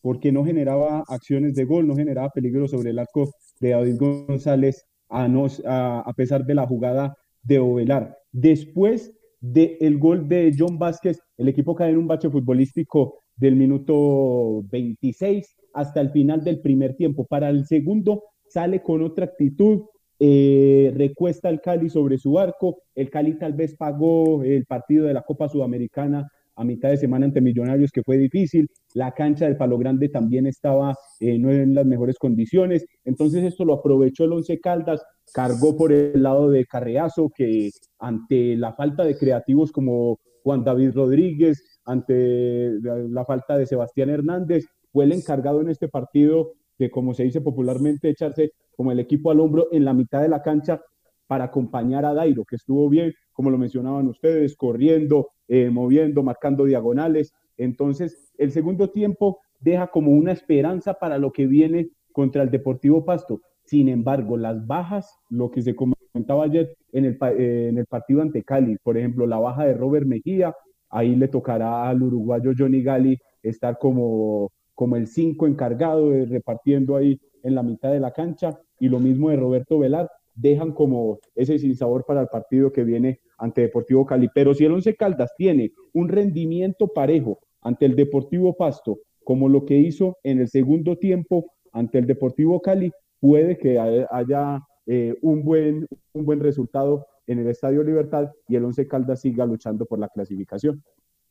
porque 0.00 0.30
no 0.30 0.44
generaba 0.44 1.02
acciones 1.08 1.56
de 1.56 1.64
gol, 1.64 1.88
no 1.88 1.96
generaba 1.96 2.30
peligro 2.30 2.68
sobre 2.68 2.90
el 2.90 3.00
arco 3.00 3.28
de 3.58 3.70
David 3.70 3.96
González, 3.98 4.84
a, 5.08 5.26
no, 5.26 5.48
a, 5.66 6.12
pesar 6.16 6.46
de 6.46 6.54
la 6.54 6.68
jugada 6.68 7.16
de 7.42 7.58
Ovelar. 7.58 8.16
Después 8.30 9.12
del 9.40 9.98
gol 9.98 10.28
de 10.28 10.54
John 10.56 10.78
Vázquez, 10.78 11.18
el 11.36 11.48
equipo 11.48 11.74
cae 11.74 11.90
en 11.90 11.98
un 11.98 12.06
bache 12.06 12.30
futbolístico 12.30 13.24
del 13.38 13.56
minuto 13.56 14.62
26 14.70 15.56
hasta 15.74 16.00
el 16.00 16.10
final 16.10 16.44
del 16.44 16.60
primer 16.60 16.94
tiempo. 16.94 17.24
Para 17.24 17.48
el 17.50 17.66
segundo 17.66 18.24
sale 18.48 18.82
con 18.82 19.02
otra 19.02 19.26
actitud, 19.26 19.82
eh, 20.20 20.92
recuesta 20.96 21.48
el 21.48 21.60
Cali 21.60 21.88
sobre 21.88 22.18
su 22.18 22.38
arco. 22.38 22.82
El 22.94 23.10
Cali 23.10 23.38
tal 23.38 23.52
vez 23.52 23.76
pagó 23.76 24.42
el 24.42 24.66
partido 24.66 25.06
de 25.06 25.14
la 25.14 25.22
Copa 25.22 25.48
Sudamericana 25.48 26.28
a 26.56 26.64
mitad 26.64 26.90
de 26.90 26.96
semana 26.96 27.26
ante 27.26 27.40
Millonarios, 27.40 27.92
que 27.92 28.02
fue 28.02 28.18
difícil. 28.18 28.68
La 28.94 29.12
cancha 29.12 29.44
del 29.44 29.56
Palo 29.56 29.78
Grande 29.78 30.08
también 30.08 30.46
estaba 30.46 30.96
eh, 31.20 31.38
no 31.38 31.52
en 31.52 31.72
las 31.74 31.86
mejores 31.86 32.18
condiciones. 32.18 32.84
Entonces 33.04 33.44
esto 33.44 33.64
lo 33.64 33.74
aprovechó 33.74 34.24
el 34.24 34.32
Once 34.32 34.58
Caldas, 34.58 35.00
cargó 35.32 35.76
por 35.76 35.92
el 35.92 36.20
lado 36.20 36.50
de 36.50 36.66
Carreazo, 36.66 37.30
que 37.32 37.70
ante 38.00 38.56
la 38.56 38.72
falta 38.72 39.04
de 39.04 39.16
creativos 39.16 39.70
como 39.70 40.18
Juan 40.42 40.64
David 40.64 40.94
Rodríguez, 40.94 41.77
ante 41.88 42.70
la 42.80 43.24
falta 43.24 43.56
de 43.56 43.66
Sebastián 43.66 44.10
Hernández, 44.10 44.66
fue 44.92 45.04
el 45.04 45.12
encargado 45.12 45.60
en 45.60 45.70
este 45.70 45.88
partido 45.88 46.52
de, 46.78 46.90
como 46.90 47.14
se 47.14 47.24
dice 47.24 47.40
popularmente, 47.40 48.08
echarse 48.08 48.52
como 48.76 48.92
el 48.92 49.00
equipo 49.00 49.30
al 49.30 49.40
hombro 49.40 49.68
en 49.72 49.84
la 49.84 49.94
mitad 49.94 50.22
de 50.22 50.28
la 50.28 50.42
cancha 50.42 50.80
para 51.26 51.44
acompañar 51.44 52.04
a 52.04 52.14
Dairo, 52.14 52.44
que 52.44 52.56
estuvo 52.56 52.88
bien, 52.88 53.12
como 53.32 53.50
lo 53.50 53.58
mencionaban 53.58 54.06
ustedes, 54.06 54.56
corriendo, 54.56 55.28
eh, 55.48 55.70
moviendo, 55.70 56.22
marcando 56.22 56.64
diagonales. 56.64 57.32
Entonces, 57.56 58.32
el 58.38 58.52
segundo 58.52 58.90
tiempo 58.90 59.40
deja 59.60 59.88
como 59.88 60.12
una 60.12 60.32
esperanza 60.32 60.94
para 60.94 61.18
lo 61.18 61.32
que 61.32 61.46
viene 61.46 61.90
contra 62.12 62.42
el 62.42 62.50
Deportivo 62.50 63.04
Pasto. 63.04 63.40
Sin 63.64 63.88
embargo, 63.88 64.36
las 64.36 64.66
bajas, 64.66 65.12
lo 65.28 65.50
que 65.50 65.62
se 65.62 65.74
comentaba 65.74 66.44
ayer 66.44 66.74
en 66.92 67.04
el, 67.04 67.18
eh, 67.36 67.68
en 67.68 67.78
el 67.78 67.86
partido 67.86 68.22
ante 68.22 68.42
Cali, 68.42 68.76
por 68.82 68.96
ejemplo, 68.96 69.26
la 69.26 69.38
baja 69.38 69.64
de 69.64 69.74
Robert 69.74 70.06
Mejía, 70.06 70.54
ahí 70.90 71.16
le 71.16 71.28
tocará 71.28 71.88
al 71.88 72.02
uruguayo 72.02 72.52
Johnny 72.56 72.82
Gali 72.82 73.18
estar 73.42 73.78
como, 73.78 74.50
como 74.74 74.96
el 74.96 75.06
5 75.06 75.46
encargado 75.46 76.10
de 76.10 76.26
repartiendo 76.26 76.96
ahí 76.96 77.20
en 77.42 77.54
la 77.54 77.62
mitad 77.62 77.92
de 77.92 78.00
la 78.00 78.12
cancha 78.12 78.58
y 78.80 78.88
lo 78.88 78.98
mismo 78.98 79.30
de 79.30 79.36
Roberto 79.36 79.78
Velar, 79.78 80.10
dejan 80.34 80.72
como 80.72 81.18
ese 81.34 81.58
sinsabor 81.58 82.04
para 82.04 82.20
el 82.22 82.28
partido 82.28 82.72
que 82.72 82.84
viene 82.84 83.20
ante 83.38 83.62
Deportivo 83.62 84.06
Cali. 84.06 84.28
Pero 84.34 84.54
si 84.54 84.64
el 84.64 84.72
Once 84.72 84.94
Caldas 84.94 85.32
tiene 85.36 85.72
un 85.92 86.08
rendimiento 86.08 86.88
parejo 86.88 87.40
ante 87.60 87.86
el 87.86 87.96
Deportivo 87.96 88.56
Pasto, 88.56 88.98
como 89.24 89.48
lo 89.48 89.64
que 89.64 89.76
hizo 89.76 90.16
en 90.22 90.40
el 90.40 90.48
segundo 90.48 90.96
tiempo 90.96 91.52
ante 91.72 91.98
el 91.98 92.06
Deportivo 92.06 92.60
Cali, 92.60 92.92
puede 93.20 93.58
que 93.58 93.78
haya 93.78 94.60
eh, 94.86 95.14
un, 95.22 95.44
buen, 95.44 95.86
un 96.12 96.24
buen 96.24 96.40
resultado 96.40 97.06
en 97.28 97.38
el 97.38 97.48
Estadio 97.48 97.84
Libertad 97.84 98.30
y 98.48 98.56
el 98.56 98.64
Once 98.64 98.88
Caldas 98.88 99.20
siga 99.20 99.46
luchando 99.46 99.86
por 99.86 99.98
la 99.98 100.08
clasificación. 100.08 100.82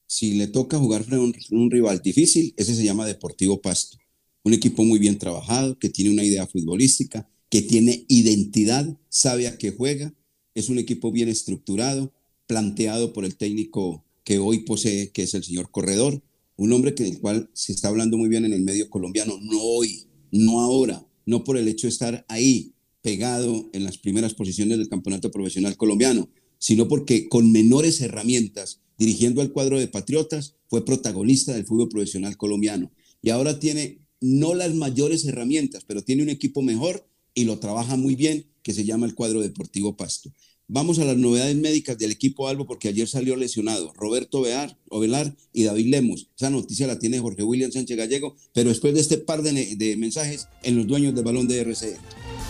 Si 0.06 0.36
le 0.36 0.48
toca 0.48 0.78
jugar 0.78 1.04
frente 1.04 1.40
a 1.40 1.56
un 1.56 1.70
rival 1.70 2.02
difícil, 2.02 2.54
ese 2.56 2.76
se 2.76 2.84
llama 2.86 3.06
Deportivo 3.06 3.62
Pasto. 3.62 3.98
Un 4.44 4.54
equipo 4.54 4.84
muy 4.84 5.00
bien 5.00 5.18
trabajado, 5.18 5.78
que 5.78 5.90
tiene 5.90 6.12
una 6.12 6.24
idea 6.24 6.48
futbolística, 6.48 7.28
que 7.50 7.62
tiene 7.62 8.06
identidad, 8.08 8.98
sabe 9.10 9.48
a 9.48 9.58
qué 9.58 9.72
juega, 9.72 10.14
es 10.54 10.70
un 10.70 10.78
equipo 10.78 11.12
bien 11.12 11.28
estructurado, 11.28 12.14
planteado 12.46 13.12
por 13.12 13.26
el 13.26 13.36
técnico 13.36 14.06
que 14.24 14.40
hoy 14.40 14.60
posee, 14.60 15.12
que 15.12 15.24
es 15.24 15.34
el 15.34 15.44
señor 15.44 15.72
Corredor, 15.72 16.22
un 16.56 16.72
hombre 16.72 16.96
que, 16.96 17.04
del 17.04 17.20
cual 17.20 17.50
se 17.54 17.74
está 17.74 17.90
hablando 17.90 18.18
muy 18.18 18.30
bien 18.30 18.46
en 18.46 18.54
el 18.54 18.62
medio 18.62 18.90
colombiano, 18.90 19.38
no 19.42 19.62
hoy, 19.62 20.06
no 20.32 20.62
ahora, 20.62 21.06
no 21.26 21.44
por 21.44 21.58
el 21.58 21.68
hecho 21.68 21.88
de 21.88 21.92
estar 21.92 22.26
ahí 22.30 22.74
pegado 23.02 23.70
en 23.74 23.84
las 23.84 23.98
primeras 23.98 24.34
posiciones 24.34 24.78
del 24.78 24.90
campeonato 24.90 25.32
profesional 25.32 25.78
colombiano, 25.78 26.30
sino 26.58 26.88
porque 26.88 27.30
con 27.30 27.52
menores 27.52 28.02
herramientas, 28.02 28.82
dirigiendo 28.98 29.42
al 29.42 29.52
cuadro 29.52 29.80
de 29.80 29.88
Patriotas, 29.88 30.56
fue 30.68 30.86
protagonista 30.86 31.54
del 31.54 31.66
fútbol 31.66 31.90
profesional 31.90 32.38
colombiano. 32.38 32.92
Y 33.22 33.30
ahora 33.30 33.60
tiene 33.60 34.00
no 34.20 34.54
las 34.54 34.74
mayores 34.74 35.26
herramientas, 35.26 35.84
pero 35.86 36.04
tiene 36.04 36.24
un 36.24 36.30
equipo 36.30 36.62
mejor 36.62 37.08
y 37.34 37.46
lo 37.46 37.60
trabaja 37.60 37.96
muy 37.98 38.16
bien, 38.16 38.48
que 38.64 38.74
se 38.74 38.84
llama 38.84 39.06
el 39.06 39.16
cuadro 39.16 39.42
deportivo 39.42 39.96
Pasto. 39.96 40.32
Vamos 40.70 41.00
a 41.00 41.06
las 41.06 41.16
novedades 41.16 41.56
médicas 41.56 41.98
del 41.98 42.12
equipo 42.12 42.50
Albo, 42.50 42.66
porque 42.68 42.90
ayer 42.90 43.08
salió 43.08 43.38
lesionado 43.38 43.94
Roberto 43.94 44.42
Bear, 44.42 44.78
Ovelar 44.90 45.34
y 45.54 45.64
David 45.64 45.88
Lemos. 45.88 46.30
Esa 46.36 46.50
noticia 46.50 46.88
la 46.88 47.00
tiene 47.00 47.20
Jorge 47.20 47.44
William 47.44 47.72
Sánchez 47.72 47.96
Gallego, 47.96 48.36
pero 48.54 48.68
después 48.68 48.94
de 48.94 49.00
este 49.00 49.18
par 49.18 49.44
de, 49.44 49.76
de 49.78 49.96
mensajes 49.96 50.50
en 50.64 50.76
los 50.76 50.86
dueños 50.86 51.16
del 51.16 51.24
balón 51.24 51.48
de 51.48 51.64
RCE. 51.64 51.96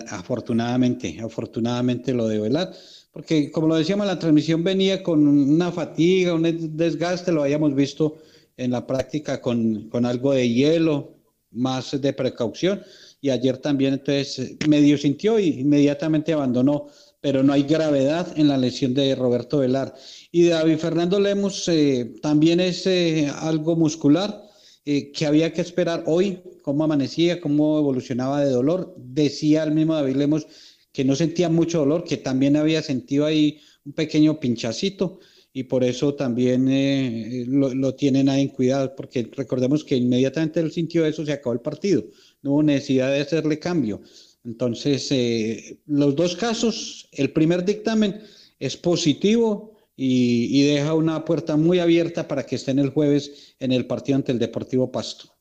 afortunadamente, 0.08 1.18
afortunadamente 1.20 2.14
lo 2.14 2.28
de 2.28 2.40
Velar, 2.40 2.72
porque 3.12 3.50
como 3.50 3.68
lo 3.68 3.76
decíamos, 3.76 4.06
la 4.06 4.18
transmisión 4.18 4.64
venía 4.64 5.02
con 5.02 5.26
una 5.26 5.70
fatiga, 5.72 6.34
un 6.34 6.76
desgaste, 6.76 7.32
lo 7.32 7.42
habíamos 7.42 7.74
visto 7.74 8.18
en 8.56 8.70
la 8.70 8.86
práctica 8.86 9.40
con, 9.40 9.88
con 9.88 10.06
algo 10.06 10.32
de 10.32 10.48
hielo, 10.48 11.18
más 11.50 12.00
de 12.00 12.12
precaución, 12.12 12.82
y 13.20 13.30
ayer 13.30 13.58
también 13.58 13.94
entonces 13.94 14.56
medio 14.68 14.96
sintió 14.98 15.38
y 15.38 15.60
inmediatamente 15.60 16.32
abandonó, 16.32 16.86
pero 17.20 17.42
no 17.42 17.52
hay 17.52 17.64
gravedad 17.64 18.32
en 18.36 18.48
la 18.48 18.56
lesión 18.56 18.94
de 18.94 19.14
Roberto 19.14 19.58
Velar. 19.58 19.94
Y 20.30 20.48
David 20.48 20.78
Fernando 20.78 21.18
Lemos 21.18 21.66
eh, 21.68 22.14
también 22.22 22.60
es 22.60 22.86
eh, 22.86 23.30
algo 23.40 23.76
muscular, 23.76 24.42
eh, 24.84 25.10
que 25.12 25.26
había 25.26 25.52
que 25.52 25.60
esperar 25.60 26.04
hoy, 26.06 26.40
cómo 26.62 26.84
amanecía, 26.84 27.40
cómo 27.40 27.78
evolucionaba 27.78 28.44
de 28.44 28.50
dolor. 28.50 28.94
Decía 28.96 29.64
el 29.64 29.72
mismo 29.72 29.94
David 29.94 30.16
Lemos 30.16 30.46
que 30.92 31.04
no 31.04 31.14
sentía 31.14 31.48
mucho 31.48 31.80
dolor, 31.80 32.04
que 32.04 32.16
también 32.16 32.56
había 32.56 32.82
sentido 32.82 33.26
ahí 33.26 33.60
un 33.84 33.92
pequeño 33.92 34.40
pinchacito 34.40 35.20
y 35.52 35.64
por 35.64 35.82
eso 35.82 36.14
también 36.14 36.68
eh, 36.68 37.44
lo, 37.48 37.74
lo, 37.74 37.94
tienen 37.94 38.28
ahí 38.28 38.42
en 38.42 38.48
cuidado, 38.48 38.94
porque 38.96 39.28
recordemos 39.34 39.82
que 39.84 39.96
inmediatamente 39.96 40.60
él 40.60 40.70
sintió 40.70 41.04
eso, 41.06 41.24
se 41.24 41.32
acabó 41.32 41.52
el 41.52 41.60
partido, 41.60 42.04
no 42.42 42.52
hubo 42.52 42.62
necesidad 42.62 43.12
de 43.12 43.20
hacerle 43.20 43.58
cambio. 43.58 44.00
Entonces, 44.44 45.08
eh, 45.10 45.80
los 45.86 46.16
dos 46.16 46.36
casos, 46.36 47.08
el 47.12 47.32
primer 47.32 47.64
dictamen 47.64 48.20
es 48.58 48.76
positivo 48.76 49.76
y, 50.00 50.62
deja 50.62 50.94
una 50.94 51.24
puerta 51.24 51.56
muy 51.56 51.80
abierta 51.80 52.28
para 52.28 52.46
que 52.46 52.56
estén 52.56 52.78
el 52.78 52.90
jueves 52.90 53.54
en 53.58 53.72
el 53.72 53.86
partido 53.86 54.16
ante 54.16 54.32
el 54.32 54.38
Deportivo 54.38 54.92
Pasto. 54.92 55.34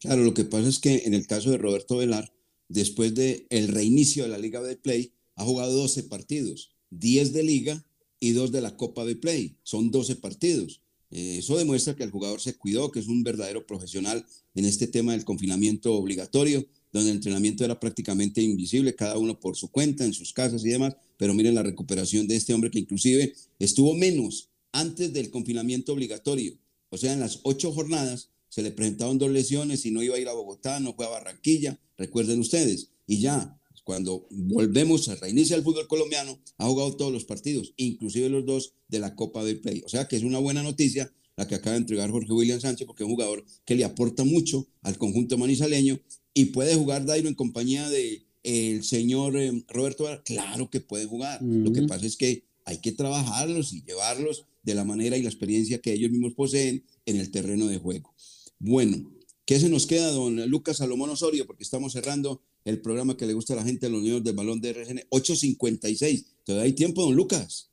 Claro, 0.00 0.22
lo 0.22 0.34
que 0.34 0.44
pasa 0.44 0.68
es 0.68 0.80
que 0.80 1.02
en 1.04 1.14
el 1.14 1.26
caso 1.26 1.50
de 1.50 1.58
Roberto 1.58 1.98
Velar, 1.98 2.32
después 2.68 3.14
del 3.14 3.46
el 3.50 3.68
reinicio 3.68 4.24
de 4.24 4.28
la 4.28 4.38
Liga 4.38 4.60
de 4.60 4.76
Play, 4.76 5.12
ha 5.36 5.44
jugado 5.44 5.72
12 5.72 6.04
partidos, 6.04 6.74
10 6.90 7.32
de 7.32 7.42
Liga 7.44 7.84
y 8.18 8.32
2 8.32 8.50
de 8.50 8.60
la 8.60 8.76
Copa 8.76 9.04
de 9.04 9.16
Play. 9.16 9.56
Son 9.62 9.90
12 9.90 10.16
partidos. 10.16 10.81
Eh, 11.12 11.36
eso 11.38 11.58
demuestra 11.58 11.94
que 11.94 12.04
el 12.04 12.10
jugador 12.10 12.40
se 12.40 12.54
cuidó, 12.54 12.90
que 12.90 12.98
es 12.98 13.06
un 13.06 13.22
verdadero 13.22 13.66
profesional 13.66 14.24
en 14.54 14.64
este 14.64 14.86
tema 14.86 15.12
del 15.12 15.26
confinamiento 15.26 15.94
obligatorio, 15.94 16.66
donde 16.90 17.10
el 17.10 17.16
entrenamiento 17.16 17.64
era 17.64 17.78
prácticamente 17.78 18.40
invisible, 18.40 18.94
cada 18.94 19.18
uno 19.18 19.38
por 19.38 19.56
su 19.56 19.70
cuenta, 19.70 20.06
en 20.06 20.14
sus 20.14 20.32
casas 20.32 20.64
y 20.64 20.70
demás. 20.70 20.96
Pero 21.18 21.34
miren 21.34 21.54
la 21.54 21.62
recuperación 21.62 22.26
de 22.26 22.36
este 22.36 22.54
hombre 22.54 22.70
que 22.70 22.78
inclusive 22.78 23.34
estuvo 23.58 23.94
menos 23.94 24.48
antes 24.72 25.12
del 25.12 25.30
confinamiento 25.30 25.92
obligatorio. 25.92 26.58
O 26.88 26.96
sea, 26.96 27.12
en 27.12 27.20
las 27.20 27.40
ocho 27.42 27.72
jornadas 27.72 28.30
se 28.48 28.62
le 28.62 28.70
presentaron 28.70 29.18
dos 29.18 29.30
lesiones 29.30 29.84
y 29.84 29.90
no 29.90 30.02
iba 30.02 30.16
a 30.16 30.18
ir 30.18 30.28
a 30.28 30.32
Bogotá, 30.32 30.80
no 30.80 30.94
fue 30.94 31.04
a 31.04 31.10
Barranquilla, 31.10 31.78
recuerden 31.98 32.40
ustedes. 32.40 32.88
Y 33.06 33.20
ya, 33.20 33.60
cuando 33.84 34.26
volvemos 34.30 35.08
a 35.08 35.16
reiniciar 35.16 35.58
el 35.58 35.64
fútbol 35.64 35.88
colombiano, 35.88 36.38
ha 36.58 36.66
jugado 36.66 36.96
todos 36.96 37.12
los 37.12 37.24
partidos, 37.24 37.74
inclusive 37.76 38.28
los 38.28 38.46
dos 38.46 38.74
de 38.88 39.00
la 39.00 39.14
Copa 39.14 39.44
del 39.44 39.60
Play. 39.60 39.82
O 39.84 39.88
sea 39.88 40.06
que 40.06 40.16
es 40.16 40.22
una 40.22 40.38
buena 40.38 40.62
noticia 40.62 41.12
la 41.36 41.48
que 41.48 41.54
acaba 41.54 41.74
de 41.74 41.80
entregar 41.80 42.10
Jorge 42.10 42.32
William 42.32 42.60
Sánchez, 42.60 42.86
porque 42.86 43.04
es 43.04 43.08
un 43.08 43.14
jugador 43.14 43.44
que 43.64 43.74
le 43.74 43.84
aporta 43.84 44.24
mucho 44.24 44.68
al 44.82 44.98
conjunto 44.98 45.38
manizaleño 45.38 46.00
y 46.34 46.46
puede 46.46 46.74
jugar 46.74 47.04
Dairo 47.06 47.28
en 47.28 47.34
compañía 47.34 47.88
de 47.88 48.26
el 48.42 48.84
señor 48.84 49.36
eh, 49.36 49.64
Roberto. 49.68 50.06
Claro 50.24 50.68
que 50.70 50.80
puede 50.80 51.06
jugar. 51.06 51.42
Uh 51.42 51.46
-huh. 51.46 51.64
Lo 51.64 51.72
que 51.72 51.82
pasa 51.82 52.06
es 52.06 52.16
que 52.16 52.44
hay 52.64 52.78
que 52.78 52.92
trabajarlos 52.92 53.72
y 53.72 53.82
llevarlos 53.82 54.46
de 54.62 54.74
la 54.74 54.84
manera 54.84 55.16
y 55.16 55.22
la 55.22 55.28
experiencia 55.28 55.80
que 55.80 55.92
ellos 55.92 56.10
mismos 56.10 56.34
poseen 56.34 56.84
en 57.06 57.16
el 57.16 57.30
terreno 57.30 57.66
de 57.66 57.78
juego. 57.78 58.14
Bueno, 58.58 59.10
¿qué 59.44 59.58
se 59.58 59.68
nos 59.68 59.86
queda, 59.86 60.10
don 60.10 60.48
Lucas 60.48 60.76
Salomón 60.76 61.10
Osorio? 61.10 61.46
Porque 61.46 61.64
estamos 61.64 61.92
cerrando 61.92 62.42
el 62.64 62.80
programa 62.80 63.16
que 63.16 63.26
le 63.26 63.34
gusta 63.34 63.54
a 63.54 63.56
la 63.56 63.64
gente 63.64 63.86
de 63.86 63.92
los 63.92 64.02
niños 64.02 64.24
del 64.24 64.36
balón 64.36 64.60
de 64.60 64.70
RCN, 64.70 65.00
8.56. 65.10 66.26
¿Todavía 66.44 66.64
hay 66.64 66.72
tiempo, 66.74 67.02
don 67.02 67.14
Lucas? 67.14 67.72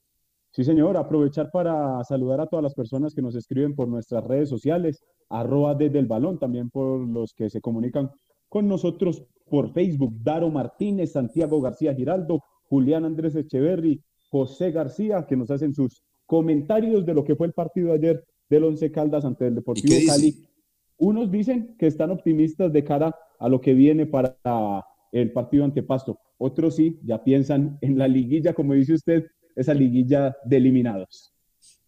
Sí, 0.51 0.63
señor, 0.63 0.97
aprovechar 0.97 1.51
para 1.51 2.03
saludar 2.03 2.41
a 2.41 2.47
todas 2.47 2.63
las 2.63 2.73
personas 2.73 3.13
que 3.13 3.21
nos 3.21 3.35
escriben 3.35 3.75
por 3.75 3.87
nuestras 3.87 4.23
redes 4.23 4.49
sociales, 4.49 5.03
arroba 5.29 5.75
desde 5.75 5.99
el 5.99 6.07
balón, 6.07 6.39
también 6.39 6.69
por 6.69 7.07
los 7.07 7.33
que 7.33 7.49
se 7.49 7.61
comunican 7.61 8.09
con 8.47 8.67
nosotros 8.67 9.23
por 9.49 9.71
Facebook, 9.73 10.13
Daro 10.23 10.49
Martínez, 10.49 11.11
Santiago 11.11 11.61
García 11.61 11.93
Giraldo, 11.93 12.43
Julián 12.63 13.05
Andrés 13.05 13.35
Echeverry, 13.35 14.03
José 14.29 14.71
García, 14.71 15.25
que 15.27 15.37
nos 15.37 15.51
hacen 15.51 15.73
sus 15.73 16.03
comentarios 16.25 17.05
de 17.05 17.13
lo 17.13 17.23
que 17.23 17.35
fue 17.35 17.47
el 17.47 17.53
partido 17.53 17.93
ayer 17.93 18.23
del 18.49 18.63
Once 18.63 18.91
Caldas 18.91 19.25
ante 19.25 19.47
el 19.47 19.55
Deportivo 19.55 19.95
Cali. 20.07 20.45
Unos 20.97 21.31
dicen 21.31 21.75
que 21.77 21.87
están 21.87 22.11
optimistas 22.11 22.73
de 22.73 22.83
cara 22.83 23.15
a 23.39 23.49
lo 23.49 23.61
que 23.61 23.73
viene 23.73 24.05
para 24.05 24.37
el 25.11 25.31
partido 25.31 25.63
ante 25.63 25.83
Pasto. 25.83 26.19
Otros 26.37 26.75
sí, 26.75 26.99
ya 27.03 27.23
piensan 27.23 27.77
en 27.81 27.97
la 27.97 28.07
liguilla, 28.07 28.53
como 28.53 28.73
dice 28.73 28.93
usted, 28.93 29.25
esa 29.55 29.73
liguilla 29.73 30.35
de 30.45 30.57
eliminados. 30.57 31.31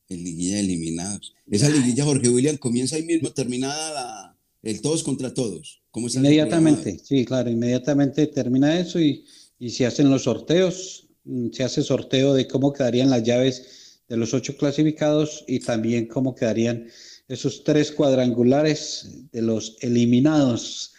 El 0.09 0.23
liguilla 0.23 0.55
de 0.55 0.61
eliminados. 0.61 1.33
Esa 1.49 1.69
liguilla, 1.69 2.03
Jorge 2.03 2.29
William, 2.29 2.57
comienza 2.57 2.95
ahí 2.95 3.03
mismo, 3.03 3.29
terminada 3.29 3.93
la, 3.93 4.37
el 4.63 4.81
todos 4.81 5.03
contra 5.03 5.33
todos. 5.33 5.81
¿Cómo 5.91 6.07
inmediatamente, 6.07 6.99
sí, 6.99 7.25
claro, 7.25 7.49
inmediatamente 7.49 8.27
termina 8.27 8.79
eso 8.79 8.99
y, 8.99 9.25
y 9.59 9.69
se 9.69 9.85
hacen 9.85 10.09
los 10.09 10.23
sorteos, 10.23 11.07
mm, 11.23 11.51
se 11.51 11.63
hace 11.63 11.83
sorteo 11.83 12.33
de 12.33 12.47
cómo 12.47 12.73
quedarían 12.73 13.09
las 13.09 13.23
llaves 13.23 14.01
de 14.07 14.17
los 14.17 14.33
ocho 14.33 14.57
clasificados 14.57 15.45
y 15.47 15.59
también 15.59 16.07
cómo 16.07 16.35
quedarían 16.35 16.87
esos 17.27 17.63
tres 17.63 17.91
cuadrangulares 17.91 19.27
de 19.31 19.41
los 19.41 19.77
eliminados. 19.79 20.90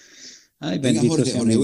Ay, 0.62 0.78
venga, 0.78 1.02
Jorge, 1.02 1.32
Jorge 1.32 1.56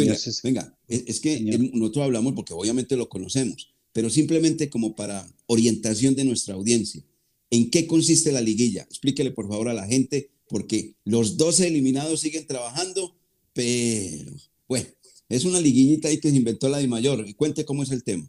venga, 0.42 0.76
es, 0.88 1.04
es 1.06 1.20
que 1.20 1.36
Señor. 1.36 1.60
nosotros 1.72 2.04
hablamos 2.04 2.34
porque 2.34 2.52
obviamente 2.52 2.96
lo 2.96 3.08
conocemos, 3.08 3.72
pero 3.92 4.10
simplemente 4.10 4.68
como 4.68 4.96
para 4.96 5.24
orientación 5.46 6.16
de 6.16 6.24
nuestra 6.24 6.54
audiencia. 6.54 7.02
¿En 7.50 7.70
qué 7.70 7.86
consiste 7.86 8.32
la 8.32 8.40
liguilla? 8.40 8.82
Explíquele 8.82 9.30
por 9.30 9.48
favor 9.48 9.68
a 9.68 9.74
la 9.74 9.86
gente, 9.86 10.30
porque 10.48 10.96
los 11.04 11.36
12 11.36 11.68
eliminados 11.68 12.20
siguen 12.20 12.46
trabajando, 12.46 13.16
pero 13.52 14.32
bueno, 14.66 14.88
es 15.28 15.44
una 15.44 15.60
liguillita 15.60 16.08
ahí 16.08 16.18
que 16.18 16.30
se 16.30 16.36
inventó 16.36 16.68
la 16.68 16.78
de 16.78 16.88
mayor. 16.88 17.24
Y 17.26 17.34
cuente 17.34 17.64
cómo 17.64 17.84
es 17.84 17.92
el 17.92 18.02
tema. 18.02 18.28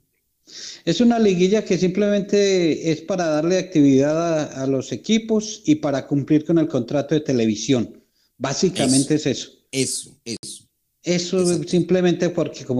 Es 0.85 1.01
una 1.01 1.17
liguilla 1.17 1.65
que 1.65 1.77
simplemente 1.77 2.91
es 2.91 3.01
para 3.01 3.25
darle 3.27 3.57
actividad 3.57 4.39
a, 4.39 4.63
a 4.63 4.67
los 4.67 4.91
equipos 4.91 5.63
y 5.65 5.75
para 5.75 6.07
cumplir 6.07 6.45
con 6.45 6.59
el 6.59 6.67
contrato 6.67 7.15
de 7.15 7.21
televisión. 7.21 8.03
Básicamente 8.37 9.15
eso, 9.15 9.29
es 9.29 9.39
eso. 9.39 9.58
Eso, 9.71 10.15
eso. 10.25 10.65
Eso 11.03 11.39
Exacto. 11.41 11.69
simplemente 11.69 12.29
porque 12.29 12.65
como 12.65 12.67